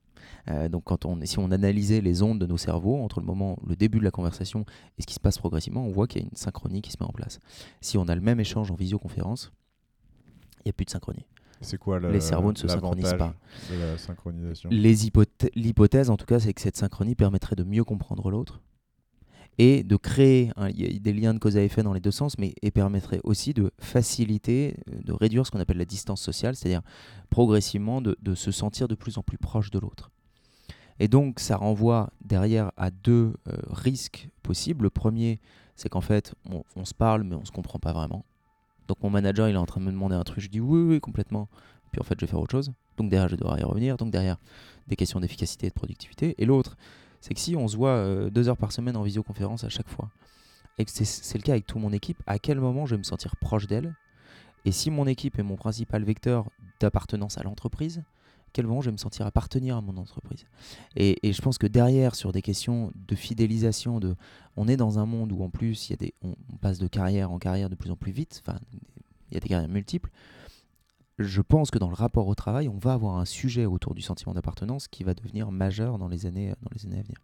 Euh, 0.48 0.68
donc 0.68 0.84
quand 0.84 1.04
on, 1.04 1.18
si 1.24 1.38
on 1.38 1.50
analysait 1.50 2.00
les 2.00 2.22
ondes 2.22 2.38
de 2.38 2.46
nos 2.46 2.56
cerveaux 2.56 3.02
entre 3.02 3.20
le 3.20 3.26
moment, 3.26 3.58
le 3.66 3.76
début 3.76 3.98
de 3.98 4.04
la 4.04 4.10
conversation 4.10 4.64
et 4.98 5.02
ce 5.02 5.06
qui 5.06 5.14
se 5.14 5.20
passe 5.20 5.38
progressivement, 5.38 5.84
on 5.84 5.90
voit 5.90 6.06
qu'il 6.06 6.22
y 6.22 6.24
a 6.24 6.28
une 6.28 6.36
synchronie 6.36 6.82
qui 6.82 6.90
se 6.90 6.96
met 7.00 7.06
en 7.06 7.12
place. 7.12 7.40
Si 7.80 7.98
on 7.98 8.08
a 8.08 8.14
le 8.14 8.20
même 8.20 8.40
échange 8.40 8.70
en 8.70 8.74
visioconférence, 8.74 9.52
il 10.58 10.62
n'y 10.66 10.70
a 10.70 10.72
plus 10.72 10.84
de 10.84 10.90
synchronie. 10.90 11.26
C'est 11.60 11.78
quoi 11.78 12.00
Les 12.00 12.20
cerveaux 12.20 12.52
ne 12.52 12.56
se 12.56 12.66
synchronisent 12.66 13.14
pas. 13.18 13.34
la 13.70 13.98
synchronisation? 13.98 14.70
L'hypothèse, 14.70 16.08
en 16.08 16.16
tout 16.16 16.24
cas, 16.24 16.40
c'est 16.40 16.54
que 16.54 16.60
cette 16.60 16.76
synchronie 16.76 17.14
permettrait 17.14 17.56
de 17.56 17.64
mieux 17.64 17.84
comprendre 17.84 18.30
l'autre 18.30 18.62
et 19.58 19.82
de 19.82 19.96
créer 19.96 20.52
des 21.00 21.12
liens 21.12 21.34
de 21.34 21.38
cause 21.38 21.58
à 21.58 21.62
effet 21.62 21.82
dans 21.82 21.92
les 21.92 22.00
deux 22.00 22.10
sens, 22.10 22.38
mais 22.38 22.54
et 22.62 22.70
permettrait 22.70 23.20
aussi 23.24 23.52
de 23.52 23.70
faciliter, 23.78 24.76
euh, 24.88 25.02
de 25.04 25.12
réduire 25.12 25.44
ce 25.44 25.50
qu'on 25.50 25.60
appelle 25.60 25.76
la 25.76 25.84
distance 25.84 26.22
sociale, 26.22 26.56
c'est-à-dire 26.56 26.80
progressivement 27.28 28.00
de, 28.00 28.16
se 28.34 28.52
sentir 28.52 28.88
de 28.88 28.94
plus 28.94 29.18
en 29.18 29.22
plus 29.22 29.36
proche 29.36 29.70
de 29.70 29.78
l'autre. 29.78 30.10
Et 31.00 31.08
donc 31.08 31.40
ça 31.40 31.56
renvoie 31.56 32.10
derrière 32.22 32.70
à 32.76 32.90
deux 32.90 33.34
euh, 33.48 33.56
risques 33.70 34.28
possibles. 34.42 34.84
Le 34.84 34.90
premier, 34.90 35.40
c'est 35.74 35.88
qu'en 35.88 36.02
fait, 36.02 36.34
on, 36.76 36.84
se 36.84 36.94
parle, 36.94 37.24
mais 37.24 37.34
on 37.34 37.40
ne 37.40 37.46
se 37.46 37.50
comprend 37.50 37.78
pas 37.78 37.92
vraiment. 37.92 38.24
Donc 38.86 39.02
mon 39.02 39.08
manager, 39.08 39.48
il 39.48 39.54
est 39.54 39.58
en 39.58 39.66
train 39.66 39.80
de 39.80 39.86
me 39.86 39.92
demander 39.92 40.14
un 40.14 40.22
truc, 40.24 40.40
je 40.40 40.48
dis 40.48 40.60
oui, 40.60 40.82
oui, 40.82 41.00
complètement. 41.00 41.48
Puis 41.90 42.00
en 42.00 42.04
fait, 42.04 42.14
je 42.20 42.26
vais 42.26 42.30
faire 42.30 42.38
autre 42.38 42.52
chose. 42.52 42.70
Donc 42.98 43.08
derrière, 43.08 43.30
je 43.30 43.36
dois 43.36 43.58
y 43.58 43.62
revenir. 43.62 43.96
Donc 43.96 44.10
derrière, 44.10 44.36
des 44.88 44.96
questions 44.96 45.20
d'efficacité 45.20 45.66
et 45.66 45.70
de 45.70 45.74
productivité. 45.74 46.34
Et 46.36 46.44
l'autre, 46.44 46.76
c'est 47.22 47.32
que 47.32 47.40
si 47.40 47.56
on 47.56 47.66
se 47.66 47.78
voit 47.78 47.90
euh, 47.90 48.28
deux 48.28 48.50
heures 48.50 48.58
par 48.58 48.70
semaine 48.70 48.96
en 48.96 49.02
visioconférence 49.02 49.64
à 49.64 49.70
chaque 49.70 49.88
fois, 49.88 50.10
et 50.76 50.84
que 50.84 50.90
c'est 50.90 51.38
le 51.38 51.42
cas 51.42 51.52
avec 51.52 51.66
toute 51.66 51.80
mon 51.80 51.92
équipe, 51.92 52.22
à 52.26 52.38
quel 52.38 52.60
moment 52.60 52.84
je 52.84 52.94
vais 52.94 52.98
me 52.98 53.04
sentir 53.04 53.36
proche 53.36 53.66
d'elle? 53.66 53.94
Et 54.66 54.72
si 54.72 54.90
mon 54.90 55.06
équipe 55.06 55.38
est 55.38 55.42
mon 55.42 55.56
principal 55.56 56.04
vecteur 56.04 56.50
d'appartenance 56.78 57.38
à 57.38 57.42
l'entreprise, 57.42 58.02
quel 58.52 58.66
moment 58.66 58.80
je 58.80 58.86
vais 58.86 58.92
me 58.92 58.96
sentir 58.98 59.26
appartenir 59.26 59.76
à 59.76 59.80
mon 59.80 59.96
entreprise. 59.96 60.44
Et, 60.96 61.18
je 61.22 61.42
pense 61.42 61.58
que 61.58 61.66
derrière, 61.66 62.14
sur 62.14 62.32
des 62.32 62.42
questions 62.42 62.92
de 62.94 63.14
fidélisation, 63.14 64.00
de, 64.00 64.16
on 64.56 64.68
est 64.68 64.76
dans 64.76 64.98
un 64.98 65.06
monde 65.06 65.32
où 65.32 65.42
en 65.42 65.50
plus, 65.50 65.90
y 65.90 65.92
a 65.92 65.96
des, 65.96 66.14
on, 66.22 66.34
passe 66.60 66.78
de 66.78 66.86
carrière 66.86 67.30
en 67.30 67.38
carrière 67.38 67.70
de 67.70 67.74
plus 67.74 67.90
en 67.90 67.96
plus 67.96 68.12
vite, 68.12 68.42
enfin, 68.44 68.58
il 69.30 69.34
y 69.34 69.36
a 69.36 69.40
des 69.40 69.48
carrières 69.48 69.68
multiples. 69.68 70.10
Je 71.18 71.42
pense 71.42 71.70
que 71.70 71.78
dans 71.78 71.88
le 71.88 71.94
rapport 71.94 72.26
au 72.28 72.34
travail, 72.34 72.68
on 72.68 72.78
va 72.78 72.94
avoir 72.94 73.18
un 73.18 73.26
sujet 73.26 73.66
autour 73.66 73.94
du 73.94 74.00
sentiment 74.00 74.32
d'appartenance 74.32 74.88
qui 74.88 75.04
va 75.04 75.14
devenir 75.14 75.50
majeur 75.52 75.98
dans 75.98 76.08
les 76.08 76.26
années, 76.26 76.54
dans 76.62 76.70
les 76.74 76.86
années 76.86 77.00
à 77.00 77.02
venir. 77.02 77.18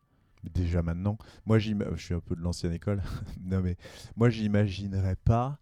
Déjà 0.54 0.82
maintenant, 0.82 1.18
moi 1.44 1.58
je 1.58 1.74
suis 1.96 2.14
un 2.14 2.20
peu 2.20 2.36
de 2.36 2.40
l'ancienne 2.40 2.72
école, 2.72 3.02
non 3.44 3.62
mais 3.62 3.76
moi 4.16 4.30
j'imaginerais 4.30 5.16
pas 5.16 5.58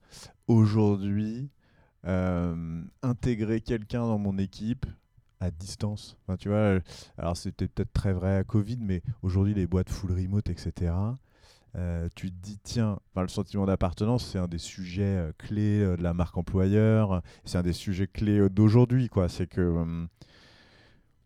aujourd'hui 0.47 1.49
euh, 2.07 2.83
intégrer 3.03 3.63
quelqu'un 3.63 4.03
dans 4.03 4.19
mon 4.19 4.37
équipe 4.37 4.85
à 5.45 5.51
distance. 5.51 6.17
Enfin, 6.23 6.37
tu 6.37 6.49
vois, 6.49 6.59
euh, 6.59 6.81
alors 7.19 7.37
c'était 7.37 7.69
peut-être 7.69 7.93
très 7.93 8.13
vrai 8.13 8.37
à 8.37 8.45
Covid, 8.45 8.79
mais 8.81 9.03
aujourd'hui, 9.23 9.55
les 9.55 9.67
boîtes 9.67 9.91
full 9.91 10.13
remote, 10.13 10.49
etc., 10.49 10.93
euh, 11.77 12.09
tu 12.15 12.31
te 12.31 12.37
dis, 12.41 12.59
tiens, 12.63 13.01
le 13.17 13.27
sentiment 13.27 13.67
d'appartenance, 13.67 14.25
c'est 14.25 14.39
un 14.39 14.47
des 14.47 14.59
sujets 14.59 15.03
euh, 15.03 15.33
clés 15.37 15.81
de 15.81 16.03
la 16.03 16.15
marque 16.15 16.37
employeur, 16.37 17.21
c'est 17.45 17.59
un 17.59 17.63
des 17.63 17.73
sujets 17.73 18.07
clés 18.07 18.49
d'aujourd'hui, 18.49 19.09
quoi. 19.09 19.29
C'est 19.29 19.49
que 19.49 20.07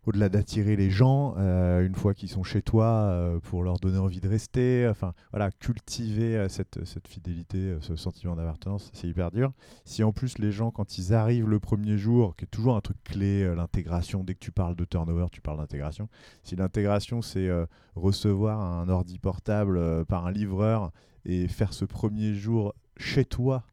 au-delà 0.07 0.29
d'attirer 0.31 0.75
les 0.77 0.91
gens 0.91 1.35
euh, 1.37 1.85
une 1.85 1.95
fois 1.95 2.15
qu'ils 2.15 2.31
sont 2.31 2.43
chez 2.43 2.63
toi 2.63 2.87
euh, 2.87 3.41
pour 3.41 3.63
leur 3.63 3.79
donner 3.79 3.99
envie 3.99 4.21
de 4.21 4.29
rester. 4.29 4.89
Enfin, 4.89 5.13
voilà, 5.33 5.51
cultiver 5.51 6.37
euh, 6.37 6.49
cette, 6.49 6.85
cette, 6.87 7.09
fidélité, 7.09 7.77
ce 7.81 7.95
sentiment 7.95 8.35
d'appartenance, 8.35 8.91
c'est 8.95 9.07
hyper 9.07 9.31
dur. 9.31 9.53
Si 9.85 10.03
en 10.03 10.13
plus 10.13 10.39
les 10.39 10.51
gens, 10.51 10.71
quand 10.71 10.97
ils 10.97 11.13
arrivent 11.13 11.49
le 11.49 11.61
premier 11.61 11.99
jour, 11.99 12.37
qui 12.37 12.45
est 12.45 12.49
toujours 12.49 12.77
un 12.77 12.81
truc 12.81 12.97
clé, 13.05 13.55
l'intégration, 13.55 14.25
dès 14.25 14.35
que 14.35 14.39
tu 14.39 14.53
parles 14.53 14.77
de 14.77 14.85
turnover, 14.85 15.27
tu 15.31 15.41
parles 15.41 15.59
d'intégration. 15.59 16.09
Si 16.43 16.57
l'intégration, 16.57 17.21
c'est 17.21 17.49
recevoir 17.95 18.61
un 18.61 18.89
ordi 18.89 19.19
portable 19.19 20.05
par 20.07 20.27
un 20.27 20.33
livreur 20.33 20.91
et 21.25 21.49
faire 21.49 21.73
ce 21.73 21.85
premier 21.85 22.35
jour 22.35 22.75
chez 22.97 23.25
toi 23.25 23.65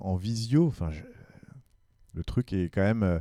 en 0.00 0.16
visio, 0.16 0.66
enfin, 0.66 0.90
le 2.14 2.24
truc 2.24 2.52
est 2.52 2.70
quand 2.72 2.82
même 2.82 3.20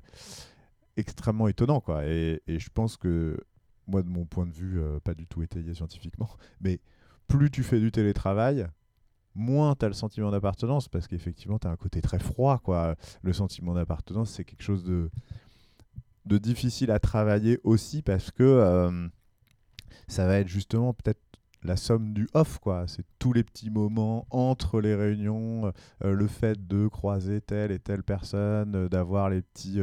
extrêmement 0.97 1.47
étonnant. 1.47 1.81
Quoi. 1.81 2.05
Et, 2.05 2.41
je 2.47 2.69
pense 2.73 2.97
que, 2.97 3.37
moi, 3.87 4.01
de 4.01 4.07
mon 4.07 4.25
point 4.25 4.45
de 4.45 4.51
vue, 4.51 4.79
euh, 4.79 4.99
pas 4.99 5.13
du 5.13 5.27
tout 5.27 5.41
étayé 5.41 5.73
scientifiquement, 5.73 6.29
mais 6.61 6.79
plus 7.27 7.49
tu 7.49 7.63
fais 7.63 7.79
du 7.79 7.91
télétravail, 7.91 8.67
moins 9.35 9.75
tu 9.75 9.85
as 9.85 9.87
le 9.87 9.93
sentiment 9.93 10.31
d'appartenance, 10.31 10.87
parce 10.87 11.07
qu'effectivement, 11.07 11.59
tu 11.59 11.67
as 11.67 11.71
un 11.71 11.77
côté 11.77 12.01
très 12.01 12.19
froid. 12.19 12.59
Quoi. 12.59 12.95
Le 13.21 13.33
sentiment 13.33 13.73
d'appartenance, 13.73 14.31
c'est 14.31 14.43
quelque 14.43 14.63
chose 14.63 14.83
de, 14.83 15.09
de 16.25 16.37
difficile 16.37 16.91
à 16.91 16.99
travailler 16.99 17.59
aussi, 17.63 18.01
parce 18.01 18.31
que 18.31 18.43
euh, 18.43 19.07
ça 20.07 20.27
va 20.27 20.39
être 20.39 20.47
justement 20.47 20.93
peut-être 20.93 21.21
la 21.63 21.77
somme 21.77 22.13
du 22.13 22.27
off, 22.33 22.57
quoi. 22.59 22.85
C'est 22.87 23.05
tous 23.19 23.33
les 23.33 23.43
petits 23.43 23.69
moments 23.69 24.25
entre 24.31 24.81
les 24.81 24.95
réunions, 24.95 25.71
euh, 26.03 26.13
le 26.13 26.27
fait 26.27 26.67
de 26.67 26.87
croiser 26.87 27.39
telle 27.39 27.71
et 27.71 27.79
telle 27.79 28.03
personne, 28.03 28.87
d'avoir 28.87 29.29
les 29.29 29.41
petits 29.41 29.79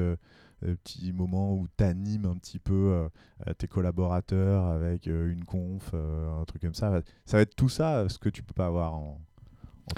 petit 0.60 1.12
moment 1.12 1.54
où 1.54 1.68
tu 1.76 1.84
animes 1.84 2.26
un 2.26 2.36
petit 2.36 2.58
peu 2.58 3.08
euh, 3.46 3.52
tes 3.54 3.68
collaborateurs 3.68 4.64
avec 4.64 5.06
euh, 5.06 5.32
une 5.32 5.44
conf, 5.44 5.94
un 5.94 6.44
truc 6.46 6.62
comme 6.62 6.74
ça. 6.74 7.02
Ça 7.24 7.36
va 7.36 7.42
être 7.42 7.54
tout 7.54 7.68
ça, 7.68 8.08
ce 8.08 8.18
que 8.18 8.28
tu 8.28 8.42
peux 8.42 8.54
pas 8.54 8.66
avoir 8.66 8.94
en, 8.94 9.20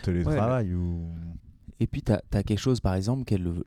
télétravail. 0.03 0.75
ou... 0.75 1.13
Et 1.81 1.87
puis, 1.87 2.03
tu 2.03 2.13
as, 2.13 2.21
quelque 2.43 2.59
chose, 2.59 2.81
par 2.81 2.95
exemple, 2.95 3.25
qui 3.25 3.35
est 3.35 3.39
le, 3.39 3.65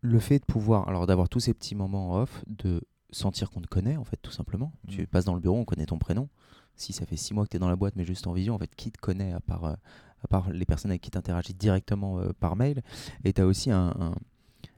le, 0.00 0.18
fait 0.18 0.38
de 0.38 0.44
pouvoir, 0.44 0.88
alors 0.88 1.06
d'avoir 1.06 1.28
tous 1.28 1.40
ces 1.40 1.54
petits 1.54 1.74
moments 1.74 2.14
off, 2.14 2.42
de 2.46 2.82
sentir 3.10 3.50
qu'on 3.50 3.60
te 3.60 3.68
connaît, 3.68 3.96
en 3.96 4.04
fait, 4.04 4.16
tout 4.16 4.32
simplement. 4.32 4.72
Tu 4.88 5.02
mm. 5.02 5.06
passes 5.06 5.24
dans 5.24 5.34
le 5.34 5.40
bureau, 5.40 5.58
on 5.58 5.64
connaît 5.64 5.86
ton 5.86 5.98
prénom. 5.98 6.28
Si 6.76 6.92
ça 6.92 7.06
fait 7.06 7.16
six 7.16 7.34
mois 7.34 7.44
que 7.44 7.50
tu 7.50 7.56
es 7.56 7.60
dans 7.60 7.68
la 7.68 7.76
boîte, 7.76 7.94
mais 7.94 8.04
juste 8.04 8.26
en 8.26 8.32
vision, 8.32 8.54
en 8.54 8.58
fait, 8.58 8.74
qui 8.74 8.90
te 8.90 8.98
connaît 8.98 9.32
à 9.32 9.40
part, 9.40 9.64
à 9.64 10.28
part 10.28 10.50
les 10.50 10.64
personnes 10.64 10.90
avec 10.90 11.02
qui 11.02 11.10
tu 11.10 11.18
interagis 11.18 11.54
directement 11.54 12.20
par 12.40 12.56
mail 12.56 12.82
Et 13.22 13.32
tu 13.32 13.42
as 13.42 13.46
aussi 13.46 13.70
un 13.70 14.14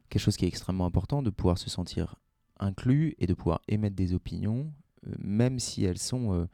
quelque 0.09 0.23
chose 0.23 0.37
qui 0.37 0.45
est 0.45 0.49
extrêmement 0.49 0.87
important, 0.87 1.23
de 1.23 1.31
pouvoir 1.31 1.59
se 1.59 1.71
sentir 1.71 2.17
inclus 2.59 3.15
et 3.19 3.27
de 3.27 3.35
pouvoir 3.35 3.61
émettre 3.69 3.97
des 3.97 4.15
opinions, 4.15 4.73
euh, 5.07 5.15
même 5.19 5.59
si 5.59 5.85
elles 5.85 5.99
sont 5.99 6.33
euh, 6.33 6.47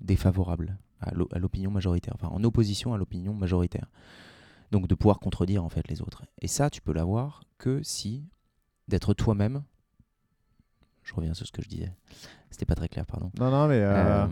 défavorables 0.00 0.78
à 1.00 1.38
l'opinion 1.38 1.70
majoritaire, 1.70 2.14
enfin 2.14 2.28
en 2.28 2.42
opposition 2.44 2.94
à 2.94 2.98
l'opinion 2.98 3.34
majoritaire. 3.34 3.90
Donc 4.70 4.86
de 4.86 4.94
pouvoir 4.94 5.20
contredire 5.20 5.62
en 5.62 5.68
fait 5.68 5.86
les 5.88 6.00
autres. 6.00 6.24
Et 6.40 6.48
ça, 6.48 6.70
tu 6.70 6.80
peux 6.80 6.94
l'avoir 6.94 7.42
que 7.58 7.82
si 7.82 8.24
d'être 8.88 9.14
toi-même. 9.14 9.62
Je 11.02 11.14
reviens 11.14 11.34
sur 11.34 11.46
ce 11.46 11.52
que 11.52 11.62
je 11.62 11.68
disais. 11.68 11.92
C'était 12.50 12.64
pas 12.64 12.74
très 12.74 12.88
clair, 12.88 13.04
pardon. 13.04 13.30
Non, 13.38 13.50
non, 13.50 13.68
mais. 13.68 13.80
Euh, 13.80 14.26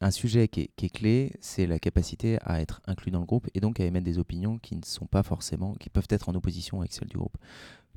un 0.00 0.10
sujet 0.10 0.48
qui 0.48 0.70
est, 0.76 0.94
clé, 0.94 1.32
c'est 1.40 1.66
la 1.66 1.78
capacité 1.78 2.38
à 2.42 2.60
être 2.60 2.82
inclus 2.86 3.10
dans 3.10 3.20
le 3.20 3.24
groupe 3.24 3.48
et 3.54 3.60
donc 3.60 3.80
à 3.80 3.84
émettre 3.84 4.04
des 4.04 4.18
opinions 4.18 4.58
qui 4.58 4.76
ne 4.76 4.84
sont 4.84 5.06
pas 5.06 5.22
forcément, 5.22 5.74
qui 5.74 5.88
peuvent 5.88 6.06
être 6.10 6.28
en 6.28 6.34
opposition 6.34 6.80
avec 6.80 6.92
celles 6.92 7.08
du 7.08 7.16
groupe. 7.16 7.38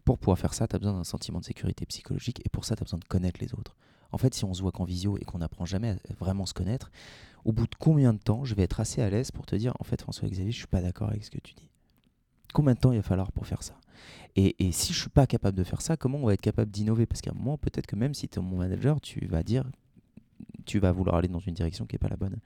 Pour 0.07 0.17
pouvoir 0.17 0.39
faire 0.39 0.53
ça, 0.53 0.69
tu 0.69 0.73
as 0.73 0.79
besoin 0.79 0.93
d'un 0.93 1.03
sentiment 1.03 1.41
de 1.41 1.43
sécurité 1.43 1.85
psychologique 1.85 2.39
et 2.45 2.47
pour 2.47 2.63
ça, 2.63 2.77
tu 2.77 2.81
as 2.81 2.85
besoin 2.85 2.97
de 2.97 3.03
connaître 3.03 3.41
les 3.41 3.53
autres. 3.53 3.75
En 4.13 4.17
fait, 4.17 4.33
si 4.33 4.45
on 4.45 4.53
se 4.53 4.61
voit 4.61 4.71
qu'en 4.71 4.85
visio 4.85 5.17
et 5.17 5.25
qu'on 5.25 5.39
n'apprend 5.39 5.65
jamais 5.65 5.89
à 5.89 6.13
vraiment 6.17 6.45
se 6.45 6.53
connaître, 6.53 6.93
au 7.43 7.51
bout 7.51 7.65
de 7.65 7.75
combien 7.77 8.13
de 8.13 8.17
temps 8.17 8.45
je 8.45 8.55
vais 8.55 8.63
être 8.63 8.79
assez 8.79 9.01
à 9.01 9.09
l'aise 9.09 9.31
pour 9.31 9.45
te 9.45 9.53
dire 9.57 9.73
en 9.81 9.83
fait, 9.83 10.01
François-Xavier, 10.01 10.53
je 10.53 10.59
suis 10.59 10.67
pas 10.67 10.79
d'accord 10.79 11.09
avec 11.09 11.25
ce 11.25 11.29
que 11.29 11.39
tu 11.39 11.55
dis. 11.55 11.67
Combien 12.53 12.73
de 12.73 12.79
temps 12.79 12.93
il 12.93 12.99
va 12.99 13.03
falloir 13.03 13.33
pour 13.33 13.47
faire 13.47 13.63
ça? 13.63 13.73
Et, 14.37 14.55
si 14.71 14.93
je 14.93 14.97
suis 15.01 15.09
pas 15.09 15.27
capable 15.27 15.57
de 15.57 15.65
faire 15.65 15.81
ça, 15.81 15.97
comment 15.97 16.19
on 16.19 16.27
va 16.27 16.35
être 16.35 16.39
capable 16.39 16.71
d'innover? 16.71 17.05
Parce 17.05 17.19
qu'à 17.19 17.31
un 17.31 17.37
moment, 17.37 17.57
peut-être 17.57 17.85
que 17.85 17.97
même 17.97 18.13
si 18.13 18.29
tu 18.29 18.39
es 18.39 18.41
mon 18.41 18.59
manager, 18.59 19.01
tu 19.01 19.25
vas 19.27 19.43
dire 19.43 19.65
tu 20.65 20.79
vas 20.79 20.91
vouloir 20.91 21.15
aller 21.15 21.27
dans 21.27 21.39
une 21.39 21.53
direction 21.53 21.85
qui 21.85 21.95
n'est 21.95 21.99
pas 21.99 22.09
la 22.09 22.17
bonne. 22.17 22.37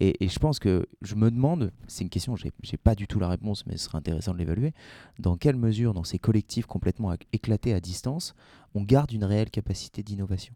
Et, 0.00 0.28
je 0.28 0.38
pense 0.38 0.58
que 0.58 0.86
je 1.00 1.14
me 1.14 1.30
demande, 1.30 1.72
c'est 1.86 2.04
une 2.04 2.10
question, 2.10 2.36
je 2.36 2.46
n'ai 2.46 2.78
pas 2.78 2.94
du 2.94 3.06
tout 3.06 3.18
la 3.18 3.28
réponse, 3.28 3.66
mais 3.66 3.76
ce 3.76 3.84
serait 3.84 3.98
intéressant 3.98 4.32
de 4.32 4.38
l'évaluer, 4.38 4.74
dans 5.18 5.36
quelle 5.36 5.56
mesure, 5.56 5.94
dans 5.94 6.04
ces 6.04 6.18
collectifs 6.18 6.66
complètement 6.66 7.14
éclatés 7.32 7.72
à 7.72 7.80
distance, 7.80 8.34
on 8.74 8.82
garde 8.82 9.12
une 9.12 9.24
réelle 9.24 9.50
capacité 9.50 10.02
d'innovation? 10.02 10.54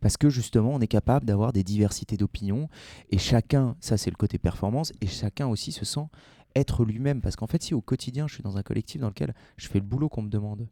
Parce 0.00 0.18
que 0.18 0.28
justement, 0.28 0.74
on 0.74 0.80
est 0.80 0.86
capable 0.86 1.24
d'avoir 1.24 1.54
des 1.54 1.64
diversités 1.64 2.18
d'opinions 2.18 2.68
et 3.10 3.16
chacun, 3.16 3.74
ça 3.80 3.96
c'est 3.96 4.10
le 4.10 4.16
côté 4.16 4.36
performance, 4.36 4.92
et 5.00 5.06
chacun 5.06 5.46
aussi 5.46 5.72
se 5.72 5.86
sent 5.86 6.06
être 6.54 6.84
lui-même. 6.84 7.22
Parce 7.22 7.36
qu'en 7.36 7.46
fait, 7.46 7.62
si 7.62 7.72
au 7.72 7.80
quotidien, 7.80 8.28
je 8.28 8.34
suis 8.34 8.42
dans 8.42 8.58
un 8.58 8.62
collectif 8.62 9.00
dans 9.00 9.08
lequel 9.08 9.34
je 9.56 9.66
fais 9.66 9.78
le 9.78 9.86
boulot 9.86 10.10
qu'on 10.10 10.20
me 10.20 10.28
demande, 10.28 10.68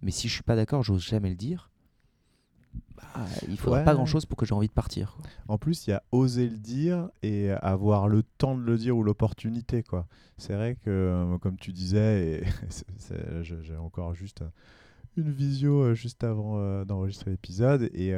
mais 0.00 0.10
si 0.10 0.26
je 0.26 0.34
suis 0.34 0.42
pas 0.42 0.56
d'accord, 0.56 0.82
j'ose 0.82 1.04
jamais 1.04 1.30
le 1.30 1.36
dire, 1.36 1.70
bah, 2.96 3.24
il 3.48 3.56
faudrait 3.56 3.84
pas 3.84 3.94
grand 3.94 4.06
chose 4.06 4.26
pour 4.26 4.36
que 4.36 4.46
j'ai 4.46 4.54
envie 4.54 4.68
de 4.68 4.72
partir. 4.72 5.16
En 5.48 5.58
plus, 5.58 5.86
il 5.86 5.90
y 5.90 5.92
a 5.92 6.02
oser 6.12 6.48
le 6.48 6.58
dire 6.58 7.08
et 7.22 7.50
avoir 7.50 8.08
le 8.08 8.22
temps 8.22 8.56
de 8.56 8.62
le 8.62 8.76
dire 8.76 8.96
ou 8.96 9.02
l'opportunité. 9.02 9.82
quoi. 9.82 10.06
C'est 10.38 10.54
vrai 10.54 10.76
que, 10.76 10.90
euh, 10.90 11.38
comme 11.38 11.56
tu 11.56 11.72
disais, 11.72 12.42
j'ai 13.42 13.76
encore 13.76 14.14
juste 14.14 14.42
une 15.16 15.30
visio 15.30 15.82
euh, 15.82 15.94
juste 15.94 16.24
avant 16.24 16.58
euh, 16.58 16.84
d'enregistrer 16.84 17.30
l'épisode 17.30 17.90
et, 17.94 18.12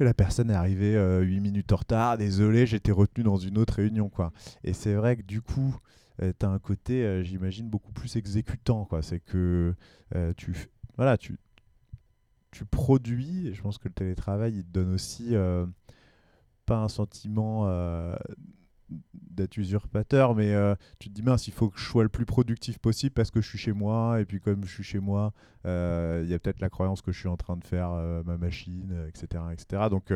la 0.00 0.12
personne 0.12 0.50
est 0.50 0.54
arrivée 0.54 0.96
8 1.22 1.40
minutes 1.40 1.72
en 1.72 1.76
retard. 1.76 2.18
Désolé, 2.18 2.66
j'étais 2.66 2.92
retenu 2.92 3.22
dans 3.22 3.36
une 3.36 3.58
autre 3.58 3.74
réunion. 3.74 4.08
quoi. 4.08 4.32
Et 4.64 4.72
c'est 4.72 4.94
vrai 4.94 5.16
que 5.16 5.22
du 5.22 5.40
coup, 5.40 5.76
tu 6.18 6.46
as 6.46 6.48
un 6.48 6.58
côté, 6.58 7.22
j'imagine, 7.24 7.68
beaucoup 7.70 7.92
plus 7.92 8.16
exécutant. 8.16 8.86
quoi. 8.86 9.02
C'est 9.02 9.20
que 9.20 9.72
tu, 10.36 10.68
voilà, 10.96 11.16
tu 11.16 11.38
tu 12.54 12.64
produis, 12.64 13.52
je 13.52 13.60
pense 13.60 13.78
que 13.78 13.88
le 13.88 13.94
télétravail, 13.94 14.54
il 14.54 14.64
te 14.64 14.70
donne 14.70 14.94
aussi 14.94 15.34
euh, 15.34 15.66
pas 16.66 16.78
un 16.78 16.88
sentiment 16.88 17.64
euh, 17.66 18.14
d'être 19.12 19.56
usurpateur, 19.56 20.36
mais 20.36 20.54
euh, 20.54 20.76
tu 21.00 21.08
te 21.08 21.14
dis, 21.14 21.22
mince, 21.22 21.48
il 21.48 21.52
faut 21.52 21.68
que 21.68 21.80
je 21.80 21.84
sois 21.84 22.04
le 22.04 22.08
plus 22.08 22.26
productif 22.26 22.78
possible 22.78 23.12
parce 23.12 23.32
que 23.32 23.40
je 23.40 23.48
suis 23.48 23.58
chez 23.58 23.72
moi, 23.72 24.20
et 24.20 24.24
puis 24.24 24.40
comme 24.40 24.64
je 24.64 24.72
suis 24.72 24.84
chez 24.84 25.00
moi, 25.00 25.32
il 25.64 26.28
y 26.28 26.34
a 26.34 26.38
peut-être 26.38 26.60
la 26.60 26.70
croyance 26.70 27.02
que 27.02 27.10
je 27.10 27.18
suis 27.18 27.28
en 27.28 27.36
train 27.36 27.56
de 27.56 27.64
faire 27.64 27.90
ma 28.24 28.38
machine, 28.38 29.04
etc. 29.08 29.42
etc. 29.52 29.88
Donc 29.90 30.12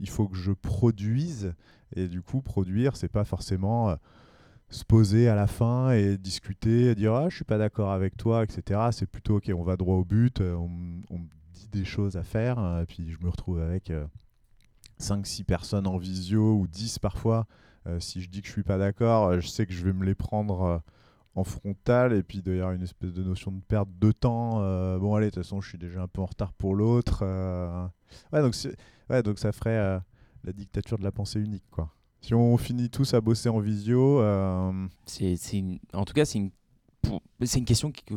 il 0.00 0.08
faut 0.08 0.28
que 0.28 0.36
je 0.36 0.52
produise, 0.52 1.52
et 1.94 2.08
du 2.08 2.22
coup, 2.22 2.40
produire, 2.40 2.96
c'est 2.96 3.12
pas 3.12 3.24
forcément 3.24 3.94
se 4.70 4.84
poser 4.84 5.28
à 5.28 5.34
la 5.34 5.46
fin 5.46 5.90
et 5.90 6.16
discuter, 6.16 6.90
et 6.90 6.94
dire 6.94 7.12
ah 7.12 7.28
je 7.28 7.36
suis 7.36 7.44
pas 7.44 7.58
d'accord 7.58 7.92
avec 7.92 8.16
toi, 8.16 8.44
etc. 8.44 8.80
C'est 8.92 9.06
plutôt 9.06 9.36
ok, 9.36 9.50
on 9.54 9.62
va 9.62 9.76
droit 9.76 9.96
au 9.96 10.04
but, 10.04 10.40
des 11.70 11.84
choses 11.84 12.16
à 12.16 12.22
faire. 12.22 12.58
euh, 12.58 12.84
puis 12.86 13.10
je 13.12 13.18
me 13.24 13.28
retrouve 13.30 13.60
avec 13.60 13.90
5-6 15.00 15.40
euh, 15.42 15.44
personnes 15.44 15.86
en 15.86 15.96
visio 15.98 16.54
ou 16.54 16.66
10 16.66 16.98
parfois 16.98 17.46
Euh, 17.86 18.00
si 18.00 18.20
je 18.20 18.28
dis 18.28 18.40
que 18.42 18.48
je 18.48 18.52
suis 18.52 18.64
pas 18.64 18.78
d'accord, 18.78 19.28
euh, 19.28 19.40
je 19.40 19.46
sais 19.46 19.64
que 19.64 19.72
je 19.72 19.84
vais 19.84 19.92
me 19.92 20.04
les 20.04 20.16
prendre 20.16 20.82
en 21.36 21.44
frontal 21.44 22.12
et 22.14 22.22
puis 22.24 22.42
d'ailleurs 22.42 22.72
une 22.72 22.82
espèce 22.82 23.12
de 23.12 23.22
notion 23.22 23.52
de 23.52 23.60
perte 23.60 23.88
de 24.00 24.10
temps. 24.10 24.58
bon 24.98 25.14
allez, 25.14 25.26
de 25.26 25.30
toute 25.34 25.42
façon 25.44 25.60
je 25.60 25.68
suis 25.68 25.78
déjà 25.78 26.02
un 26.02 26.08
peu 26.08 26.20
en 26.22 26.26
retard 26.26 26.52
pour 26.54 26.74
l'autre. 26.74 27.22
Ouais, 28.32 28.42
donc 28.42 28.54
ouais, 29.10 29.22
donc 29.22 29.38
ça 29.38 29.52
ferait 29.52 30.00
la 30.44 30.52
dictature 30.52 30.98
de 30.98 31.04
la 31.04 31.12
pensée 31.12 31.38
unique 31.40 31.62
quoi. 31.70 31.90
Si 32.22 32.34
on 32.34 32.56
finit 32.56 32.88
tous 32.90 33.12
à 33.14 33.20
bosser 33.20 33.48
en 33.50 33.60
visio, 33.60 34.20
C'est, 35.04 35.36
une- 35.52 35.78
En 35.92 36.04
tout 36.04 36.14
cas, 36.14 36.24
c'est 36.24 36.38
une, 36.38 36.50
c'est 37.44 37.58
une 37.58 37.64
question 37.64 37.90
qui, 37.92 38.02
euh, 38.12 38.16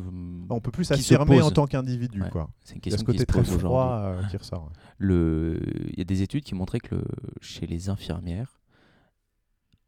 on 0.49 0.59
peut 0.61 0.71
plus 0.71 0.85
s'affirmer 0.85 1.41
en 1.41 1.51
tant 1.51 1.67
qu'individu 1.67 2.21
Ouais. 2.21 2.29
quoi. 2.29 2.49
c'est 2.63 2.75
une 2.75 2.81
question 2.81 3.05
qui 3.05 3.17
se 3.19 3.23
très 3.23 3.39
pose 3.43 3.57
froid 3.57 3.99
euh, 4.03 4.23
qui 4.27 4.37
ressort. 4.37 4.63
ouais. 4.65 4.73
Le... 4.97 5.59
Il 5.91 5.97
y 5.97 6.01
a 6.01 6.05
des 6.05 6.21
études 6.21 6.43
qui 6.43 6.55
montraient 6.55 6.79
que 6.79 6.95
le... 6.95 7.03
chez 7.41 7.65
les 7.67 7.89
infirmières, 7.89 8.59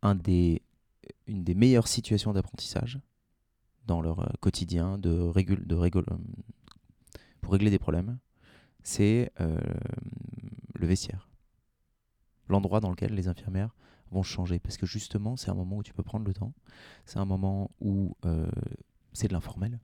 un 0.01 0.15
des... 0.15 0.61
une 1.27 1.43
des 1.43 1.55
meilleures 1.55 1.87
situations 1.87 2.33
d'apprentissage 2.33 2.99
dans 3.87 4.01
leur 4.01 4.19
euh, 4.19 4.27
quotidien 4.39 4.97
de 4.97 5.11
régul... 5.19 5.65
de 5.65 5.75
régul... 5.75 6.05
euh, 6.11 6.15
pour 7.41 7.53
régler 7.53 7.69
des 7.71 7.79
problèmes, 7.79 8.19
c'est 8.83 9.31
euh, 9.41 9.59
le 10.75 10.87
vestiaire. 10.87 11.27
L'endroit 12.47 12.79
dans 12.79 12.89
lequel 12.89 13.13
les 13.13 13.27
infirmières 13.27 13.75
vont 14.11 14.23
changer. 14.23 14.59
Parce 14.59 14.77
que 14.77 14.85
justement, 14.85 15.37
c'est 15.37 15.49
un 15.49 15.53
moment 15.55 15.77
où 15.77 15.83
tu 15.83 15.93
peux 15.93 16.03
prendre 16.03 16.25
le 16.25 16.33
temps. 16.33 16.53
C'est 17.05 17.17
un 17.17 17.25
moment 17.25 17.71
où 17.79 18.15
euh, 18.25 18.49
c'est 19.13 19.27
de 19.27 19.33
l'informel. 19.33 19.79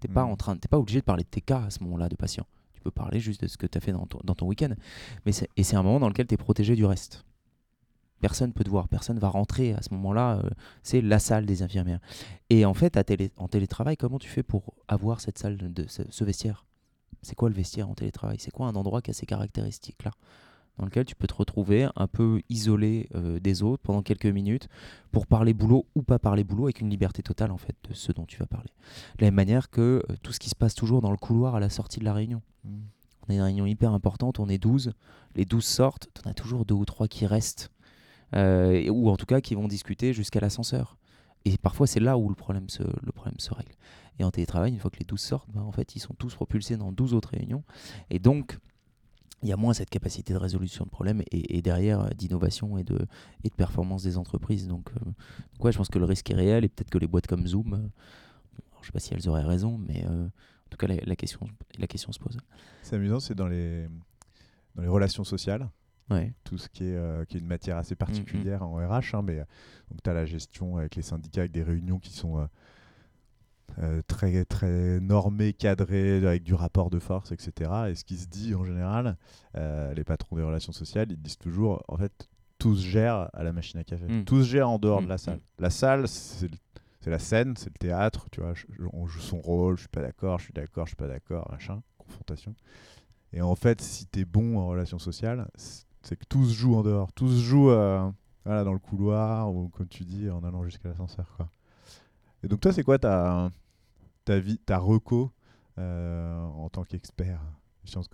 T'es 0.00 0.08
pas 0.08 0.24
Mhm. 0.24 0.30
en 0.32 0.36
train, 0.36 0.56
t'es 0.56 0.68
pas 0.68 0.78
obligé 0.78 1.00
de 1.00 1.04
parler 1.04 1.24
de 1.24 1.28
tes 1.28 1.40
cas 1.40 1.62
à 1.64 1.70
ce 1.70 1.82
moment-là 1.84 2.08
de 2.08 2.16
patient. 2.16 2.46
Tu 2.74 2.80
peux 2.80 2.90
parler 2.90 3.18
juste 3.20 3.42
de 3.42 3.48
ce 3.48 3.56
que 3.56 3.66
tu 3.66 3.76
as 3.78 3.80
fait 3.80 3.92
dans 3.92 4.06
ton, 4.06 4.20
dans 4.24 4.34
ton 4.34 4.46
week-end. 4.46 4.74
Mais 5.26 5.32
c'est- 5.32 5.48
et 5.56 5.64
c'est 5.64 5.74
un 5.76 5.82
moment 5.82 5.98
dans 6.00 6.08
lequel 6.08 6.26
tu 6.26 6.34
es 6.34 6.36
protégé 6.36 6.76
du 6.76 6.84
reste. 6.84 7.24
Personne 8.20 8.52
peut 8.52 8.64
te 8.64 8.70
voir, 8.70 8.88
personne 8.88 9.18
va 9.18 9.28
rentrer 9.28 9.74
à 9.74 9.82
ce 9.82 9.92
moment-là. 9.94 10.38
euh, 10.44 10.50
c'est 10.82 11.00
la 11.00 11.18
salle 11.20 11.46
des 11.46 11.62
infirmières. 11.62 12.00
Et 12.50 12.64
en 12.64 12.74
fait, 12.74 12.96
à 12.96 13.04
télé- 13.04 13.30
en 13.36 13.46
télétravail, 13.48 13.96
comment 13.96 14.18
tu 14.18 14.28
fais 14.28 14.42
pour 14.42 14.74
avoir 14.88 15.20
cette 15.20 15.38
salle, 15.38 15.56
de, 15.56 15.86
ce, 15.88 16.02
ce 16.10 16.24
vestiaire? 16.24 16.64
C'est 17.22 17.34
quoi 17.34 17.48
le 17.48 17.54
vestiaire 17.54 17.88
en 17.88 17.94
télétravail? 17.94 18.36
C'est 18.40 18.50
quoi 18.50 18.66
un 18.66 18.74
endroit 18.74 19.02
qui 19.02 19.10
a 19.10 19.14
ces 19.14 19.26
caractéristiques-là? 19.26 20.10
Dans 20.78 20.84
lequel 20.84 21.04
tu 21.04 21.16
peux 21.16 21.26
te 21.26 21.34
retrouver 21.34 21.88
un 21.96 22.06
peu 22.06 22.40
isolé 22.48 23.08
euh, 23.14 23.40
des 23.40 23.62
autres 23.62 23.82
pendant 23.82 24.02
quelques 24.02 24.26
minutes 24.26 24.68
pour 25.10 25.26
parler 25.26 25.52
boulot 25.52 25.86
ou 25.96 26.02
pas 26.02 26.18
parler 26.18 26.44
boulot 26.44 26.64
avec 26.64 26.80
une 26.80 26.88
liberté 26.88 27.22
totale 27.22 27.50
en 27.50 27.58
fait 27.58 27.74
de 27.88 27.94
ce 27.94 28.12
dont 28.12 28.26
tu 28.26 28.38
vas 28.38 28.46
parler. 28.46 28.70
De 29.18 29.24
la 29.24 29.26
même 29.26 29.34
manière 29.34 29.70
que 29.70 30.04
euh, 30.08 30.14
tout 30.22 30.32
ce 30.32 30.38
qui 30.38 30.48
se 30.48 30.54
passe 30.54 30.74
toujours 30.74 31.00
dans 31.00 31.10
le 31.10 31.16
couloir 31.16 31.56
à 31.56 31.60
la 31.60 31.68
sortie 31.68 31.98
de 31.98 32.04
la 32.04 32.12
réunion. 32.12 32.42
On 32.64 33.32
a 33.32 33.34
une 33.34 33.42
réunion 33.42 33.66
hyper 33.66 33.92
importante, 33.92 34.38
on 34.38 34.48
est 34.48 34.58
12, 34.58 34.92
les 35.34 35.44
12 35.44 35.64
sortent, 35.64 36.08
tu 36.14 36.26
en 36.26 36.30
as 36.30 36.34
toujours 36.34 36.64
deux 36.64 36.74
ou 36.74 36.84
trois 36.84 37.08
qui 37.08 37.26
restent, 37.26 37.70
euh, 38.34 38.88
ou 38.88 39.10
en 39.10 39.16
tout 39.16 39.26
cas 39.26 39.40
qui 39.40 39.54
vont 39.54 39.68
discuter 39.68 40.12
jusqu'à 40.12 40.40
l'ascenseur. 40.40 40.96
Et 41.44 41.58
parfois 41.58 41.86
c'est 41.86 42.00
là 42.00 42.16
où 42.18 42.28
le 42.28 42.34
problème, 42.34 42.68
se, 42.68 42.82
le 42.82 43.12
problème 43.12 43.38
se 43.38 43.52
règle. 43.52 43.74
Et 44.18 44.24
en 44.24 44.30
télétravail, 44.30 44.72
une 44.72 44.78
fois 44.78 44.90
que 44.90 44.98
les 44.98 45.04
12 45.04 45.20
sortent, 45.20 45.50
ben, 45.50 45.62
en 45.62 45.72
fait 45.72 45.96
ils 45.96 46.00
sont 46.00 46.14
tous 46.14 46.34
propulsés 46.34 46.76
dans 46.76 46.92
12 46.92 47.14
autres 47.14 47.30
réunions. 47.30 47.64
Et 48.10 48.18
donc 48.18 48.58
il 49.42 49.48
y 49.48 49.52
a 49.52 49.56
moins 49.56 49.72
cette 49.72 49.90
capacité 49.90 50.32
de 50.32 50.38
résolution 50.38 50.84
de 50.84 50.90
problèmes 50.90 51.22
et, 51.30 51.56
et 51.58 51.62
derrière 51.62 52.00
euh, 52.00 52.08
d'innovation 52.10 52.76
et 52.78 52.84
de, 52.84 52.98
et 53.44 53.48
de 53.50 53.54
performance 53.54 54.02
des 54.02 54.18
entreprises. 54.18 54.66
Donc, 54.68 54.90
euh, 54.96 55.04
donc 55.04 55.64
ouais, 55.64 55.72
je 55.72 55.78
pense 55.78 55.88
que 55.88 55.98
le 55.98 56.04
risque 56.06 56.30
est 56.30 56.34
réel 56.34 56.64
et 56.64 56.68
peut-être 56.68 56.90
que 56.90 56.98
les 56.98 57.06
boîtes 57.06 57.26
comme 57.26 57.46
Zoom, 57.46 57.74
euh, 57.74 57.88
je 58.82 58.86
sais 58.86 58.92
pas 58.92 58.98
si 59.00 59.14
elles 59.14 59.28
auraient 59.28 59.44
raison, 59.44 59.78
mais 59.78 60.04
euh, 60.06 60.26
en 60.26 60.68
tout 60.70 60.76
cas 60.76 60.86
la, 60.88 60.96
la 60.96 61.16
question, 61.16 61.46
la 61.78 61.86
question 61.86 62.10
se 62.12 62.18
pose. 62.18 62.36
C'est 62.82 62.96
amusant, 62.96 63.20
c'est 63.20 63.34
dans 63.34 63.46
les, 63.48 63.86
dans 64.74 64.82
les 64.82 64.88
relations 64.88 65.24
sociales, 65.24 65.68
Ouais. 66.10 66.32
tout 66.42 66.56
ce 66.56 66.70
qui 66.70 66.84
est, 66.84 67.26
qui 67.28 67.36
est 67.36 67.40
une 67.40 67.46
matière 67.46 67.76
Mm, 67.76 67.80
assez 67.80 67.94
particulière 67.94 68.62
en 68.62 68.76
RH. 68.76 69.14
hein, 69.14 69.22
mais 69.22 69.44
tu 70.02 70.08
as 70.08 70.14
la 70.14 70.24
gestion 70.24 70.78
avec 70.78 70.96
les 70.96 71.02
syndicats, 71.02 71.42
avec 71.42 71.52
des 71.52 71.62
réunions 71.62 71.98
qui 71.98 72.12
sont 72.14 72.48
euh, 73.78 74.02
très, 74.06 74.44
très 74.44 74.98
normées, 75.00 75.52
cadrées, 75.52 76.26
avec 76.26 76.42
du 76.42 76.54
rapport 76.54 76.90
de 76.90 76.98
force, 76.98 77.32
etc. 77.32 77.70
Et 77.90 77.94
ce 77.94 78.04
qui 78.04 78.16
se 78.16 78.26
dit 78.26 78.54
en 78.54 78.64
général, 78.64 79.16
euh, 79.56 79.92
les 79.94 80.04
patrons 80.04 80.36
des 80.36 80.42
relations 80.42 80.72
sociales, 80.72 81.08
ils 81.10 81.20
disent 81.20 81.38
toujours, 81.38 81.82
en 81.88 81.96
fait, 81.96 82.28
tout 82.58 82.74
se 82.74 82.84
gère 82.86 83.28
à 83.32 83.42
la 83.44 83.52
machine 83.52 83.78
à 83.78 83.84
café. 83.84 84.04
Mm. 84.06 84.24
Tout 84.24 84.42
se 84.42 84.48
gère 84.48 84.68
en 84.68 84.78
dehors 84.78 85.00
de 85.00 85.06
Mm, 85.06 85.10
la 85.10 85.18
salle. 85.18 85.36
mm. 85.36 85.40
La 85.60 85.70
salle, 85.70 86.08
c'est 86.08 86.48
la 87.06 87.18
scène, 87.20 87.54
c'est 87.56 87.70
le 87.70 87.78
théâtre, 87.78 88.26
tu 88.32 88.40
vois, 88.40 88.52
je- 88.54 88.66
je- 88.70 88.82
on 88.92 89.06
joue 89.06 89.20
son 89.20 89.40
rôle, 89.40 89.76
je 89.76 89.82
suis 89.82 89.88
pas 89.88 90.02
d'accord, 90.02 90.38
je 90.38 90.44
suis 90.44 90.52
d'accord, 90.52 90.86
je 90.86 90.90
suis 90.90 90.96
pas 90.96 91.06
d'accord, 91.08 91.48
machin, 91.50 91.80
confrontation. 91.96 92.54
Et 93.32 93.40
en 93.40 93.54
fait, 93.54 93.80
si 93.80 94.06
tu 94.06 94.20
es 94.20 94.24
bon 94.24 94.58
en 94.58 94.66
relation 94.68 94.98
sociale, 94.98 95.48
c- 95.54 95.84
c'est 96.02 96.16
que 96.16 96.24
tout 96.28 96.44
se 96.44 96.52
joue 96.54 96.74
en 96.74 96.82
dehors, 96.82 97.12
tout 97.12 97.28
se 97.28 97.40
joue 97.40 97.70
euh, 97.70 98.10
voilà, 98.44 98.64
dans 98.64 98.72
le 98.72 98.78
couloir 98.78 99.54
ou 99.54 99.68
comme 99.68 99.88
tu 99.88 100.04
dis 100.04 100.28
en 100.28 100.42
allant 100.44 100.64
jusqu'à 100.64 100.88
l'ascenseur 100.88 101.32
quoi. 101.36 101.48
Et 102.44 102.48
donc 102.48 102.60
toi, 102.60 102.72
c'est 102.72 102.82
quoi 102.82 102.98
ta 102.98 103.50
ta 104.24 104.38
vie, 104.38 104.58
ta 104.58 104.78
reco 104.78 105.32
euh, 105.78 106.44
en 106.44 106.68
tant 106.68 106.84
qu'expert? 106.84 107.40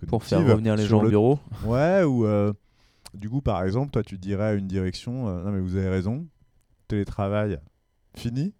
Pour 0.07 0.23
faire 0.23 0.45
revenir 0.47 0.75
les 0.77 0.85
gens 0.85 1.03
au 1.03 1.09
bureau. 1.09 1.39
Ouais, 1.65 2.03
ou 2.03 2.25
euh, 2.25 2.53
du 3.13 3.29
coup, 3.29 3.41
par 3.41 3.61
exemple, 3.63 3.91
toi, 3.91 4.03
tu 4.03 4.17
dirais 4.17 4.45
à 4.45 4.53
une 4.53 4.67
direction, 4.67 5.27
euh, 5.27 5.43
non 5.43 5.51
mais 5.51 5.59
vous 5.59 5.75
avez 5.75 5.89
raison, 5.89 6.25
télétravail 6.87 7.59
fini, 8.15 8.53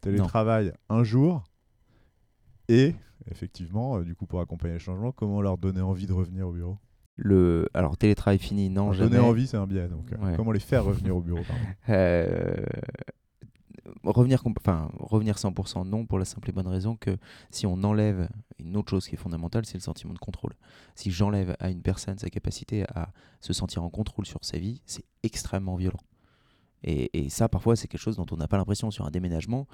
télétravail 0.00 0.72
un 0.88 1.04
jour, 1.04 1.44
et 2.68 2.94
effectivement, 3.30 4.00
du 4.00 4.14
coup, 4.14 4.24
pour 4.26 4.40
accompagner 4.40 4.74
le 4.74 4.80
changement, 4.80 5.12
comment 5.12 5.42
leur 5.42 5.58
donner 5.58 5.82
envie 5.82 6.06
de 6.06 6.14
revenir 6.14 6.48
au 6.48 6.52
bureau? 6.52 6.78
Le... 7.16 7.68
Alors, 7.74 7.96
télétravail 7.98 8.38
fini, 8.38 8.70
non, 8.70 8.92
jamais. 8.92 9.10
Donner 9.10 9.22
envie, 9.22 9.46
c'est 9.46 9.56
un 9.58 9.66
biais, 9.66 9.88
donc 9.88 10.10
Ouais. 10.22 10.34
comment 10.36 10.52
les 10.52 10.60
faire 10.60 10.84
revenir 10.84 11.16
au 11.16 11.20
bureau 11.20 11.42
pardon? 11.46 11.62
Euh, 11.90 12.56
revenir, 14.04 14.42
enfin, 14.60 14.90
revenir 14.98 15.36
100% 15.38 15.84
non, 15.86 16.06
pour 16.06 16.18
la 16.18 16.24
simple 16.24 16.48
et 16.50 16.52
bonne 16.52 16.66
raison 16.66 16.96
que 16.96 17.16
si 17.50 17.66
on 17.66 17.82
enlève 17.84 18.28
une 18.58 18.76
autre 18.76 18.90
chose 18.90 19.06
qui 19.08 19.14
est 19.14 19.18
fondamentale, 19.18 19.66
c'est 19.66 19.74
le 19.78 19.82
sentiment 19.82 20.12
de 20.14 20.18
contrôle. 20.18 20.54
Si 20.94 21.10
j'enlève 21.10 21.56
à 21.60 21.70
une 21.70 21.82
personne 21.82 22.18
sa 22.18 22.28
capacité 22.30 22.84
à 22.94 23.12
se 23.40 23.52
sentir 23.52 23.82
en 23.82 23.90
contrôle 23.90 24.26
sur 24.26 24.44
sa 24.44 24.58
vie, 24.58 24.80
c'est 24.86 25.04
extrêmement 25.22 25.76
violent. 25.76 26.00
Et, 26.82 27.24
et 27.24 27.28
ça, 27.30 27.48
parfois, 27.48 27.74
c'est 27.74 27.88
quelque 27.88 28.00
chose 28.00 28.16
dont 28.16 28.26
on 28.30 28.36
n'a 28.36 28.48
pas 28.48 28.58
l'impression 28.58 28.90
sur 28.90 29.06
un 29.06 29.10
déménagement. 29.10 29.66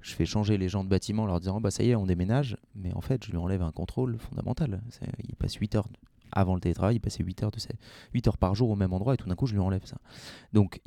Je 0.00 0.14
fais 0.14 0.26
changer 0.26 0.58
les 0.58 0.68
gens 0.68 0.84
de 0.84 0.88
bâtiment 0.88 1.22
en 1.22 1.26
leur 1.26 1.40
disant 1.40 1.60
bah 1.60 1.70
ça 1.70 1.82
y 1.82 1.90
est, 1.90 1.94
on 1.94 2.06
déménage, 2.06 2.56
mais 2.74 2.92
en 2.94 3.00
fait, 3.00 3.24
je 3.24 3.30
lui 3.30 3.38
enlève 3.38 3.62
un 3.62 3.72
contrôle 3.72 4.18
fondamental. 4.18 4.80
Il 5.28 5.34
passe 5.36 5.54
8 5.54 5.76
heures 5.76 5.88
avant 6.30 6.54
le 6.54 6.60
télétravail, 6.60 6.96
il 6.96 7.00
passait 7.00 7.24
8 7.24 7.42
heures, 7.42 7.50
de 7.50 7.58
ses- 7.58 7.74
8 8.12 8.26
heures 8.28 8.36
par 8.36 8.54
jour 8.54 8.68
au 8.70 8.76
même 8.76 8.92
endroit 8.92 9.14
et 9.14 9.16
tout 9.16 9.28
d'un 9.28 9.34
coup, 9.34 9.46
je 9.46 9.54
lui 9.54 9.60
enlève 9.60 9.84
ça. 9.86 9.96
Donc, 10.52 10.80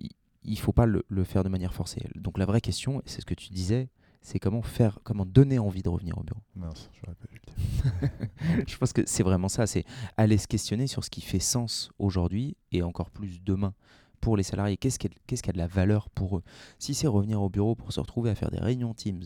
il- 0.43 0.59
faut 0.59 0.73
pas 0.73 0.85
le, 0.85 1.03
le 1.07 1.23
faire 1.23 1.43
de 1.43 1.49
manière 1.49 1.73
forcée. 1.73 2.01
Donc 2.15 2.37
la 2.37 2.45
vraie 2.45 2.61
question, 2.61 3.01
c'est 3.05 3.21
ce 3.21 3.25
que 3.25 3.33
tu 3.33 3.49
disais, 3.51 3.89
c'est 4.21 4.37
comment 4.39 4.61
faire, 4.61 4.99
comment 5.03 5.25
donner 5.25 5.57
envie 5.59 5.81
de 5.81 5.89
revenir 5.89 6.17
au 6.17 6.23
bureau. 6.23 6.41
Mince, 6.55 6.89
j'aurais 6.93 7.15
pas 7.15 7.27
dû 7.27 7.39
le 7.45 8.57
dire. 8.57 8.65
Je 8.67 8.77
pense 8.77 8.93
que 8.93 9.01
c'est 9.05 9.23
vraiment 9.23 9.49
ça, 9.49 9.65
c'est 9.67 9.83
aller 10.17 10.37
se 10.37 10.47
questionner 10.47 10.87
sur 10.87 11.03
ce 11.03 11.09
qui 11.09 11.21
fait 11.21 11.39
sens 11.39 11.89
aujourd'hui 11.97 12.55
et 12.71 12.83
encore 12.83 13.09
plus 13.09 13.41
demain 13.43 13.73
pour 14.19 14.37
les 14.37 14.43
salariés. 14.43 14.77
Qu'est-ce 14.77 14.99
qui, 14.99 15.07
a- 15.07 15.11
qu'est-ce 15.25 15.41
qui 15.41 15.49
a 15.49 15.53
de 15.53 15.57
la 15.57 15.65
valeur 15.67 16.09
pour 16.11 16.37
eux? 16.37 16.43
Si 16.77 16.93
c'est 16.93 17.07
revenir 17.07 17.41
au 17.41 17.49
bureau 17.49 17.73
pour 17.73 17.91
se 17.91 17.99
retrouver 17.99 18.29
à 18.29 18.35
faire 18.35 18.51
des 18.51 18.59
réunions 18.59 18.93
Teams 18.93 19.23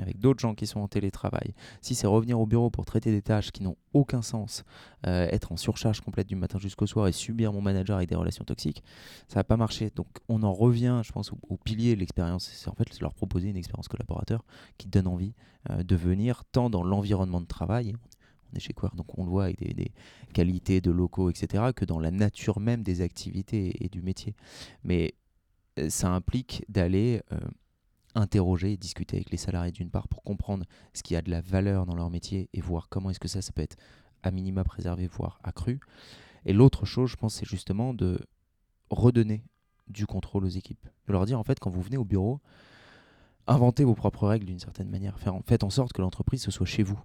avec 0.00 0.18
d'autres 0.18 0.40
gens 0.40 0.54
qui 0.54 0.66
sont 0.66 0.80
en 0.80 0.88
télétravail, 0.88 1.54
si 1.80 1.94
c'est 1.94 2.06
revenir 2.06 2.40
au 2.40 2.46
bureau 2.46 2.70
pour 2.70 2.84
traiter 2.84 3.10
des 3.10 3.22
tâches 3.22 3.50
qui 3.50 3.62
n'ont 3.62 3.76
aucun 3.92 4.22
sens, 4.22 4.64
euh, 5.06 5.28
être 5.30 5.52
en 5.52 5.56
surcharge 5.56 6.00
complète 6.00 6.26
du 6.26 6.36
matin 6.36 6.58
jusqu'au 6.58 6.86
soir 6.86 7.08
et 7.08 7.12
subir 7.12 7.52
mon 7.52 7.60
manager 7.60 7.96
avec 7.96 8.08
des 8.08 8.14
relations 8.14 8.44
toxiques, 8.44 8.82
ça 9.28 9.36
va 9.36 9.44
pas 9.44 9.56
marcher. 9.56 9.90
Donc 9.94 10.06
on 10.28 10.42
en 10.42 10.52
revient, 10.52 11.00
je 11.04 11.12
pense, 11.12 11.32
au, 11.32 11.56
pilier 11.56 11.94
de 11.94 12.00
l'expérience. 12.00 12.50
C'est 12.52 12.68
en 12.68 12.74
fait 12.74 13.00
leur 13.00 13.14
proposer 13.14 13.48
une 13.48 13.56
expérience 13.56 13.88
collaborateur 13.88 14.44
qui 14.78 14.88
donne 14.88 15.06
envie 15.06 15.34
euh, 15.70 15.82
de 15.82 15.96
venir 15.96 16.44
tant 16.52 16.70
dans 16.70 16.82
l'environnement 16.82 17.40
de 17.40 17.46
travail, 17.46 17.94
on 18.52 18.56
est 18.56 18.60
chez 18.60 18.72
Quare, 18.72 18.96
donc 18.96 19.18
on 19.18 19.24
le 19.24 19.30
voit 19.30 19.44
avec 19.44 19.60
des, 19.60 19.92
qualités 20.32 20.80
de 20.80 20.90
locaux, 20.90 21.30
etc., 21.30 21.64
que 21.74 21.84
dans 21.84 21.98
la 21.98 22.10
nature 22.10 22.60
même 22.60 22.82
des 22.82 23.00
activités 23.00 23.84
et 23.84 23.88
du 23.88 24.02
métier. 24.02 24.34
Mais 24.84 25.14
euh, 25.78 25.88
ça 25.90 26.10
implique 26.10 26.64
d'aller 26.68 27.20
interroger 28.14 28.72
et 28.72 28.76
discuter 28.76 29.16
avec 29.16 29.30
les 29.30 29.36
salariés 29.36 29.72
d'une 29.72 29.90
part 29.90 30.08
pour 30.08 30.22
comprendre 30.22 30.64
ce 30.94 31.02
qui 31.02 31.14
a 31.16 31.22
de 31.22 31.30
la 31.30 31.40
valeur 31.40 31.86
dans 31.86 31.94
leur 31.94 32.10
métier 32.10 32.48
et 32.52 32.60
voir 32.60 32.88
comment 32.88 33.10
est-ce 33.10 33.20
que 33.20 33.28
ça, 33.28 33.40
ça 33.42 33.52
peut 33.52 33.62
être 33.62 33.76
à 34.22 34.30
minima 34.30 34.64
préservé, 34.64 35.06
voire 35.06 35.38
accru. 35.44 35.80
Et 36.44 36.52
l'autre 36.52 36.84
chose, 36.86 37.10
je 37.10 37.16
pense, 37.16 37.34
c'est 37.34 37.46
justement 37.46 37.94
de 37.94 38.18
redonner 38.90 39.44
du 39.88 40.06
contrôle 40.06 40.44
aux 40.44 40.48
équipes. 40.48 40.86
De 41.06 41.12
leur 41.12 41.24
dire, 41.26 41.38
en 41.38 41.44
fait, 41.44 41.58
quand 41.60 41.70
vous 41.70 41.82
venez 41.82 41.96
au 41.96 42.04
bureau, 42.04 42.40
inventez 43.46 43.84
vos 43.84 43.94
propres 43.94 44.26
règles 44.28 44.46
d'une 44.46 44.58
certaine 44.60 44.88
manière. 44.90 45.18
Faire, 45.18 45.34
en- 45.34 45.42
faites 45.42 45.64
en 45.64 45.70
sorte 45.70 45.92
que 45.92 46.02
l'entreprise, 46.02 46.42
ce 46.42 46.50
soit 46.50 46.66
chez 46.66 46.82
vous. 46.82 46.98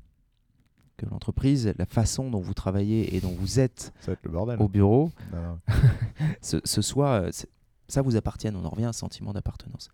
Que 0.98 1.06
l'entreprise, 1.08 1.74
la 1.78 1.86
façon 1.86 2.30
dont 2.30 2.40
vous 2.40 2.54
travaillez 2.54 3.16
et 3.16 3.22
dont 3.22 3.34
vous 3.38 3.60
êtes 3.60 3.94
le 4.24 4.30
bordel. 4.32 4.62
au 4.62 4.68
bureau, 4.70 5.12
Non, 5.34 5.42
non. 5.44 5.60
ce, 6.42 6.58
ce 6.64 6.82
soit... 6.82 7.30
Ça 7.88 8.02
vous 8.02 8.16
appartienne, 8.16 8.56
on 8.56 8.66
en 8.66 8.70
revient 8.70 8.86
à 8.86 8.90
un 8.90 8.94
sentiment 8.94 9.32
d'appartenance. 9.32 9.90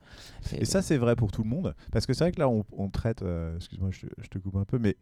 Et 0.57 0.63
ça, 0.65 0.81
c'est 0.81 0.97
vrai 0.97 1.15
pour 1.15 1.31
tout 1.31 1.43
le 1.43 1.49
monde. 1.49 1.75
Parce 1.91 2.05
que 2.05 2.13
c'est 2.13 2.23
vrai 2.23 2.31
que 2.31 2.39
là, 2.39 2.47
on, 2.47 2.63
on 2.71 2.89
traite. 2.89 3.21
euh, 3.21 3.55
Excuse-moi, 3.57 3.89
je, 3.91 4.07
te- 4.07 4.21
je 4.21 4.27
te 4.29 4.37
coupe 4.37 4.55
un 4.55 4.63
peu, 4.65 4.79
mais 4.79 4.95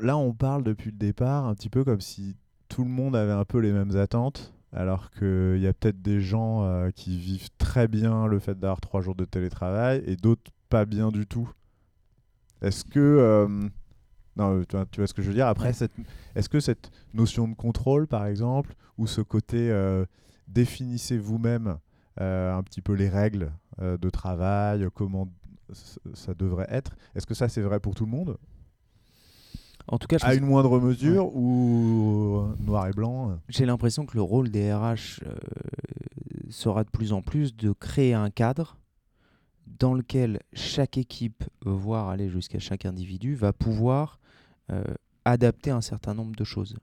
là, 0.00 0.16
on 0.16 0.32
parle 0.32 0.64
depuis 0.64 0.90
le 0.90 0.96
départ 0.96 1.46
un 1.46 1.54
petit 1.54 1.68
peu 1.68 1.84
comme 1.84 2.00
si 2.00 2.36
tout 2.68 2.84
le 2.84 2.90
monde 2.90 3.14
avait 3.16 3.32
un 3.32 3.44
peu 3.44 3.58
les 3.58 3.72
mêmes 3.72 3.96
attentes 3.96 4.54
alors 4.72 5.10
qu'il 5.10 5.58
y 5.58 5.66
a 5.66 5.74
peut-être 5.74 6.00
des 6.00 6.20
gens 6.20 6.64
euh, 6.64 6.90
qui 6.90 7.18
vivent 7.18 7.50
très 7.58 7.88
bien 7.88 8.26
le 8.26 8.38
fait 8.38 8.58
d'avoir 8.58 8.80
trois 8.80 9.02
jours 9.02 9.14
de 9.14 9.26
télétravail 9.26 10.02
et 10.06 10.16
d'autres 10.16 10.50
pas 10.70 10.86
bien 10.86 11.10
du 11.10 11.26
tout. 11.26 11.50
Est-ce 12.62 12.84
que... 12.84 12.98
euh, 13.00 13.68
non, 14.36 14.62
tu 14.64 14.76
vois, 14.76 14.86
tu 14.86 15.00
vois 15.00 15.06
ce 15.06 15.12
que 15.12 15.20
je 15.20 15.28
veux 15.28 15.34
dire? 15.34 15.46
Après, 15.46 15.78
Ouais. 15.78 15.88
est-ce 16.34 16.48
que 16.48 16.60
cette 16.60 16.90
notion 17.12 17.46
de 17.48 17.54
contrôle, 17.54 18.06
par 18.06 18.24
exemple, 18.24 18.74
ou 18.96 19.06
ce 19.06 19.20
côté 19.20 19.70
euh, 19.70 20.06
définissez 20.48 21.18
vous-même 21.18 21.78
euh, 22.20 22.54
un 22.54 22.62
petit 22.62 22.82
peu 22.82 22.92
les 22.92 23.08
règles 23.08 23.52
euh, 23.80 23.96
de 23.96 24.10
travail, 24.10 24.86
comment 24.94 25.28
ça 26.14 26.34
devrait 26.34 26.66
être, 26.68 26.94
est-ce 27.14 27.26
que 27.26 27.34
ça 27.34 27.48
c'est 27.48 27.62
vrai 27.62 27.80
pour 27.80 27.94
tout 27.94 28.04
le 28.04 28.10
monde? 28.10 28.36
En 29.88 29.98
tout 29.98 30.06
cas, 30.06 30.18
À 30.20 30.34
une 30.34 30.44
moindre 30.44 30.78
mesure 30.78 31.34
ou 31.34 32.36
euh, 32.36 32.54
noir 32.62 32.86
et 32.86 32.92
blanc 32.92 33.38
j'ai 33.48 33.66
l'impression 33.66 34.06
que 34.06 34.14
le 34.14 34.22
rôle 34.22 34.50
des 34.50 34.72
RH 34.72 35.22
euh, 35.26 35.34
sera 36.50 36.84
de 36.84 36.90
plus 36.90 37.12
en 37.12 37.22
plus 37.22 37.56
de 37.56 37.72
créer 37.72 38.14
un 38.14 38.30
cadre 38.30 38.76
dans 39.66 39.94
lequel 39.94 40.40
chaque 40.52 40.98
équipe, 40.98 41.44
voire 41.64 42.08
aller 42.08 42.28
jusqu'à 42.28 42.58
chaque 42.58 42.84
individu, 42.84 43.34
va 43.34 43.52
pouvoir 43.52 44.20
adapter 45.24 45.70
un 45.70 45.80
certain 45.80 46.14
nombre 46.14 46.34
de 46.36 46.44
choses. 46.44 46.76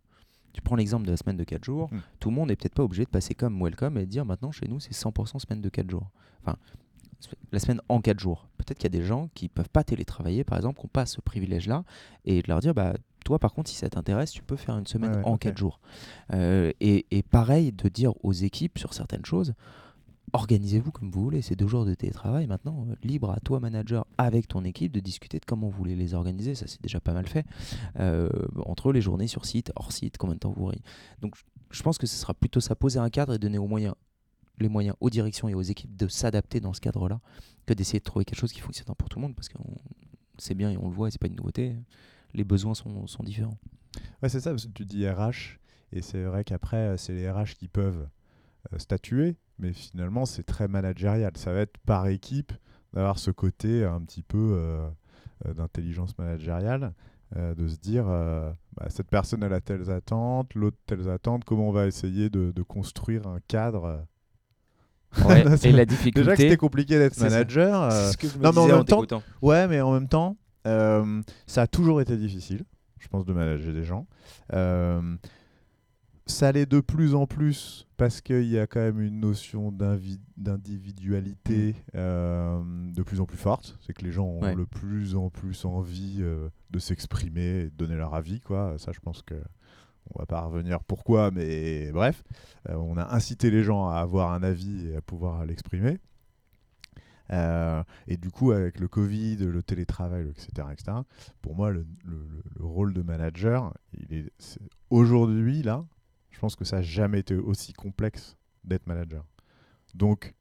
Tu 0.54 0.62
prends 0.62 0.76
l'exemple 0.76 1.06
de 1.06 1.12
la 1.12 1.18
semaine 1.18 1.38
de 1.38 1.44
4 1.44 1.64
jours, 1.64 1.90
Mm. 1.92 1.98
tout 2.20 2.30
le 2.30 2.36
monde 2.36 2.48
n'est 2.50 2.56
peut-être 2.56 2.74
pas 2.76 2.84
obligé 2.84 3.04
de 3.06 3.10
passer 3.10 3.34
comme 3.36 3.62
welcome 3.62 3.98
et 3.98 4.02
de 4.02 4.10
dire 4.12 4.26
maintenant 4.26 4.52
chez 4.52 4.68
nous 4.68 4.80
c'est 4.80 4.94
100% 4.94 5.40
semaine 5.40 5.62
de 5.62 5.70
4 5.70 5.90
jours. 5.90 6.10
Enfin, 6.44 6.58
la 7.52 7.60
semaine 7.60 7.82
en 7.90 8.00
4 8.02 8.20
jours. 8.20 8.48
Peut-être 8.58 8.78
qu'il 8.78 8.92
y 8.94 8.96
a 8.96 9.00
des 9.00 9.06
gens 9.06 9.30
qui 9.34 9.50
peuvent 9.50 9.70
pas 9.70 9.84
télétravailler, 9.84 10.44
par 10.44 10.58
exemple, 10.58 10.80
qui 10.80 10.86
n'ont 10.86 10.90
pas 10.92 11.06
ce 11.06 11.20
privilège-là, 11.22 11.84
et 12.26 12.42
de 12.42 12.48
leur 12.48 12.60
dire, 12.62 12.74
bah, 12.74 12.94
toi, 13.26 13.40
par 13.40 13.54
contre, 13.54 13.70
si 13.70 13.76
ça 13.76 13.90
t'intéresse, 13.90 14.32
tu 14.32 14.42
peux 14.42 14.56
faire 14.56 14.78
une 14.78 14.88
semaine 14.88 15.18
Ouais, 15.18 15.24
en 15.26 15.34
ok. 15.34 15.40
4 15.42 15.58
jours. 15.58 15.80
Euh, 16.34 16.72
et, 16.80 17.06
et 17.12 17.22
pareil, 17.24 17.72
de 17.74 17.90
dire 17.90 18.14
aux 18.24 18.32
équipes 18.34 18.78
sur 18.80 18.94
certaines 18.94 19.26
choses, 19.26 19.54
organisez-vous 20.34 20.92
comme 20.92 21.12
vous 21.12 21.24
voulez. 21.24 21.42
C'est 21.42 21.56
deux 21.56 21.68
jours 21.68 21.86
de 21.86 21.94
télétravail 21.94 22.48
maintenant, 22.48 22.88
libre 23.04 23.32
à 23.32 23.40
toi, 23.40 23.60
manager, 23.60 24.06
avec 24.18 24.48
ton 24.48 24.64
équipe, 24.64 24.92
de 24.92 25.00
discuter 25.00 25.40
de 25.40 25.46
comment 25.46 25.68
vous 25.70 25.78
voulez 25.78 25.96
les 25.96 26.14
organiser. 26.14 26.56
Ça, 26.56 26.68
c'est 26.68 26.82
déjà 26.82 27.00
pas 27.00 27.14
mal 27.14 27.28
fait. 27.28 27.46
Euh, 28.00 28.30
entre 28.66 28.92
les 28.92 29.02
journées 29.02 29.28
sur 29.28 29.46
site, 29.46 29.72
hors 29.76 29.92
site, 29.92 30.18
combien 30.18 30.36
de 30.36 30.40
temps 30.40 30.54
vous 30.56 30.66
aurez. 30.66 30.82
Donc, 31.22 31.36
je- 31.72 31.84
pense 31.84 31.98
que 31.98 32.08
ce 32.08 32.16
sera 32.16 32.34
plutôt 32.34 32.60
ça, 32.60 32.76
poser 32.76 33.00
un 33.00 33.10
cadre 33.10 33.34
et 33.34 33.40
donner 33.40 33.60
les 34.60 34.70
moyens 34.70 34.96
aux 35.00 35.10
directions 35.10 35.50
et 35.50 35.54
aux 35.54 35.62
équipes 35.62 35.96
de 35.96 36.08
s'adapter 36.08 36.60
dans 36.60 36.74
ce 36.74 36.82
cadre-là, 36.82 37.20
que 37.66 37.74
d'essayer 37.74 38.00
de 38.00 38.04
trouver 38.04 38.26
quelque 38.26 38.40
chose 38.40 38.52
qui 38.52 38.60
fonctionne 38.60 38.94
pour 38.96 39.10
tout 39.10 39.20
le 39.20 39.24
monde, 39.24 39.36
parce 39.36 39.50
qu'on 39.50 39.76
c'est 40.38 40.56
bien 40.56 40.72
et 40.72 40.78
on 40.78 40.88
le 40.90 40.94
voit, 40.96 41.08
et 41.08 41.12
c'est 41.12 41.20
pas 41.20 41.28
une 41.28 41.36
nouveauté. 41.36 41.76
Les 42.34 42.44
besoins 42.44 42.74
sont, 42.74 43.06
différents. 43.24 43.58
Ouais, 44.22 44.30
c'est 44.30 44.40
ça, 44.40 44.52
parce 44.52 44.66
que 44.66 44.72
tu 44.72 44.86
dis 44.86 45.08
RH, 45.08 45.60
et 45.92 46.02
c'est 46.02 46.24
vrai 46.24 46.44
qu'après, 46.44 46.98
c'est 46.98 47.14
les 47.14 47.30
RH 47.30 47.56
qui 47.58 47.68
peuvent 47.68 48.08
euh, 48.74 48.78
statuer, 48.80 49.36
mais 49.60 49.74
finalement, 49.74 50.26
c'est 50.26 50.44
très 50.44 50.68
managérial. 50.68 51.32
Ça 51.36 51.54
va 51.54 51.60
être 51.60 51.78
par 51.86 52.08
équipe 52.08 52.54
d'avoir 52.94 53.20
ce 53.20 53.32
côté 53.32 53.84
un 53.84 54.02
petit 54.02 54.24
peu 54.24 54.54
euh, 54.58 54.88
euh, 55.46 55.54
d'intelligence 55.54 56.18
managériale, 56.18 56.94
euh, 57.38 57.56
de 57.56 57.68
se 57.68 57.78
dire, 57.78 58.06
euh, 58.10 58.52
bah, 58.76 58.88
cette 58.90 59.10
personne, 59.10 59.44
elle 59.44 59.54
a 59.54 59.62
telles 59.62 59.90
attentes, 59.92 60.54
l'autre 60.56 60.78
telles 60.86 61.08
attentes, 61.10 61.44
comment 61.46 61.70
on 61.70 61.72
va 61.72 61.88
essayer 61.88 62.30
de, 62.30 62.52
de 62.52 62.62
construire 62.64 63.28
un 63.28 63.40
cadre. 63.48 64.06
Ouais, 65.26 65.42
et 65.64 65.72
la 65.72 65.86
Déjà 65.86 65.86
que 65.86 65.86
difficulté. 65.86 66.36
c'était 66.36 66.58
compliqué 66.58 66.98
d'être 66.98 67.18
manager. 67.20 67.92
c'est 67.92 68.12
ce 68.12 68.18
que 68.18 68.28
je 68.28 68.38
me 68.38 68.44
non, 68.44 68.52
mais 68.54 68.60
en 68.60 68.68
même 68.78 68.86
temps-. 68.86 69.24
Ouais, 69.42 69.68
mais 69.68 69.82
en 69.82 69.94
même 69.94 70.08
temps, 70.08 70.36
ça 70.66 71.62
a 71.62 71.68
toujours 71.68 72.02
été 72.02 72.18
difficile, 72.18 72.66
je 73.00 73.08
pense, 73.08 73.26
de 73.26 73.34
manager 73.34 73.74
des 73.74 73.84
gens. 73.84 74.08
Ça 76.30 76.52
l'est 76.52 76.66
de 76.68 76.80
plus 76.80 77.16
en 77.16 77.26
plus 77.28 77.88
parce 77.98 78.22
qu'il 78.22 78.46
y 78.46 78.58
a 78.60 78.68
quand 78.68 78.80
même 78.80 79.02
une 79.02 79.20
notion 79.20 79.72
d'individualité 80.38 81.76
euh, 81.96 82.62
de 82.94 83.04
plus 83.04 83.20
en 83.20 83.26
plus 83.26 83.38
forte. 83.38 83.78
C'est 83.82 83.94
que 83.94 84.04
les 84.06 84.12
gens 84.12 84.26
ont 84.26 84.42
Ouais. 84.42 84.56
de 84.56 84.64
plus 84.64 85.16
en 85.16 85.30
plus 85.30 85.66
envie 85.66 86.18
euh, 86.20 86.48
de 86.70 86.80
s'exprimer 86.80 87.42
et 87.62 87.64
de 87.66 87.76
donner 87.76 87.96
leur 87.96 88.14
avis. 88.14 88.40
Quoi. 88.42 88.76
Ça, 88.78 88.92
je 88.94 89.00
pense 89.00 89.22
que 89.24 89.36
on 90.16 90.20
va 90.20 90.26
pas 90.26 90.42
revenir 90.42 90.84
pourquoi, 90.84 91.30
mais 91.32 91.92
bref, 91.92 92.24
Euh, 92.70 92.76
on 92.76 92.98
a 92.98 93.14
incité 93.14 93.50
les 93.52 93.64
gens 93.64 93.88
à 93.90 93.96
avoir 93.98 94.32
un 94.32 94.44
avis 94.44 94.88
et 94.88 94.96
à 94.96 95.02
pouvoir 95.02 95.46
l'exprimer. 95.46 96.00
Euh, 97.32 97.84
et 98.08 98.18
du 98.18 98.32
coup, 98.32 98.52
avec 98.52 98.80
le 98.80 98.88
Covid, 98.88 99.38
le 99.38 99.62
télétravail, 99.62 100.28
etc., 100.30 100.68
etc., 100.72 100.98
pour 101.42 101.56
moi, 101.56 101.70
le, 101.72 101.86
le- 102.06 102.44
le 102.58 102.66
rôle 102.66 102.94
de 102.94 103.02
manager, 103.04 103.74
il 103.94 104.14
est, 104.18 104.32
aujourd'hui, 104.90 105.62
là, 105.62 105.86
je 106.40 106.42
pense 106.42 106.56
que 106.56 106.64
ça 106.64 106.78
n'a 106.78 106.82
jamais 106.82 107.20
été 107.20 107.36
aussi 107.36 107.74
complexe 107.74 108.38
d'être 108.64 108.88
manager. 108.88 109.26
Donc, 109.94 110.34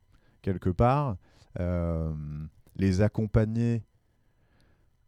quelque 0.43 0.71
part, 0.71 1.17
euh, 1.59 2.15
les 2.77 3.01
accompagner 3.01 3.83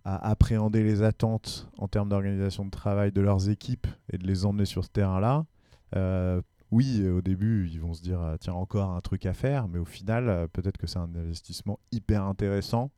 à 0.04 0.30
appréhender 0.30 0.82
les 0.82 1.02
attentes 1.02 1.70
en 1.78 1.86
termes 1.86 2.08
d'organisation 2.08 2.64
de 2.64 2.70
travail 2.70 3.12
de 3.12 3.20
leurs 3.20 3.48
équipes 3.48 3.86
et 4.12 4.18
de 4.18 4.26
les 4.26 4.44
emmener 4.44 4.64
sur 4.64 4.84
ce 4.84 4.90
terrain-là, 4.90 5.46
euh, 5.94 6.42
oui, 6.72 7.08
au 7.08 7.20
début, 7.20 7.68
ils 7.68 7.80
vont 7.80 7.94
se 7.94 8.02
dire 8.02 8.20
euh, 8.20 8.36
tiens, 8.40 8.54
encore 8.54 8.90
un 8.90 9.00
truc 9.00 9.26
à 9.26 9.32
faire, 9.32 9.68
mais 9.68 9.78
au 9.78 9.84
final, 9.84 10.28
euh, 10.28 10.48
peut-être 10.48 10.76
que 10.76 10.88
c'est 10.88 10.98
un 10.98 11.14
investissement 11.14 11.78
hyper 11.92 12.24
intéressant 12.24 12.90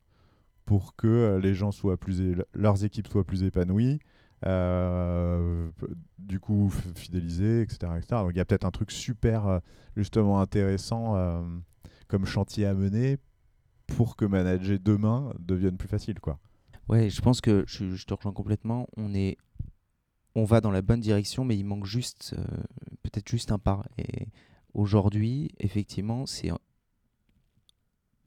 pour 0.65 0.95
que 0.95 1.39
les 1.39 1.53
gens 1.53 1.71
soient 1.71 1.97
plus, 1.97 2.41
leurs 2.55 2.83
équipes 2.85 3.07
soient 3.07 3.23
plus 3.23 3.43
épanouies, 3.43 3.99
euh, 4.45 5.69
du 6.17 6.39
coup 6.39 6.69
f- 6.69 6.97
fidélisées, 6.97 7.61
etc.. 7.61 7.87
Donc 8.09 8.31
il 8.31 8.37
y 8.37 8.41
a 8.41 8.45
peut-être 8.45 8.65
un 8.65 8.71
truc 8.71 8.91
super 8.91 9.47
euh, 9.47 9.59
justement 9.95 10.39
intéressant 10.39 11.15
euh, 11.15 11.41
comme 12.07 12.25
chantier 12.25 12.65
à 12.65 12.73
mener 12.73 13.17
pour 13.87 14.15
que 14.15 14.25
manager 14.25 14.77
demain 14.79 15.33
devienne 15.39 15.77
plus 15.77 15.87
facile, 15.87 16.19
quoi. 16.19 16.39
Ouais, 16.89 17.09
je 17.09 17.21
pense 17.21 17.41
que 17.41 17.63
je, 17.67 18.05
te 18.05 18.13
rejoins 18.13 18.33
complètement. 18.33 18.87
On 18.97 19.13
est, 19.13 19.37
on 20.35 20.43
va 20.43 20.59
dans 20.59 20.71
la 20.71 20.81
bonne 20.81 20.99
direction, 20.99 21.45
mais 21.45 21.57
il 21.57 21.63
manque 21.63 21.85
juste, 21.85 22.35
peut-être 23.03 23.29
juste 23.29 23.51
un 23.51 23.59
pas. 23.59 23.83
Et 23.97 24.27
aujourd'hui, 24.73 25.51
effectivement, 25.59 26.25
c'est 26.25 26.51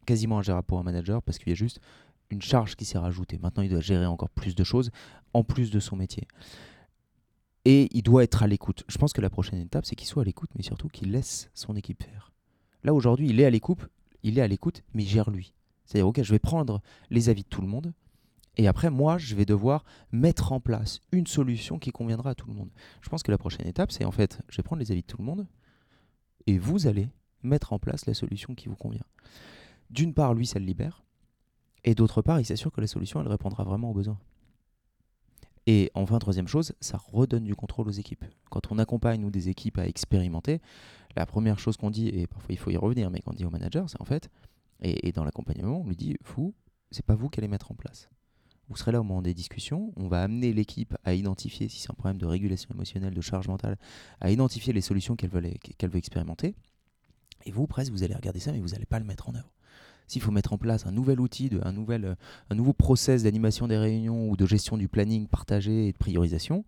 quasiment 0.06 0.38
ingérable 0.38 0.66
pour 0.66 0.78
un 0.78 0.82
manager 0.82 1.22
parce 1.22 1.38
qu'il 1.38 1.48
y 1.48 1.52
a 1.52 1.56
juste 1.56 1.80
une 2.31 2.43
charge 2.43 2.77
qui 2.77 2.85
s'est 2.85 2.99
rajoutée. 2.99 3.39
Maintenant, 3.39 3.62
il 3.62 3.70
doit 3.70 3.81
gérer 3.81 4.07
encore 4.07 4.31
plus 4.31 4.55
de 4.55 4.64
choses 4.64 4.91
en 5.35 5.45
plus 5.45 5.70
de 5.70 5.81
son 5.81 5.97
métier. 5.97 6.27
Et 7.64 7.89
il 7.97 8.03
doit 8.03 8.24
être 8.24 8.43
à 8.43 8.47
l'écoute. 8.47 8.85
Je 8.89 8.99
pense 8.99 9.12
que 9.12 9.20
la 9.20 9.31
prochaine 9.31 9.61
étape, 9.61 9.87
c'est 9.87 9.97
qu'il 9.97 10.07
soit 10.07 10.22
à 10.22 10.24
l'écoute, 10.24 10.51
mais 10.57 10.62
surtout 10.62 10.89
qu'il 10.89 11.11
laisse 11.11 11.51
son 11.55 11.74
équipe 11.77 12.03
faire. 12.03 12.33
Là, 12.85 12.95
aujourd'hui, 12.95 13.29
il 13.29 13.41
est 13.41 13.45
à 13.45 13.51
l'écoute, 13.51 13.89
il 14.22 14.39
est 14.39 14.43
à 14.43 14.49
l'écoute, 14.49 14.83
mais 14.95 15.03
il 15.03 15.09
gère 15.09 15.31
lui. 15.31 15.53
C'est-à-dire, 15.85 16.07
ok, 16.07 16.22
je 16.22 16.33
vais 16.33 16.39
prendre 16.39 16.81
les 17.11 17.29
avis 17.29 17.43
de 17.43 17.49
tout 17.49 17.61
le 17.61 17.68
monde, 17.68 17.93
et 18.57 18.68
après, 18.68 18.91
moi, 18.91 19.18
je 19.18 19.35
vais 19.35 19.45
devoir 19.45 19.85
mettre 20.12 20.53
en 20.53 20.61
place 20.61 21.01
une 21.12 21.27
solution 21.27 21.79
qui 21.79 21.91
conviendra 21.91 22.31
à 22.31 22.35
tout 22.35 22.49
le 22.49 22.55
monde. 22.55 22.70
Je 23.03 23.09
pense 23.09 23.22
que 23.22 23.31
la 23.31 23.39
prochaine 23.39 23.66
étape, 23.66 23.93
c'est 23.93 24.05
en 24.05 24.11
fait, 24.11 24.41
je 24.49 24.57
vais 24.57 24.62
prendre 24.62 24.81
les 24.81 24.93
avis 24.93 25.03
de 25.03 25.07
tout 25.07 25.18
le 25.18 25.24
monde 25.24 25.47
et 26.47 26.59
vous 26.59 26.87
allez 26.87 27.09
mettre 27.43 27.72
en 27.72 27.79
place 27.79 28.07
la 28.07 28.14
solution 28.14 28.55
qui 28.55 28.68
vous 28.68 28.77
convient. 28.77 29.05
D'une 29.91 30.14
part, 30.14 30.35
lui, 30.35 30.47
ça 30.47 30.59
le 30.59 30.64
libère. 30.64 31.05
Et 31.87 31.95
d'autre 31.95 32.20
part, 32.20 32.41
il 32.41 32.45
s'assure 32.45 32.72
que 32.72 32.80
la 32.80 32.89
solution, 32.89 33.20
elle 33.20 33.28
répondra 33.28 33.64
vraiment 33.64 33.91
aux 33.91 33.95
besoins. 33.95 34.18
Et 35.66 35.91
enfin, 35.95 36.18
troisième 36.18 36.49
chose, 36.49 36.74
ça 36.80 36.99
redonne 36.99 37.45
du 37.45 37.55
contrôle 37.55 37.89
aux 37.89 37.93
équipes. 37.93 38.24
Quand 38.51 38.70
on 38.70 38.78
accompagne 38.78 39.20
nous 39.20 39.30
des 39.30 39.49
équipes 39.49 39.78
à 39.78 39.87
expérimenter, 39.87 40.61
la 41.16 41.26
première 41.26 41.59
chose 41.59 41.76
qu'on 41.76 41.91
dit, 41.91 42.09
et 42.09 42.26
parfois 42.26 42.53
il 42.53 42.59
faut 42.59 42.70
y 42.70 42.76
revenir, 42.76 43.11
mais 43.11 43.20
qu'on 43.20 43.32
dit 43.32 43.45
au 43.45 43.51
manager, 43.51 43.89
c'est 43.89 44.01
en 44.01 44.05
fait, 44.05 44.28
et, 44.82 45.11
dans 45.12 45.24
l'accompagnement, 45.24 45.80
on 45.80 45.89
lui 45.89 45.97
dit, 45.97 46.16
vous, 46.24 46.55
c'est 46.91 47.05
pas 47.05 47.14
vous 47.14 47.28
qui 47.28 47.41
allez 47.41 47.49
mettre 47.49 47.72
en 47.72 47.74
place. 47.74 48.11
Vous 48.68 48.76
serez 48.76 48.93
là 48.93 49.01
au 49.01 49.05
moment 49.05 49.22
des 49.22 49.32
discussions. 49.32 49.93
On 49.97 50.09
va 50.09 50.22
amener 50.22 50.53
l'équipe 50.53 50.97
à 51.05 51.14
identifier 51.14 51.68
si 51.68 51.78
c'est 51.78 51.91
un 51.91 51.95
problème 51.95 52.18
de 52.18 52.26
régulation 52.26 52.68
émotionnelle, 52.74 53.14
de 53.14 53.20
charge 53.20 53.49
mentale, 53.49 53.78
à 54.20 54.30
identifier 54.30 54.72
les 54.72 54.80
solutions 54.80 55.16
qu'elle 55.16 55.30
veut 55.30 55.97
expérimenter. 55.97 56.57
Et 57.45 57.53
vous, 57.53 57.66
presque, 57.66 57.93
vous 57.93 58.03
allez 58.03 58.14
regarder 58.14 58.41
ça, 58.41 58.53
mais 58.53 58.59
vous 58.59 58.70
n'allez 58.70 58.87
pas 58.87 58.99
le 58.99 59.05
mettre 59.05 59.28
en 59.28 59.34
œuvre. 59.37 59.55
S'il 60.07 60.22
faut 60.22 60.30
mettre 60.30 60.52
en 60.52 60.59
place 60.59 60.86
un 60.86 60.92
nouvel 60.92 61.20
outil, 61.20 61.48
de, 61.48 61.61
un, 61.64 61.72
nouvel, 61.72 62.04
euh, 62.04 62.14
un 62.50 62.54
nouveau 62.54 62.72
process 62.72 63.24
d'animation 63.24 63.66
des 63.66 63.76
réunions 63.76 64.28
ou 64.28 64.36
de 64.36 64.46
gestion 64.46 64.76
du 64.76 64.88
planning 64.88 65.26
partagé 65.26 65.88
et 65.88 65.92
de 65.92 65.96
priorisation, 65.96 66.64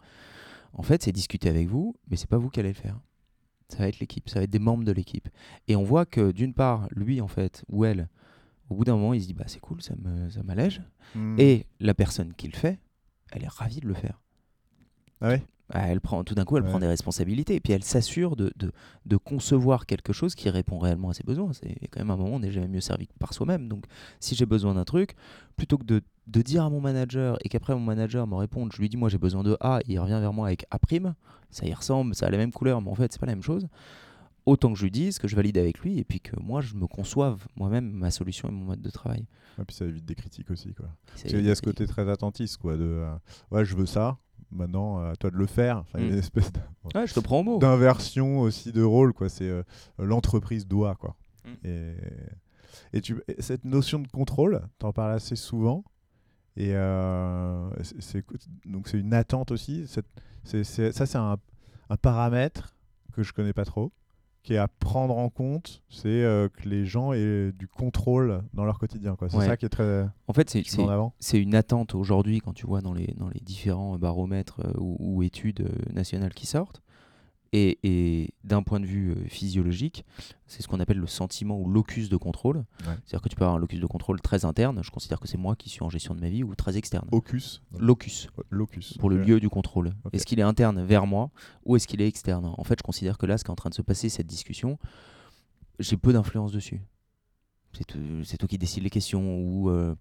en 0.72 0.82
fait, 0.82 1.02
c'est 1.02 1.12
discuter 1.12 1.48
avec 1.48 1.68
vous, 1.68 1.94
mais 2.10 2.16
c'est 2.16 2.28
pas 2.28 2.38
vous 2.38 2.50
qui 2.50 2.60
allez 2.60 2.70
le 2.70 2.74
faire. 2.74 2.98
Ça 3.68 3.78
va 3.78 3.88
être 3.88 4.00
l'équipe, 4.00 4.28
ça 4.28 4.40
va 4.40 4.44
être 4.44 4.50
des 4.50 4.58
membres 4.58 4.84
de 4.84 4.92
l'équipe. 4.92 5.28
Et 5.66 5.76
on 5.76 5.82
voit 5.82 6.06
que 6.06 6.32
d'une 6.32 6.54
part, 6.54 6.88
lui, 6.90 7.20
en 7.20 7.28
fait, 7.28 7.64
ou 7.68 7.84
elle, 7.84 8.08
au 8.70 8.74
bout 8.74 8.84
d'un 8.84 8.96
moment, 8.96 9.14
il 9.14 9.22
se 9.22 9.26
dit 9.26 9.34
bah 9.34 9.44
c'est 9.46 9.60
cool, 9.60 9.82
ça 9.82 9.94
me 9.96 10.28
ça 10.30 10.42
m'allège. 10.42 10.82
Hmm. 11.14 11.36
Et 11.38 11.66
la 11.80 11.94
personne 11.94 12.34
qui 12.34 12.48
le 12.48 12.56
fait, 12.56 12.78
elle 13.32 13.44
est 13.44 13.48
ravie 13.48 13.80
de 13.80 13.88
le 13.88 13.94
faire. 13.94 14.20
Ah 15.20 15.28
ouais? 15.28 15.42
Elle 15.70 16.00
prend, 16.00 16.24
tout 16.24 16.34
d'un 16.34 16.44
coup, 16.44 16.56
elle 16.56 16.62
Ouais. 16.62 16.70
prend 16.70 16.78
des 16.78 16.86
responsabilités 16.86 17.54
et 17.54 17.60
puis 17.60 17.72
elle 17.74 17.84
s'assure 17.84 18.36
de, 18.36 18.52
de, 18.56 18.72
de 19.04 19.16
concevoir 19.18 19.84
quelque 19.86 20.12
chose 20.14 20.34
qui 20.34 20.48
répond 20.48 20.78
réellement 20.78 21.10
à 21.10 21.14
ses 21.14 21.24
besoins. 21.24 21.52
C'est 21.52 21.76
quand 21.90 22.00
même 22.00 22.10
un 22.10 22.16
moment, 22.16 22.36
on 22.36 22.40
n'est 22.40 22.50
jamais 22.52 22.68
mieux 22.68 22.80
servi 22.80 23.06
que 23.06 23.12
par 23.18 23.34
soi-même. 23.34 23.68
Donc, 23.68 23.84
si 24.18 24.34
j'ai 24.34 24.46
besoin 24.46 24.74
d'un 24.74 24.84
truc, 24.84 25.14
plutôt 25.56 25.76
que 25.76 25.84
de, 25.84 26.00
de 26.26 26.42
dire 26.42 26.64
à 26.64 26.70
mon 26.70 26.80
manager 26.80 27.36
et 27.44 27.48
qu'après 27.50 27.74
mon 27.74 27.80
manager 27.80 28.26
me 28.26 28.34
réponde, 28.36 28.72
je 28.72 28.80
lui 28.80 28.88
dis, 28.88 28.96
moi 28.96 29.08
j'ai 29.10 29.18
besoin 29.18 29.42
de 29.42 29.56
A, 29.60 29.80
il 29.86 29.98
revient 30.00 30.18
vers 30.20 30.32
moi 30.32 30.46
avec 30.46 30.64
A', 30.70 30.78
ça 31.50 31.66
y 31.66 31.74
ressemble, 31.74 32.14
ça 32.14 32.26
a 32.26 32.30
la 32.30 32.38
même 32.38 32.52
couleur, 32.52 32.80
mais 32.80 32.90
en 32.90 32.94
fait, 32.94 33.12
c'est 33.12 33.20
pas 33.20 33.26
la 33.26 33.34
même 33.34 33.42
chose. 33.42 33.66
autant 34.46 34.72
que 34.72 34.78
je 34.78 34.84
lui 34.84 34.90
dise, 34.90 35.18
que 35.18 35.28
je 35.28 35.36
valide 35.36 35.58
avec 35.58 35.80
lui, 35.80 35.98
et 35.98 36.04
puis 36.04 36.20
que 36.20 36.34
moi, 36.40 36.62
je 36.62 36.74
me 36.74 36.86
conçoive 36.86 37.46
moi-même 37.56 37.90
ma 37.90 38.10
solution 38.10 38.48
et 38.48 38.52
mon 38.52 38.64
mode 38.64 38.80
de 38.80 38.88
travail. 38.90 39.26
Et 39.60 39.64
puis 39.66 39.76
ça 39.76 39.84
évite 39.84 40.06
des 40.06 40.14
critiques 40.14 40.50
aussi. 40.50 40.72
Quoi. 40.72 40.86
Qu'il 41.16 41.44
y 41.44 41.50
a 41.50 41.54
ce 41.54 41.60
côté 41.60 41.86
très 41.86 42.08
attentiste, 42.08 42.56
quoi, 42.56 42.76
de 42.78 42.84
euh, 42.84 43.12
ouais, 43.50 43.66
je 43.66 43.76
veux 43.76 43.84
ça, 43.84 44.16
maintenant 44.50 44.98
à 45.10 45.16
toi 45.16 45.30
de 45.30 45.36
le 45.36 45.46
faire. 45.46 45.78
Enfin, 45.78 45.98
il 45.98 46.04
y 46.04 46.06
a 46.06 46.10
Mm. 46.10 46.12
une 46.14 46.18
espèce 46.18 46.50
Ouais, 46.94 47.06
je 47.06 47.14
te 47.14 47.20
prends 47.20 47.42
mot. 47.42 47.58
d'inversion 47.58 48.40
aussi 48.40 48.72
de 48.72 48.82
rôle, 48.82 49.12
quoi. 49.12 49.28
C'est 49.28 49.48
euh, 49.48 49.62
l'entreprise 49.98 50.66
doit, 50.66 50.94
quoi. 50.94 51.16
Mm. 51.44 51.66
Et, 51.68 51.94
et 52.94 53.00
tu, 53.00 53.20
et 53.28 53.42
cette 53.42 53.64
notion 53.64 53.98
de 53.98 54.08
contrôle, 54.08 54.62
tu 54.78 54.86
en 54.86 54.92
parles 54.92 55.12
assez 55.12 55.36
souvent. 55.36 55.84
Et 56.56 56.74
euh, 56.74 57.68
c'est- 57.84 58.00
c'est 58.00 58.24
donc 58.66 58.88
c'est 58.88 58.98
une 58.98 59.14
attente 59.14 59.50
aussi. 59.52 59.86
Cette- 59.86 60.06
c'est- 60.44 60.64
c'est- 60.64 60.92
ça, 60.92 61.06
c'est 61.06 61.18
un, 61.18 61.36
un 61.90 61.96
paramètre 61.96 62.74
que 63.12 63.22
je 63.22 63.32
connais 63.32 63.52
pas 63.52 63.64
trop, 63.64 63.92
qui 64.48 64.54
est 64.54 64.56
à 64.56 64.66
prendre 64.66 65.18
en 65.18 65.28
compte. 65.28 65.82
C'est 65.90 66.08
euh, 66.08 66.48
que 66.48 66.66
les 66.66 66.86
gens 66.86 67.12
aient 67.12 67.52
du 67.52 67.68
contrôle 67.68 68.40
dans 68.54 68.64
leur 68.64 68.78
quotidien. 68.78 69.14
C'est 69.28 69.36
Ouais. 69.36 69.44
ça 69.44 69.58
qui 69.58 69.66
est 69.66 69.68
très 69.68 70.06
En 70.26 70.32
fait, 70.32 70.48
c'est 70.48 71.38
une 71.42 71.54
attente 71.54 71.94
aujourd'hui 71.94 72.40
quand 72.40 72.54
tu 72.54 72.66
vois 72.66 72.80
dans 72.80 72.94
les, 72.94 73.14
dans 73.18 73.28
les 73.28 73.40
différents 73.40 73.98
baromètres 73.98 74.60
euh, 74.64 74.72
ou, 74.78 74.96
ou 74.98 75.22
études 75.22 75.60
euh, 75.60 75.92
nationales 75.92 76.32
qui 76.32 76.46
sortent. 76.46 76.80
Et, 77.52 77.78
et 77.82 78.34
d'un 78.44 78.62
point 78.62 78.78
de 78.78 78.84
vue 78.86 79.12
euh, 79.12 79.24
physiologique, 79.28 80.04
c'est 80.46 80.62
ce 80.62 80.68
qu'on 80.68 80.80
appelle 80.80 80.98
le 80.98 81.06
sentiment 81.06 81.58
ou 81.58 81.68
locus 81.68 82.08
de 82.08 82.16
contrôle. 82.16 82.64
C'est-à-dire 83.04 83.22
que 83.22 83.28
tu 83.28 83.36
peux 83.36 83.44
avoir 83.44 83.56
un 83.56 83.60
locus 83.60 83.80
de 83.80 83.86
contrôle 83.86 84.20
très 84.20 84.44
interne, 84.44 84.80
je 84.82 84.90
considère 84.90 85.18
que 85.18 85.26
c'est 85.28 85.38
moi 85.38 85.56
qui 85.56 85.68
suis 85.70 85.82
en 85.82 85.88
gestion 85.88 86.14
de 86.14 86.20
ma 86.20 86.28
vie, 86.28 86.44
ou 86.44 86.54
très 86.54 86.76
externe. 86.76 87.08
Ocus. 87.10 87.62
Locus, 87.78 88.28
Locus. 88.50 88.98
pour 88.98 89.08
le 89.10 89.22
lieu 89.22 89.40
du 89.40 89.48
contrôle. 89.48 89.94
Est-ce 90.12 90.26
qu'il 90.26 90.38
est 90.38 90.42
interne 90.42 90.82
vers 90.84 91.06
moi 91.06 91.30
ou 91.64 91.76
est-ce 91.76 91.86
qu'il 91.86 92.00
est 92.02 92.08
externe? 92.08 92.52
En 92.56 92.64
fait, 92.64 92.78
je 92.78 92.82
considère 92.82 93.16
que 93.18 93.26
là, 93.26 93.38
ce 93.38 93.44
qui 93.44 93.48
est 93.48 93.52
en 93.52 93.56
train 93.56 93.70
de 93.70 93.74
se 93.74 93.82
passer, 93.82 94.08
cette 94.08 94.26
discussion, 94.26 94.78
j'ai 95.78 95.96
peu 95.96 96.12
d'influence 96.12 96.52
dessus. 96.52 96.82
C'est 98.24 98.36
toi 98.38 98.48
qui 98.48 98.58
décides 98.58 98.82
les 98.82 98.90
questions, 98.90 99.38
ou, 99.40 99.70
euh, 99.70 99.94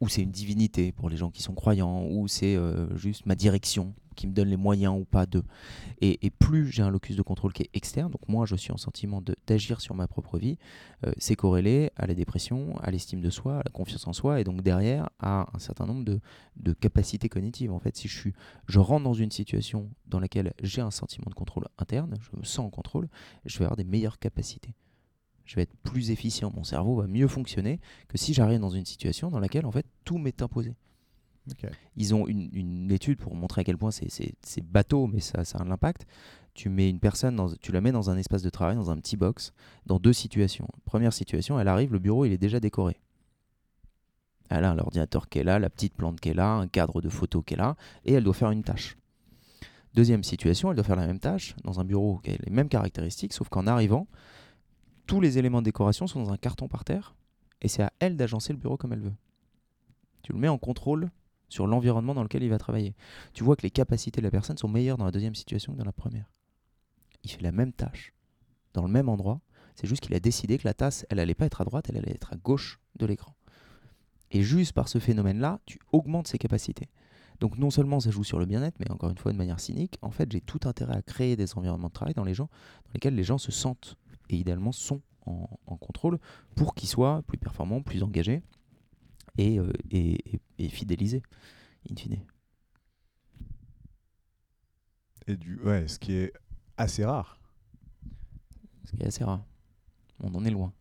ou 0.00 0.08
c'est 0.08 0.22
une 0.22 0.30
divinité 0.30 0.92
pour 0.92 1.08
les 1.08 1.16
gens 1.16 1.30
qui 1.30 1.42
sont 1.42 1.54
croyants, 1.54 2.04
ou 2.04 2.26
c'est 2.26 2.56
euh, 2.56 2.96
juste 2.96 3.26
ma 3.26 3.34
direction 3.34 3.94
qui 4.16 4.26
me 4.26 4.32
donne 4.32 4.48
les 4.48 4.56
moyens 4.56 4.94
ou 4.98 5.04
pas 5.04 5.24
de. 5.26 5.42
Et, 6.00 6.30
plus 6.30 6.70
j'ai 6.70 6.82
un 6.82 6.90
locus 6.90 7.16
de 7.16 7.22
contrôle 7.22 7.52
qui 7.52 7.62
est 7.62 7.70
externe, 7.74 8.10
donc 8.10 8.28
moi 8.28 8.44
je 8.46 8.56
suis 8.56 8.72
en 8.72 8.76
sentiment 8.76 9.22
d'agir 9.46 9.80
sur 9.80 9.94
ma 9.94 10.06
propre 10.06 10.38
vie, 10.38 10.58
euh, 11.06 11.12
c'est 11.18 11.36
corrélé 11.36 11.90
à 11.96 12.06
la 12.06 12.14
dépression, 12.14 12.76
à 12.80 12.90
l'estime 12.90 13.20
de 13.20 13.30
soi, 13.30 13.60
à 13.60 13.62
la 13.64 13.70
confiance 13.70 14.06
en 14.06 14.12
soi, 14.12 14.40
et 14.40 14.44
donc 14.44 14.62
derrière 14.62 15.10
à 15.20 15.48
un 15.54 15.58
certain 15.58 15.86
nombre 15.86 16.04
de, 16.04 16.20
de 16.56 16.72
capacités 16.72 17.28
cognitives. 17.28 17.72
En 17.72 17.78
fait, 17.78 17.96
si 17.96 18.08
je, 18.08 18.28
je 18.66 18.78
rentre 18.78 19.04
dans 19.04 19.14
une 19.14 19.30
situation 19.30 19.90
dans 20.06 20.20
laquelle 20.20 20.52
j'ai 20.62 20.80
un 20.80 20.90
sentiment 20.90 21.28
de 21.28 21.34
contrôle 21.34 21.66
interne, 21.78 22.16
je 22.20 22.38
me 22.38 22.44
sens 22.44 22.66
en 22.66 22.70
contrôle, 22.70 23.08
je 23.44 23.58
vais 23.58 23.64
avoir 23.64 23.76
des 23.76 23.84
meilleures 23.84 24.18
capacités. 24.18 24.74
Je 25.50 25.56
vais 25.56 25.62
être 25.62 25.74
plus 25.82 26.12
efficient, 26.12 26.52
mon 26.54 26.62
cerveau 26.62 26.94
va 26.94 27.08
mieux 27.08 27.26
fonctionner 27.26 27.80
que 28.06 28.16
si 28.16 28.32
j'arrive 28.34 28.60
dans 28.60 28.70
une 28.70 28.84
situation 28.84 29.30
dans 29.30 29.40
laquelle 29.40 29.66
en 29.66 29.72
fait 29.72 29.84
tout 30.04 30.16
m'est 30.16 30.42
imposé. 30.42 30.76
Ils 31.96 32.14
ont 32.14 32.28
une, 32.28 32.50
une 32.52 32.92
étude 32.92 33.18
pour 33.18 33.34
montrer 33.34 33.62
à 33.62 33.64
quel 33.64 33.76
point 33.76 33.90
c'est- 33.90 34.62
bateau, 34.62 35.08
mais 35.08 35.18
ça, 35.18 35.44
ça 35.44 35.58
a 35.58 35.64
un 35.64 35.72
impact. 35.72 36.06
Tu 36.54 36.68
mets 36.68 36.88
une 36.88 37.00
personne, 37.00 37.34
dans, 37.34 37.52
tu 37.52 37.72
la 37.72 37.80
mets 37.80 37.90
dans 37.90 38.10
un 38.10 38.16
espace 38.16 38.42
de 38.42 38.48
travail, 38.48 38.76
dans 38.76 38.92
un 38.92 38.96
petit 38.98 39.16
box, 39.16 39.52
dans 39.86 39.98
deux 39.98 40.12
situations. 40.12 40.68
Première 40.84 41.12
situation, 41.12 41.58
elle 41.58 41.66
arrive, 41.66 41.92
le 41.92 41.98
bureau 41.98 42.24
il 42.24 42.30
est 42.30 42.38
déjà 42.38 42.60
décoré. 42.60 43.00
Elle 44.50 44.64
a 44.64 44.72
l'ordinateur 44.76 45.28
qui 45.28 45.40
est 45.40 45.44
là, 45.44 45.58
la 45.58 45.68
petite 45.68 45.94
plante 45.94 46.20
qui 46.20 46.28
est 46.28 46.34
là, 46.34 46.52
un 46.52 46.68
cadre 46.68 47.00
de 47.00 47.08
photos 47.08 47.42
qui 47.44 47.54
est 47.54 47.56
là, 47.56 47.74
et 48.04 48.12
elle 48.12 48.22
doit 48.22 48.34
faire 48.34 48.52
une 48.52 48.62
tâche. 48.62 48.96
Deuxième 49.94 50.22
situation, 50.22 50.70
elle 50.70 50.76
doit 50.76 50.84
faire 50.84 50.94
la 50.94 51.08
même 51.08 51.18
tâche 51.18 51.56
dans 51.64 51.80
un 51.80 51.84
bureau 51.84 52.18
qui 52.18 52.30
a 52.30 52.34
les 52.34 52.52
mêmes 52.52 52.68
caractéristiques, 52.68 53.32
sauf 53.32 53.48
qu'en 53.48 53.66
arrivant, 53.66 54.06
tous 55.10 55.20
les 55.20 55.38
éléments 55.38 55.60
de 55.60 55.64
décoration 55.64 56.06
sont 56.06 56.22
dans 56.22 56.32
un 56.32 56.36
carton 56.36 56.68
par 56.68 56.84
terre, 56.84 57.16
et 57.62 57.66
c'est 57.66 57.82
à 57.82 57.92
elle 57.98 58.16
d'agencer 58.16 58.52
le 58.52 58.60
bureau 58.60 58.76
comme 58.76 58.92
elle 58.92 59.00
veut. 59.00 59.16
Tu 60.22 60.32
le 60.32 60.38
mets 60.38 60.46
en 60.46 60.56
contrôle 60.56 61.10
sur 61.48 61.66
l'environnement 61.66 62.14
dans 62.14 62.22
lequel 62.22 62.44
il 62.44 62.48
va 62.48 62.58
travailler. 62.58 62.94
Tu 63.32 63.42
vois 63.42 63.56
que 63.56 63.62
les 63.62 63.72
capacités 63.72 64.20
de 64.20 64.24
la 64.24 64.30
personne 64.30 64.56
sont 64.56 64.68
meilleures 64.68 64.98
dans 64.98 65.04
la 65.04 65.10
deuxième 65.10 65.34
situation 65.34 65.72
que 65.72 65.78
dans 65.78 65.84
la 65.84 65.90
première. 65.90 66.30
Il 67.24 67.30
fait 67.32 67.42
la 67.42 67.50
même 67.50 67.72
tâche, 67.72 68.14
dans 68.72 68.82
le 68.82 68.88
même 68.88 69.08
endroit, 69.08 69.40
c'est 69.74 69.88
juste 69.88 70.00
qu'il 70.00 70.14
a 70.14 70.20
décidé 70.20 70.58
que 70.58 70.68
la 70.68 70.74
tasse, 70.74 71.04
elle 71.10 71.18
allait 71.18 71.34
pas 71.34 71.46
être 71.46 71.60
à 71.60 71.64
droite, 71.64 71.86
elle 71.88 71.96
allait 71.96 72.12
être 72.12 72.32
à 72.32 72.36
gauche 72.36 72.78
de 72.94 73.04
l'écran. 73.04 73.34
Et 74.30 74.44
juste 74.44 74.74
par 74.74 74.86
ce 74.86 75.00
phénomène-là, 75.00 75.58
tu 75.66 75.80
augmentes 75.90 76.28
ses 76.28 76.38
capacités. 76.38 76.88
Donc 77.40 77.58
non 77.58 77.70
seulement 77.70 77.98
ça 77.98 78.12
joue 78.12 78.22
sur 78.22 78.38
le 78.38 78.46
bien-être, 78.46 78.78
mais 78.78 78.88
encore 78.92 79.10
une 79.10 79.18
fois 79.18 79.32
de 79.32 79.38
manière 79.38 79.58
cynique, 79.58 79.98
en 80.02 80.12
fait 80.12 80.30
j'ai 80.30 80.40
tout 80.40 80.60
intérêt 80.66 80.94
à 80.94 81.02
créer 81.02 81.34
des 81.34 81.58
environnements 81.58 81.88
de 81.88 81.94
travail 81.94 82.14
dans, 82.14 82.22
dans 82.22 82.48
lesquels 82.94 83.16
les 83.16 83.24
gens 83.24 83.38
se 83.38 83.50
sentent 83.50 83.96
et 84.30 84.36
idéalement 84.36 84.72
sont 84.72 85.02
en, 85.26 85.48
en 85.66 85.76
contrôle 85.76 86.18
pour 86.56 86.74
qu'ils 86.74 86.88
soient 86.88 87.22
plus 87.26 87.36
performants, 87.38 87.82
plus 87.82 88.02
engagés 88.02 88.42
et, 89.38 89.58
euh, 89.58 89.70
et, 89.90 90.34
et- 90.34 90.40
et 90.58 90.68
fidélisés, 90.68 91.22
in 91.90 91.96
fine. 91.96 92.18
Et 95.26 95.36
du, 95.36 95.60
ouais, 95.62 95.86
ce 95.88 95.98
qui 95.98 96.12
est 96.14 96.32
assez 96.76 97.04
rare. 97.04 97.38
Ce 98.84 98.96
qui 98.96 99.02
est 99.02 99.06
assez 99.06 99.24
rare. 99.24 99.44
On 100.20 100.34
en 100.34 100.44
est 100.44 100.50
loin. 100.50 100.72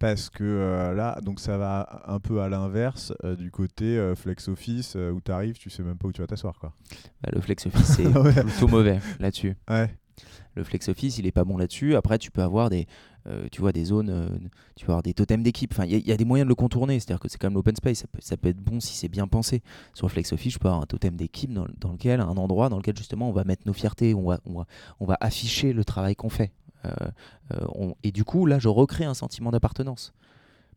Parce 0.00 0.28
que 0.28 0.42
euh, 0.42 0.92
là, 0.94 1.20
donc 1.22 1.38
ça 1.38 1.56
va 1.56 2.02
un 2.06 2.18
peu 2.18 2.40
à 2.42 2.48
l'inverse 2.48 3.12
euh, 3.24 3.36
du 3.36 3.50
côté 3.52 3.96
euh, 3.96 4.16
flex 4.16 4.48
office 4.48 4.96
où 4.96 5.20
tu 5.20 5.30
arrives, 5.30 5.56
tu 5.58 5.70
sais 5.70 5.82
même 5.84 5.96
pas 5.96 6.08
où 6.08 6.12
tu 6.12 6.20
vas 6.20 6.26
t'asseoir. 6.26 6.58
quoi. 6.58 6.74
Bah, 7.22 7.30
le 7.32 7.40
flex 7.40 7.66
office, 7.66 7.86
c'est 7.96 8.06
Ouais. 8.16 8.42
plutôt 8.42 8.66
mauvais 8.68 8.98
là-dessus. 9.20 9.56
Ouais. 9.68 9.96
Le 10.54 10.64
flex 10.64 10.88
office, 10.88 11.18
il 11.18 11.26
est 11.26 11.32
pas 11.32 11.44
bon 11.44 11.56
là-dessus. 11.56 11.94
Après, 11.96 12.18
tu 12.18 12.30
peux 12.30 12.42
avoir 12.42 12.70
des, 12.70 12.86
euh, 13.26 13.46
tu 13.52 13.60
vois, 13.60 13.72
des 13.72 13.84
zones, 13.84 14.10
euh, 14.10 14.28
tu 14.76 14.86
peux 14.86 14.92
avoir 14.92 15.02
des 15.02 15.14
totems 15.14 15.42
d'équipe. 15.42 15.72
Enfin, 15.72 15.84
il 15.84 16.06
y, 16.06 16.12
a- 16.12 16.16
des 16.16 16.24
moyens 16.24 16.46
de 16.46 16.48
le 16.48 16.54
contourner. 16.54 16.98
C'est-à-dire 16.98 17.20
que 17.20 17.28
c'est 17.28 17.40
comme 17.40 17.54
l'open 17.54 17.76
space. 17.76 18.04
Ça 18.20 18.36
peut, 18.36 18.48
être 18.48 18.60
bon 18.60 18.80
si 18.80 18.94
c'est 18.94 19.08
bien 19.08 19.26
pensé. 19.26 19.62
Sur 19.94 20.06
le 20.06 20.12
flex 20.12 20.32
office, 20.32 20.54
je 20.54 20.58
peux 20.58 20.68
avoir 20.68 20.82
un 20.82 20.86
totem 20.86 21.16
d'équipe 21.16 21.52
dans, 21.52 21.92
lequel, 21.92 22.20
un 22.20 22.36
endroit 22.36 22.68
dans 22.68 22.78
lequel 22.78 22.96
justement 22.96 23.28
on 23.28 23.32
va 23.32 23.44
mettre 23.44 23.62
nos 23.66 23.72
fiertés, 23.72 24.14
on 24.14 24.24
va, 24.26 25.16
afficher 25.20 25.72
le 25.72 25.84
travail 25.84 26.16
qu'on 26.16 26.30
fait. 26.30 26.52
Euh, 26.84 27.92
et 28.02 28.12
du 28.12 28.24
coup, 28.24 28.46
là, 28.46 28.58
je 28.58 28.68
recrée 28.68 29.04
un 29.04 29.14
sentiment 29.14 29.50
d'appartenance. 29.50 30.12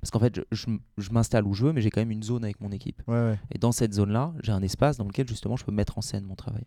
Parce 0.02 0.10
qu'en 0.12 0.20
fait, 0.20 0.36
je, 0.36 0.42
je 0.52 0.68
m- 0.68 0.80
je 0.98 1.12
m'installe 1.12 1.46
où 1.46 1.54
je 1.54 1.66
veux, 1.66 1.74
mais 1.74 1.82
j'ai 1.82 1.92
quand 1.92 2.02
même 2.02 2.12
une 2.12 2.24
zone 2.24 2.44
avec 2.44 2.60
mon 2.60 2.72
équipe. 2.72 3.02
Ouais, 3.08 3.14
ouais. 3.14 3.40
Et 3.52 3.60
dans 3.60 3.72
cette 3.72 3.94
zone-là, 3.94 4.34
j'ai 4.42 4.52
un 4.52 4.64
espace 4.64 4.98
dans 4.98 5.06
lequel 5.06 5.28
justement 5.28 5.56
je 5.56 5.64
peux 5.64 5.72
mettre 5.72 5.98
en 5.98 6.02
scène 6.02 6.24
mon 6.26 6.36
travail. 6.36 6.64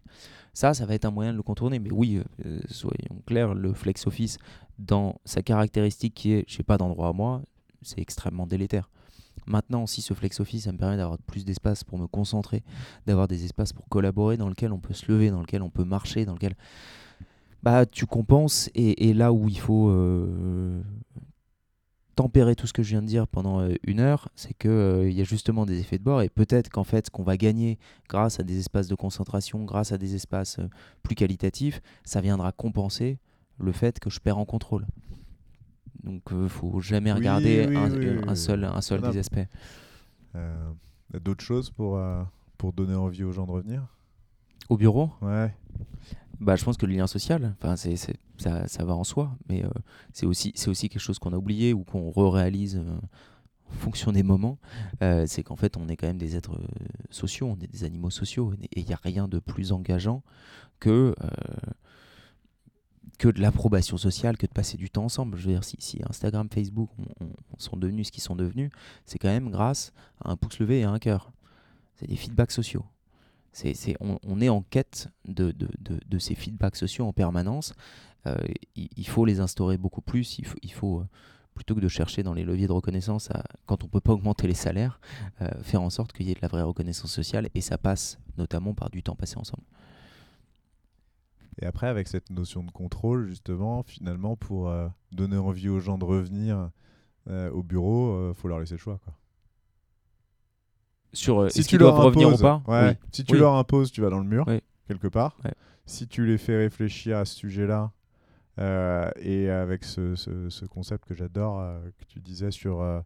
Ça, 0.53 0.73
ça 0.73 0.87
va 0.87 0.95
être 0.95 1.05
un 1.05 1.11
moyen 1.11 1.33
de 1.33 1.37
le 1.37 1.43
contourner. 1.43 1.81
Mais 1.81 1.91
oui, 1.91 2.21
euh, 2.47 2.61
soyons 2.71 3.21
clairs, 3.27 3.55
le 3.55 3.73
flex 3.73 4.07
office, 4.07 4.39
dans 4.79 5.17
sa 5.25 5.43
caractéristique 5.43 6.15
qui 6.15 6.33
est, 6.33 6.45
je 6.49 6.59
n'ai 6.59 6.63
pas 6.65 6.77
d'endroit 6.79 7.09
à 7.09 7.13
moi, 7.13 7.43
c'est 7.83 8.01
extrêmement 8.01 8.47
délétère. 8.47 8.89
Maintenant, 9.47 9.87
si 9.87 10.01
ce 10.01 10.15
flex 10.15 10.39
office, 10.39 10.65
ça 10.65 10.73
me 10.73 10.79
permet 10.79 10.97
d'avoir 10.97 11.19
plus 11.19 11.45
d'espace 11.45 11.83
pour 11.83 11.99
me 11.99 12.07
concentrer, 12.07 12.63
d'avoir 13.05 13.27
des 13.27 13.45
espaces 13.45 13.73
pour 13.73 13.89
collaborer, 13.89 14.37
dans 14.37 14.49
lequel 14.49 14.73
on 14.73 14.79
peut 14.79 14.95
se 14.95 15.11
lever, 15.11 15.31
dans 15.31 15.41
lequel 15.41 15.61
on 15.61 15.71
peut 15.71 15.85
marcher, 15.85 16.25
dans 16.25 16.35
lequel 16.35 16.55
bah 17.63 17.85
tu 17.85 18.07
compenses. 18.07 18.71
Et, 18.77 19.09
et 19.09 19.13
là 19.13 19.33
où 19.33 19.49
il 19.49 19.59
faut 19.59 19.91
euh, 19.91 20.81
tempérer 22.15 22.55
tout 22.55 22.67
ce 22.67 22.73
que 22.73 22.83
je 22.83 22.91
viens 22.91 23.03
de 23.03 23.07
dire 23.07 23.27
pendant 23.27 23.61
euh, 23.61 23.75
une 23.85 24.01
heure, 24.01 24.29
c'est 24.37 24.55
que 24.55 24.69
euh, 24.69 25.09
il 25.11 25.17
y 25.17 25.21
a 25.21 25.25
justement 25.25 25.67
des 25.67 25.81
effets 25.81 25.99
de 25.99 26.05
bord 26.05 26.23
et 26.23 26.29
peut-être 26.29 26.71
qu'en 26.71 26.85
fait 26.85 27.07
ce 27.07 27.11
qu'on 27.11 27.23
va 27.23 27.37
gagner 27.37 27.79
grâce 28.09 28.41
à 28.41 28.43
des 28.43 28.59
espaces 28.59 28.89
de 28.89 28.95
concentration, 28.95 29.65
grâce 29.65 29.93
à 29.93 29.99
des 29.99 30.15
espaces 30.15 30.59
euh, 30.59 30.69
plus 31.03 31.15
qualitatifs, 31.15 31.81
ça 32.05 32.21
viendra 32.21 32.53
compenser 32.53 33.19
le 33.59 33.73
fait 33.73 33.99
que 34.01 34.11
je 34.11 34.21
perds 34.21 34.39
en 34.39 34.45
contrôle. 34.45 34.87
Donc 36.03 36.33
euh, 36.33 36.49
faut 36.49 36.81
jamais 36.81 37.13
regarder 37.13 37.67
oui, 37.69 37.77
un, 37.77 37.91
oui, 37.91 38.21
un 38.27 38.35
seul, 38.35 38.65
un 38.65 38.81
seul 38.81 39.01
des 39.03 39.19
aspects. 39.19 39.47
D'autres 41.23 41.45
choses 41.45 41.71
pour, 41.71 42.01
pour 42.59 42.73
donner 42.73 42.95
envie 42.95 43.23
aux 43.23 43.33
gens 43.33 43.47
de 43.47 43.53
revenir? 43.53 43.87
Au 44.69 44.77
bureau, 44.77 45.11
Ouais. 45.23 45.55
bah, 46.41 46.57
je 46.57 46.65
pense 46.65 46.77
que 46.77 46.87
le 46.87 46.95
lien 46.95 47.07
social, 47.07 47.55
enfin, 47.61 47.77
c'est- 47.77 48.19
ça, 48.39 48.85
va 48.85 48.95
en 48.95 49.05
soi, 49.05 49.37
mais 49.49 49.65
euh, 49.65 49.69
c'est, 50.13 50.27
aussi, 50.27 50.53
aussi 50.67 50.89
quelque 50.89 51.01
chose 51.01 51.19
qu'on 51.19 51.33
a 51.33 51.37
oublié 51.37 51.73
ou 51.73 51.85
qu'on 51.85 52.11
re-réalise 52.11 52.77
euh, 52.77 52.97
en 53.71 53.73
fonction 53.75 54.13
des 54.13 54.23
moments. 54.23 54.59
Euh, 55.03 55.25
c'est 55.27 55.43
qu'en 55.43 55.57
fait, 55.57 55.77
on 55.77 55.89
est 55.89 55.97
quand 55.97 56.07
même 56.07 56.19
des 56.19 56.37
êtres 56.37 56.61
sociaux, 57.11 57.47
on 57.49 57.63
est 57.63 57.67
des 57.71 57.85
animaux 57.85 58.11
sociaux, 58.11 58.53
et 58.73 58.81
il 58.81 58.87
n'y 58.87 58.93
a 58.93 59.01
rien 59.03 59.29
de 59.29 59.39
plus 59.39 59.73
engageant 59.73 60.23
que, 60.81 61.15
que 63.19 63.29
de 63.29 63.41
l'approbation 63.41 63.97
sociale, 63.97 64.37
que 64.37 64.47
de 64.47 64.53
passer 64.53 64.77
du 64.77 64.91
temps 64.91 65.05
ensemble. 65.05 65.39
Je 65.39 65.47
veux 65.47 65.53
dire, 65.53 65.65
si, 65.65 66.01
Instagram, 66.09 66.49
Facebook 66.53 66.91
on- 66.99 67.25
on- 67.27 67.59
sont 67.59 67.77
devenus 67.77 68.09
ce 68.09 68.13
qu'ils 68.13 68.23
sont 68.23 68.37
devenus, 68.37 68.71
c'est 69.07 69.19
quand 69.19 69.29
même 69.29 69.51
grâce 69.51 69.93
à 70.25 70.31
un 70.31 70.37
pouce 70.37 70.59
levé 70.59 70.81
et 70.81 70.85
à 70.85 70.91
un 70.91 70.99
cœur. 70.99 71.33
C'est 71.95 72.09
des 72.09 72.17
feedbacks 72.17 72.51
sociaux. 72.51 72.85
C'est, 73.53 73.75
c'est- 73.75 73.97
on, 74.01 74.41
est 74.41 74.49
en 74.49 74.63
quête 74.63 75.09
de, 75.29 75.53
de- 75.53 75.69
de 76.05 76.19
ces 76.19 76.35
feedbacks 76.35 76.75
sociaux 76.77 77.07
en 77.07 77.13
permanence. 77.13 77.73
Euh, 78.27 78.37
il, 78.77 78.89
il 78.97 79.07
faut 79.09 79.25
les 79.25 79.41
instaurer 79.41 79.77
beaucoup 79.79 80.01
plus. 80.01 80.39
Il 80.39 80.47
faut, 80.47 80.59
il 80.63 80.73
faut 80.73 81.01
euh, 81.01 81.07
plutôt 81.55 81.75
que 81.75 81.81
de 81.81 81.89
chercher 81.89 82.23
dans 82.23 82.33
les 82.35 82.43
leviers 82.45 82.67
de 82.67 82.73
reconnaissance, 82.73 83.31
à- 83.31 83.45
quand 83.67 83.83
on 83.85 83.87
ne 83.87 83.91
peut 83.91 84.01
pas 84.01 84.13
augmenter 84.13 84.47
les 84.47 84.55
salaires, 84.55 84.99
euh, 85.43 85.49
faire 85.63 85.83
en 85.83 85.91
sorte 85.91 86.13
qu'il 86.13 86.27
y 86.27 86.31
ait 86.31 86.35
de 86.35 86.41
la 86.43 86.49
vraie 86.49 86.63
reconnaissance 86.63 87.13
sociale. 87.13 87.49
Et 87.55 87.61
ça 87.61 87.79
passe 87.79 88.19
notamment 88.39 88.75
par 88.75 88.91
du 88.91 89.03
temps 89.03 89.15
passé 89.15 89.37
ensemble. 89.37 89.63
Et 91.63 91.67
après, 91.67 91.87
avec 91.87 92.09
cette 92.09 92.31
notion 92.31 92.65
de 92.65 92.71
contrôle, 92.73 93.29
justement, 93.29 93.83
finalement, 93.85 94.35
pour 94.37 94.69
euh, 94.69 94.89
donner 95.13 95.37
envie 95.37 95.69
aux 95.69 95.79
gens 95.81 95.99
de 95.99 96.05
revenir 96.05 96.71
euh, 97.29 97.51
au 97.53 97.63
bureau, 97.63 98.31
il 98.31 98.35
faut 98.35 98.49
leur 98.49 98.59
laisser 98.59 98.75
le 98.75 98.79
choix. 98.79 98.99
Quoi. 99.05 99.15
Sur 101.13 101.49
si 101.53 101.63
tu 101.65 101.79
leur 101.79 101.93
doivent 101.93 102.07
revenir 102.07 102.29
ou 102.29 102.33
imposes- 102.33 102.41
pas? 102.43 102.63
ouais, 102.67 102.89
Oui. 102.91 102.97
si 103.13 103.25
tu 103.25 103.35
Oui. 103.35 103.39
leur 103.39 103.55
imposes, 103.55 103.93
tu 103.93 104.01
vas 104.01 104.11
dans 104.11 104.19
le 104.19 104.25
mur, 104.25 104.45
Oui. 104.49 104.61
quelque 104.89 105.07
part. 105.07 105.37
Ouais. 105.45 105.53
Si 105.87 106.09
tu 106.09 106.27
les 106.27 106.39
fais 106.39 106.57
réfléchir 106.57 107.19
à 107.19 107.25
ce 107.25 107.37
sujet-là, 107.37 107.93
et 108.59 109.51
avec 109.51 109.85
ce, 109.85 110.15
ce- 110.15 110.49
ce 110.49 110.65
concept 110.67 111.05
que 111.07 111.15
j'adore, 111.15 111.61
euh, 111.61 111.81
que 111.99 112.05
tu 112.07 112.21
disais 112.21 112.51
sur 112.51 112.81
euh, 112.83 113.01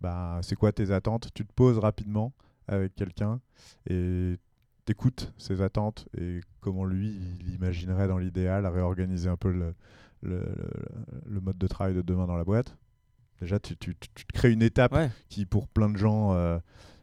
bah, 0.00 0.38
c'est 0.42 0.56
quoi 0.56 0.72
tes 0.72 0.90
attentes, 0.90 1.28
tu 1.34 1.44
te 1.44 1.52
poses 1.52 1.78
rapidement 1.78 2.32
avec 2.68 2.94
quelqu'un 2.94 3.40
et 3.88 4.36
t'écoutes 4.84 5.32
ses 5.38 5.60
attentes 5.62 6.08
et 6.18 6.40
comment 6.60 6.84
lui, 6.84 7.16
il 7.40 7.54
imaginerait 7.54 8.08
dans 8.08 8.18
l'idéal 8.18 8.66
réorganiser 8.66 9.28
un 9.28 9.36
peu 9.36 9.50
le, 9.52 9.74
le, 10.22 10.38
le- 10.40 10.44
le 11.26 11.40
mode 11.40 11.58
de 11.58 11.66
travail 11.66 11.94
de 11.94 12.02
demain 12.02 12.26
dans 12.26 12.36
la 12.36 12.44
boîte. 12.44 12.76
Déjà, 13.40 13.58
tu, 13.58 13.76
tu- 13.76 13.96
tu- 13.96 14.08
tu 14.14 14.24
te 14.24 14.32
crées 14.32 14.52
une 14.52 14.62
étape 14.62 14.92
Ouais. 14.92 15.10
qui, 15.28 15.46
pour 15.46 15.66
plein 15.68 15.88
de 15.90 15.96
gens, 15.96 16.32
euh, 16.34 16.58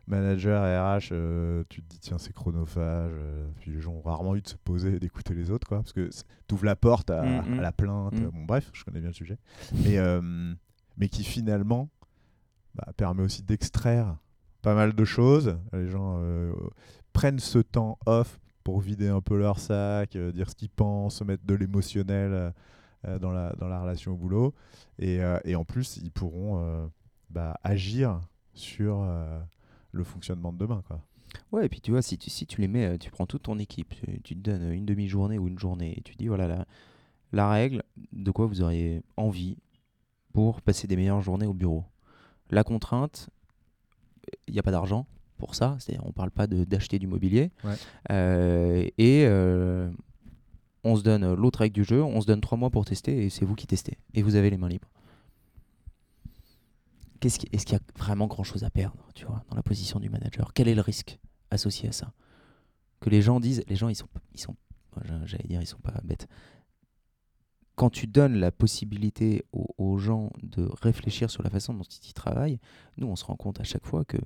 managers, 0.10 0.56
RH, 0.56 1.10
euh, 1.14 1.64
tu 1.70 1.82
te 1.82 1.88
dis, 1.90 2.00
tiens, 2.00 2.18
c'est 2.18 2.34
chronophage. 2.34 3.12
euh, 3.14 3.48
puis 3.60 3.72
les 3.72 3.80
gens 3.82 3.94
ont 3.94 4.02
rarement 4.02 4.36
eu 4.36 4.42
de 4.42 4.48
se 4.48 4.56
poser 4.58 4.96
et 4.96 5.00
d'écouter 5.00 5.34
les 5.34 5.52
autres, 5.52 5.68
quoi. 5.68 5.78
Parce 5.78 5.94
que 5.94 6.10
tu 6.48 6.56
ouvres 6.56 6.66
la 6.66 6.76
porte 6.76 7.10
à, 7.10 7.22
Mm, 7.24 7.56
mm. 7.56 7.60
à 7.60 7.62
la 7.62 7.72
plainte. 7.72 8.14
Mm. 8.20 8.26
Bon, 8.30 8.46
bref, 8.46 8.70
je 8.74 8.84
connais 8.84 9.00
bien 9.00 9.10
le 9.10 9.14
sujet. 9.14 9.38
Mais, 9.74 9.98
euh, 9.98 10.54
mais 10.98 11.08
qui 11.10 11.24
finalement 11.24 11.90
bah, 12.76 12.88
permet 12.98 13.24
aussi 13.24 13.44
d'extraire 13.44 14.18
pas 14.62 14.76
mal 14.76 14.94
de 14.94 15.06
choses. 15.06 15.58
Les 15.72 15.88
gens 15.88 16.22
prennent 17.14 17.40
ce 17.40 17.60
temps 17.60 17.98
off 18.06 18.40
pour 18.66 18.82
vider 18.82 19.08
un 19.08 19.22
peu 19.22 19.38
leur 19.38 19.58
sac, 19.60 20.18
dire 20.18 20.50
ce 20.50 20.56
qu'ils 20.56 20.70
pensent, 20.70 21.22
mettre 21.22 21.46
de 21.46 21.56
l'émotionnel 21.56 22.54
dans, 23.22 23.32
la, 23.32 23.54
dans 23.54 23.70
la 23.70 23.82
relation 23.82 24.12
au 24.12 24.18
boulot. 24.18 24.54
Et, 24.98 25.20
et 25.46 25.56
en 25.56 25.64
plus, 25.64 25.96
ils 26.04 26.12
pourront 26.12 26.90
bah, 27.30 27.58
agir 27.64 28.20
sur 28.54 29.08
le 29.92 30.04
fonctionnement 30.04 30.54
de 30.54 30.58
demain. 30.58 30.84
Quoi. 30.88 31.02
Ouais, 31.52 31.66
et 31.66 31.70
puis 31.70 31.82
tu 31.82 31.92
vois, 31.92 32.02
si 32.02 32.18
tu, 32.18 32.30
si 32.30 32.46
tu 32.46 32.62
les 32.62 32.68
mets, 32.68 32.86
euh, 32.86 32.98
tu 32.98 33.12
prends 33.12 33.26
toute 33.26 33.44
ton 33.44 33.60
équipe, 33.60 33.94
tu, 33.96 34.22
tu 34.22 34.36
te 34.36 34.42
donnes 34.42 34.72
une 34.72 34.86
demi-journée 34.86 35.38
ou 35.38 35.48
une 35.48 35.60
journée, 35.60 35.94
et 35.98 36.02
tu 36.02 36.16
dis, 36.16 36.28
voilà, 36.28 36.48
la, 36.48 36.66
la 37.32 37.50
règle, 37.50 37.84
de 38.12 38.32
quoi 38.32 38.48
vous 38.48 38.62
auriez 38.62 39.02
envie 39.18 39.58
pour 40.34 40.62
passer 40.62 40.88
des 40.88 40.96
meilleures 40.96 41.22
journées 41.22 41.46
au 41.46 41.54
bureau? 41.54 41.86
La 42.50 42.64
contrainte, 42.64 43.30
il 44.48 44.54
n'y 44.54 44.60
a 44.60 44.64
pas 44.64 44.72
d'argent 44.72 45.06
pour 45.38 45.56
ça, 45.56 45.78
c'est-à-dire 45.80 46.06
on 46.06 46.12
parle 46.12 46.32
pas 46.32 46.48
d'acheter 46.48 47.00
du 47.00 47.08
mobilier. 47.08 47.52
Ouais. 47.64 47.76
Euh, 48.12 48.88
et 48.98 49.26
euh, 49.26 49.90
on 50.84 50.96
se 50.96 51.04
donne 51.04 51.34
l'autre 51.34 51.60
règle 51.60 51.76
du 51.76 51.84
jeu, 51.84 52.04
on 52.04 52.22
se 52.22 52.28
donne 52.28 52.42
trois 52.42 52.58
mois 52.58 52.70
pour 52.70 52.86
tester, 52.86 53.26
et 53.26 53.30
c'est 53.30 53.46
vous 53.46 53.56
qui 53.56 53.68
testez. 53.68 53.98
Et 54.14 54.22
vous 54.22 54.36
avez 54.36 54.50
les 54.50 54.58
mains 54.58 54.70
libres. 54.70 54.90
Est-ce 57.22 57.40
qu'il 57.40 57.74
y 57.74 57.76
a 57.76 57.82
vraiment 57.98 58.28
grand-chose 58.28 58.64
à 58.64 58.70
perdre, 58.70 59.10
tu 59.14 59.26
vois, 59.26 59.44
dans 59.50 59.56
la 59.56 59.64
position 59.64 60.00
du 60.00 60.10
manager? 60.10 60.54
Quel 60.54 60.68
est 60.68 60.76
le 60.76 60.82
risque 60.82 61.20
associé 61.52 61.90
à 61.90 61.92
ça? 61.92 62.14
Que 63.02 63.10
les 63.10 63.22
gens 63.22 63.40
disent, 63.40 63.64
les 63.68 63.76
gens 63.76 63.90
ils 63.90 63.96
sont, 63.96 64.08
ils 64.34 64.40
sont, 64.40 64.56
j'allais 65.26 65.48
dire 65.48 65.62
ils 65.62 65.68
sont 65.68 65.80
pas 65.80 66.00
bêtes. 66.04 66.28
Quand 67.76 67.90
tu 67.90 68.08
donnes 68.08 68.36
la 68.36 68.52
possibilité 68.52 69.46
aux, 69.54 69.98
gens 69.98 70.32
de 70.44 70.70
réfléchir 70.82 71.30
sur 71.30 71.44
la 71.44 71.50
façon 71.50 71.74
dont 71.74 71.84
ils 71.84 72.14
travaillent, 72.14 72.60
nous 72.98 73.08
on 73.08 73.16
se 73.16 73.24
rend 73.24 73.36
compte 73.36 73.60
à 73.62 73.64
chaque 73.64 73.86
fois 73.86 74.04
que 74.04 74.18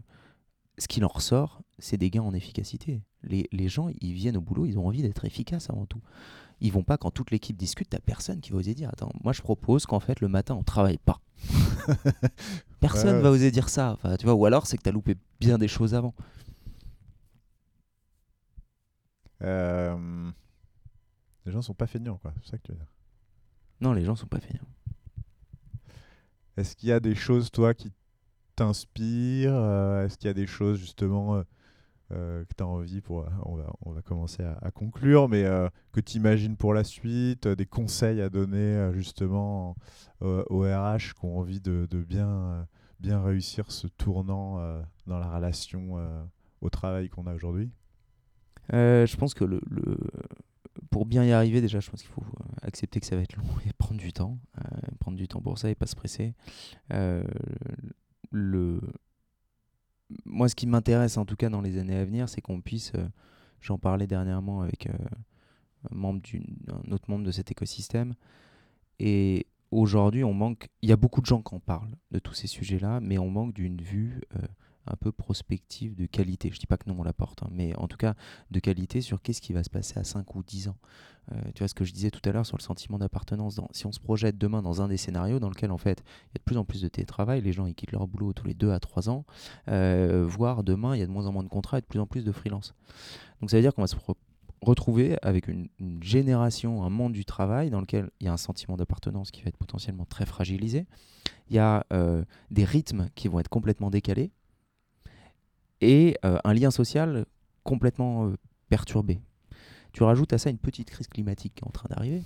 ce 0.80 0.88
qui 0.88 1.04
en 1.04 1.08
ressort, 1.08 1.62
c'est 1.78 1.98
des 1.98 2.10
gains 2.10 2.24
en 2.24 2.34
efficacité. 2.34 3.02
Les, 3.22 3.48
les 3.52 3.70
gens, 3.70 3.90
ils 4.02 4.14
viennent 4.14 4.38
au 4.38 4.42
boulot, 4.42 4.66
ils 4.66 4.80
ont 4.80 4.88
envie 4.88 5.04
d'être 5.04 5.24
efficaces 5.26 5.70
avant 5.70 5.86
tout. 5.86 6.02
Ils 6.62 6.72
vont 6.72 6.84
pas 6.84 6.98
quand 6.98 7.12
toute 7.12 7.30
l'équipe 7.30 7.56
discute, 7.56 7.90
t'as 7.90 8.00
personne 8.00 8.40
qui 8.40 8.52
va 8.52 8.58
oser 8.58 8.74
dire 8.74 8.90
attends, 8.90 9.12
moi 9.24 9.34
je 9.34 9.42
propose 9.42 9.86
qu'en 9.86 10.00
fait 10.00 10.20
le 10.20 10.30
matin 10.30 10.56
on 10.56 10.64
travaille 10.64 10.98
pas. 10.98 11.20
Personne 12.80 13.18
Ouais, 13.18 13.22
va 13.22 13.32
oser 13.32 13.52
dire 13.52 13.70
ça. 13.70 13.92
Enfin, 13.94 14.16
tu 14.18 14.26
vois, 14.26 14.36
ou 14.36 14.46
alors 14.46 14.68
c'est 14.68 14.78
que 14.78 14.84
tu 14.84 14.90
as 14.90 14.92
loupé 14.92 15.16
bien 15.40 15.58
des 15.58 15.68
choses 15.68 15.94
avant. 15.94 16.14
Euh, 19.42 20.32
les 21.46 21.52
gens 21.52 21.62
sont 21.62 21.74
pas 21.74 21.88
feignants, 21.88 22.18
quoi. 22.18 22.34
C'est 22.44 22.52
ça 22.52 22.58
que 22.58 22.64
tu 22.64 22.72
veux 22.72 22.78
dire. 22.78 22.92
Non, 23.82 23.94
les 23.94 24.06
gens 24.06 24.16
sont 24.16 24.28
pas 24.28 24.40
finis. 24.40 24.60
Est-ce 26.56 26.76
qu'il 26.76 26.90
y 26.90 26.94
a 26.94 27.00
des 27.00 27.16
choses, 27.16 27.52
toi, 27.52 27.74
qui 27.74 27.92
t'inspirent 28.56 29.54
euh, 29.56 30.06
Est-ce 30.06 30.18
qu'il 30.18 30.28
y 30.28 30.32
a 30.32 30.36
des 30.36 30.48
choses, 30.48 30.80
justement, 30.80 31.44
euh, 32.14 32.42
euh, 32.42 32.46
que 32.46 32.54
tu 32.56 32.64
as 32.64 32.68
envie 32.68 33.02
pour. 33.02 33.26
On 33.46 33.56
va, 33.56 33.74
on 33.82 33.92
va 33.92 34.02
commencer 34.02 34.44
à, 34.44 34.72
conclure, 34.72 35.28
mais 35.30 35.44
euh, 35.44 35.68
que 35.92 36.00
tu 36.00 36.18
imagines 36.18 36.56
pour 36.58 36.74
la 36.74 36.84
suite, 36.84 37.48
euh, 37.48 37.56
des 37.56 37.66
conseils 37.66 38.22
à 38.22 38.30
donner, 38.30 38.58
euh, 38.58 38.94
justement, 38.94 39.76
euh, 40.22 40.44
aux 40.50 40.62
RH 40.64 41.14
qui 41.20 41.26
ont 41.26 41.38
envie 41.40 41.60
de, 41.60 41.88
de 41.90 42.02
bien, 42.04 42.30
euh, 42.30 42.64
bien 43.00 43.22
réussir 43.22 43.72
ce 43.72 43.88
tournant 43.88 44.60
euh, 44.60 44.82
dans 45.08 45.20
la 45.20 45.30
relation 45.34 45.98
euh, 45.98 46.24
au 46.62 46.70
travail 46.70 47.10
qu'on 47.10 47.28
a 47.28 47.34
aujourd'hui? 47.34 47.72
Euh, 48.74 49.06
je 49.06 49.18
pense 49.18 49.34
que 49.34 49.44
le, 49.44 49.60
le- 49.70 49.98
pour 50.90 51.06
bien 51.06 51.24
y 51.26 51.32
arriver, 51.32 51.60
déjà, 51.62 51.80
je 51.80 51.90
pense 51.90 52.02
qu'il 52.02 52.12
faut 52.12 52.22
euh, 52.22 52.46
accepter 52.62 53.00
que 53.00 53.06
ça 53.06 53.16
va 53.16 53.22
être 53.22 53.36
long 53.36 53.44
et 53.66 53.74
prendre 53.74 54.00
du 54.00 54.14
temps. 54.14 54.38
euh, 54.60 54.78
prendre 55.00 55.18
du 55.18 55.28
temps 55.28 55.42
pour 55.42 55.58
ça 55.58 55.70
et 55.70 55.76
pas 55.76 55.88
se 55.88 55.96
presser. 55.96 56.34
Euh, 56.94 57.24
le... 58.32 58.80
Moi, 60.26 60.50
ce 60.50 60.56
qui 60.56 60.68
m'intéresse, 60.68 61.18
en 61.18 61.26
tout 61.26 61.36
cas 61.36 61.50
dans 61.50 61.62
les 61.62 61.78
années 61.78 61.96
à 61.96 62.06
venir, 62.06 62.30
c'est 62.30 62.42
qu'on 62.42 62.62
puisse. 62.62 62.92
euh, 62.96 63.08
J'en 63.62 63.78
parlais 63.78 64.08
dernièrement 64.08 64.60
avec 64.62 64.88
euh, 64.88 64.94
un, 65.90 65.96
membre 65.96 66.22
un 66.68 66.92
autre 66.92 67.10
membre 67.10 67.24
de 67.24 67.32
cet 67.32 67.50
écosystème. 67.50 68.14
Et 69.00 69.48
aujourd'hui, 69.72 70.26
on 70.26 70.34
manque. 70.34 70.68
Il 70.82 70.90
y 70.90 70.92
a 70.92 70.98
beaucoup 70.98 71.22
de 71.22 71.26
gens 71.26 71.42
qui 71.42 71.56
en 71.56 71.62
parlent 71.62 71.96
de 72.12 72.20
tous 72.20 72.34
ces 72.34 72.48
sujets-là, 72.48 73.00
mais 73.00 73.18
on 73.18 73.30
manque 73.30 73.54
d'une 73.54 73.82
vue 73.82 74.20
euh, 74.36 74.40
un 74.86 74.96
peu 74.96 75.12
prospective 75.12 75.96
de 75.96 76.06
qualité. 76.06 76.50
Je 76.52 76.60
dis 76.60 76.66
pas 76.66 76.78
que 76.78 76.90
non, 76.90 76.96
on 77.00 77.04
l'apporte, 77.04 77.44
hein, 77.44 77.50
mais 77.52 77.76
en 77.78 77.88
tout 77.88 77.98
cas 77.98 78.16
de 78.52 78.60
qualité 78.60 79.02
sur 79.02 79.22
qu'est-ce 79.22 79.42
qui 79.42 79.54
va 79.54 79.64
se 79.64 79.70
passer 79.70 79.98
à 80.00 80.04
5 80.04 80.36
ou 80.36 80.44
10 80.44 80.70
ans. 80.70 80.78
Euh, 81.32 81.36
tu 81.56 81.60
vois 81.60 81.70
ce 81.70 81.74
que 81.74 81.86
je 81.86 81.94
disais 81.94 82.12
tout 82.12 82.22
à 82.28 82.34
l'heure 82.34 82.46
sur 82.46 82.58
le 82.58 82.62
sentiment 82.62 82.98
d'appartenance. 82.98 83.60
Si 83.72 83.86
on 83.86 83.92
se 83.92 84.00
projette 84.00 84.38
demain 84.38 84.62
dans 84.62 84.82
un 84.82 84.90
des 84.90 84.98
scénarios 84.98 85.40
dans 85.40 85.50
lequel 85.50 85.72
en 85.72 85.78
fait 85.78 86.04
il 86.06 86.36
y 86.36 86.38
a 86.38 86.40
de 86.40 86.44
plus 86.44 86.58
en 86.58 86.66
plus 86.66 86.82
de 86.82 86.88
télétravail, 86.90 87.42
les 87.42 87.54
gens 87.54 87.66
ils 87.66 87.76
quittent 87.76 87.94
leur 87.94 88.08
boulot 88.08 88.34
tous 88.34 88.46
les 88.46 88.54
2 88.54 88.72
à 88.72 88.80
3 88.80 89.10
ans, 89.10 89.26
euh, 89.70 90.26
voire 90.28 90.64
demain 90.64 90.96
il 90.96 91.00
y 91.00 91.02
a 91.02 91.06
de 91.06 91.12
moins 91.12 91.26
en 91.28 91.32
moins 91.32 91.44
de 91.44 91.50
contrats 91.50 91.78
et 91.78 91.82
de 91.82 91.86
plus 91.86 92.00
en 92.00 92.08
plus 92.08 92.26
de 92.26 92.32
freelance. 92.32 92.74
Donc 93.40 93.50
ça 93.50 93.58
veut 93.58 93.62
dire 93.62 93.74
qu'on 93.74 93.82
va 93.84 93.88
se 93.88 93.96
retrouver 94.62 95.18
avec 95.22 95.48
une, 95.48 95.70
une 95.80 96.02
génération, 96.04 96.84
un 96.84 96.90
monde 96.90 97.14
du 97.14 97.26
travail 97.26 97.70
dans 97.70 97.80
lequel 97.80 98.10
il 98.20 98.26
y 98.26 98.28
a 98.28 98.34
un 98.34 98.38
sentiment 98.38 98.76
d'appartenance 98.76 99.32
qui 99.32 99.44
va 99.44 99.50
être 99.50 99.58
potentiellement 99.58 100.06
très 100.06 100.26
fragilisé. 100.26 100.88
Il 101.50 101.56
y 101.56 101.60
a 101.60 101.86
euh, 101.94 102.24
des 102.52 102.64
rythmes 102.64 103.10
qui 103.16 103.28
vont 103.28 103.40
être 103.40 103.50
complètement 103.50 103.90
décalés 103.90 104.32
et 105.84 106.18
euh, 106.26 106.38
un 106.44 106.54
lien 106.54 106.72
social 106.72 107.26
complètement 107.64 108.28
euh, 108.28 108.38
perturbé. 108.70 109.20
Tu 109.92 110.04
rajoutes 110.04 110.34
à 110.34 110.38
ça 110.38 110.50
une 110.50 110.58
petite 110.58 110.90
crise 110.90 111.08
climatique 111.08 111.54
qui 111.56 111.64
est 111.64 111.68
en 111.68 111.72
train 111.72 111.88
d'arriver 111.90 112.24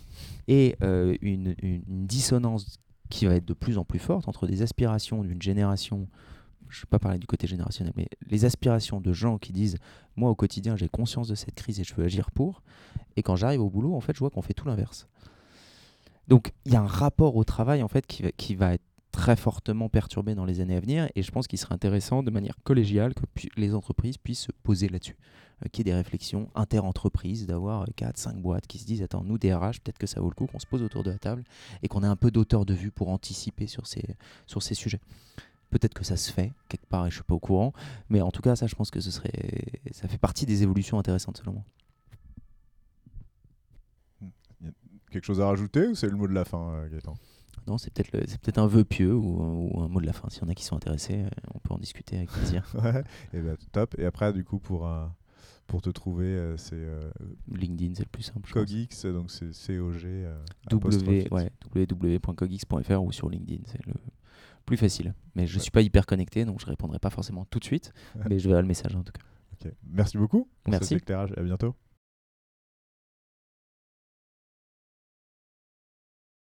et 0.47 0.77
euh, 0.83 1.15
une, 1.21 1.55
dissonance 1.87 2.77
qui 3.09 3.25
va 3.25 3.35
être 3.35 3.45
de 3.45 3.53
plus 3.53 3.77
en 3.77 3.83
plus 3.83 3.99
forte 3.99 4.27
entre 4.27 4.47
des 4.47 4.61
aspirations 4.61 5.23
d'une 5.23 5.41
génération, 5.41 6.07
je 6.69 6.79
ne 6.79 6.81
vais 6.81 6.89
pas 6.89 6.99
parler 6.99 7.19
du 7.19 7.27
côté 7.27 7.47
générationnel, 7.47 7.93
mais 7.97 8.07
les 8.29 8.45
aspirations 8.45 9.01
de 9.01 9.11
gens 9.11 9.37
qui 9.37 9.51
disent 9.51 9.77
moi 10.15 10.29
au 10.29 10.35
quotidien 10.35 10.75
j'ai 10.77 10.87
conscience 10.87 11.27
de 11.27 11.35
cette 11.35 11.55
crise 11.55 11.79
et 11.79 11.83
je 11.83 11.93
veux 11.95 12.05
agir 12.05 12.31
pour, 12.31 12.63
et 13.17 13.23
quand 13.23 13.35
j'arrive 13.35 13.61
au 13.61 13.69
boulot 13.69 13.95
en 13.95 14.01
fait 14.01 14.13
je 14.13 14.19
vois 14.19 14.29
qu'on 14.29 14.41
fait 14.41 14.53
tout 14.53 14.67
l'inverse. 14.67 15.07
Donc 16.27 16.53
il 16.65 16.73
y 16.73 16.75
a 16.75 16.81
un 16.81 16.87
rapport 16.87 17.35
au 17.35 17.43
travail 17.43 17.83
en 17.83 17.87
fait 17.89 18.05
qui 18.07 18.55
va 18.55 18.73
être 18.73 18.83
très 19.17 19.35
fortement 19.35 19.89
perturbé 19.89 20.35
dans 20.35 20.45
les 20.45 20.61
années 20.61 20.75
à 20.75 20.79
venir 20.79 21.09
et 21.15 21.23
je 21.23 21.31
pense 21.31 21.47
qu'il 21.47 21.57
serait 21.57 21.73
intéressant 21.73 22.21
de 22.21 22.29
manière 22.29 22.55
collégiale 22.63 23.15
que 23.15 23.23
les 23.57 23.73
entreprises 23.73 24.15
puissent 24.19 24.41
se 24.41 24.51
poser 24.51 24.89
là-dessus. 24.89 25.17
Euh, 25.65 25.69
qu'il 25.69 25.87
y 25.87 25.89
ait 25.89 25.91
des 25.91 25.97
réflexions 25.97 26.51
inter-entreprises, 26.53 27.47
d'avoir 27.47 27.87
4, 27.95 28.15
5 28.15 28.37
boîtes 28.37 28.67
qui 28.67 28.77
se 28.77 28.85
disent 28.85 29.01
Attends, 29.01 29.23
nous, 29.23 29.39
DRH, 29.39 29.81
peut-être 29.81 29.97
que 29.97 30.05
ça 30.05 30.21
vaut 30.21 30.29
le 30.29 30.35
coup 30.35 30.45
qu'on 30.45 30.59
se 30.59 30.67
pose 30.67 30.83
autour 30.83 31.01
de 31.01 31.09
la 31.09 31.17
table 31.17 31.43
et 31.81 31.87
qu'on 31.87 32.03
ait 32.03 32.07
un 32.07 32.15
peu 32.15 32.29
d'auteur 32.29 32.63
de 32.63 32.75
vue 32.75 32.91
pour 32.91 33.09
anticiper 33.09 33.65
sur 33.65 33.87
ces, 33.87 34.05
sur 34.45 34.61
ces 34.61 34.75
sujets. 34.75 35.01
Peut-être 35.71 35.95
que 35.95 36.03
ça 36.03 36.15
se 36.15 36.31
fait 36.31 36.53
quelque 36.69 36.85
part 36.85 37.07
et 37.07 37.09
je 37.09 37.15
suis 37.15 37.23
pas 37.23 37.33
au 37.33 37.39
courant, 37.39 37.73
mais 38.09 38.21
en 38.21 38.29
tout 38.29 38.43
cas, 38.43 38.55
ça, 38.55 38.67
je 38.67 38.75
pense 38.75 38.91
que 38.91 38.99
ce 38.99 39.09
serait, 39.09 39.65
ça 39.91 40.07
fait 40.07 40.19
partie 40.19 40.45
des 40.45 40.61
évolutions 40.61 40.99
intéressantes 40.99 41.37
selon 41.37 41.53
moi. 41.53 41.63
Quelque 45.09 45.25
chose 45.25 45.41
à 45.41 45.47
rajouter 45.47 45.87
ou 45.87 45.95
c'est 45.95 46.07
le 46.07 46.17
mot 46.17 46.27
de 46.27 46.33
la 46.33 46.45
fin, 46.45 46.69
euh, 46.75 46.89
Gaëtan? 46.89 47.15
Non, 47.67 47.77
c'est 47.77 47.93
peut-être 47.93 48.57
un 48.59 48.67
vœu 48.67 48.83
pieux 48.85 49.13
ou, 49.13 49.71
ou 49.73 49.81
un 49.81 49.87
mot 49.89 49.99
de 49.99 50.05
la 50.05 50.13
fin. 50.13 50.29
S'il 50.29 50.41
y 50.41 50.45
en 50.45 50.49
a 50.49 50.53
qui 50.55 50.63
sont 50.63 50.75
intéressés, 50.75 51.23
euh, 51.23 51.29
on 51.53 51.59
peut 51.59 51.73
en 51.73 51.77
discuter 51.77 52.15
avec 52.17 52.31
plaisir. 52.31 52.63
Ouais, 52.81 53.03
et 53.33 53.41
ben 53.41 53.57
top. 53.71 53.95
Et 53.99 54.05
après, 54.05 54.31
du 54.33 54.43
coup, 54.45 54.59
pour, 54.59 54.87
euh, 54.87 55.05
pour 55.67 55.81
te 55.81 55.89
trouver, 55.89 56.25
euh, 56.27 56.55
c'est 56.57 56.75
euh, 56.75 57.09
LinkedIn, 57.51 57.93
c'est 57.95 58.03
le 58.03 58.09
plus 58.09 58.23
simple. 58.23 58.49
Cogix, 58.51 59.05
donc 59.05 59.31
c'est 59.31 59.53
C-O-G. 59.53 60.07
euh, 60.07 60.37
W, 60.69 61.27
ouais, 61.31 61.51
www.cogix.fr 61.75 63.03
ou 63.03 63.11
sur 63.11 63.29
LinkedIn, 63.29 63.63
c'est 63.65 63.85
le 63.85 63.93
plus 64.65 64.77
facile. 64.77 65.13
Mais 65.35 65.45
je 65.47 65.55
Ouais. 65.57 65.61
suis 65.61 65.71
pas 65.71 65.81
hyper 65.81 66.05
connecté, 66.05 66.45
donc 66.45 66.59
je 66.61 66.65
répondrai 66.65 66.99
pas 66.99 67.09
forcément 67.09 67.45
tout 67.45 67.59
de 67.59 67.65
suite, 67.65 67.93
mais 68.29 68.39
je 68.39 68.47
verrai 68.47 68.61
le 68.61 68.67
message 68.67 68.95
en 68.95 69.03
tout 69.03 69.11
cas. 69.11 69.69
Merci 69.91 70.17
beaucoup 70.17 70.47
pour 70.63 70.71
Merci. 70.71 70.89
cet 70.89 71.01
éclairage. 71.03 71.33
À 71.35 71.41
bientôt. 71.41 71.75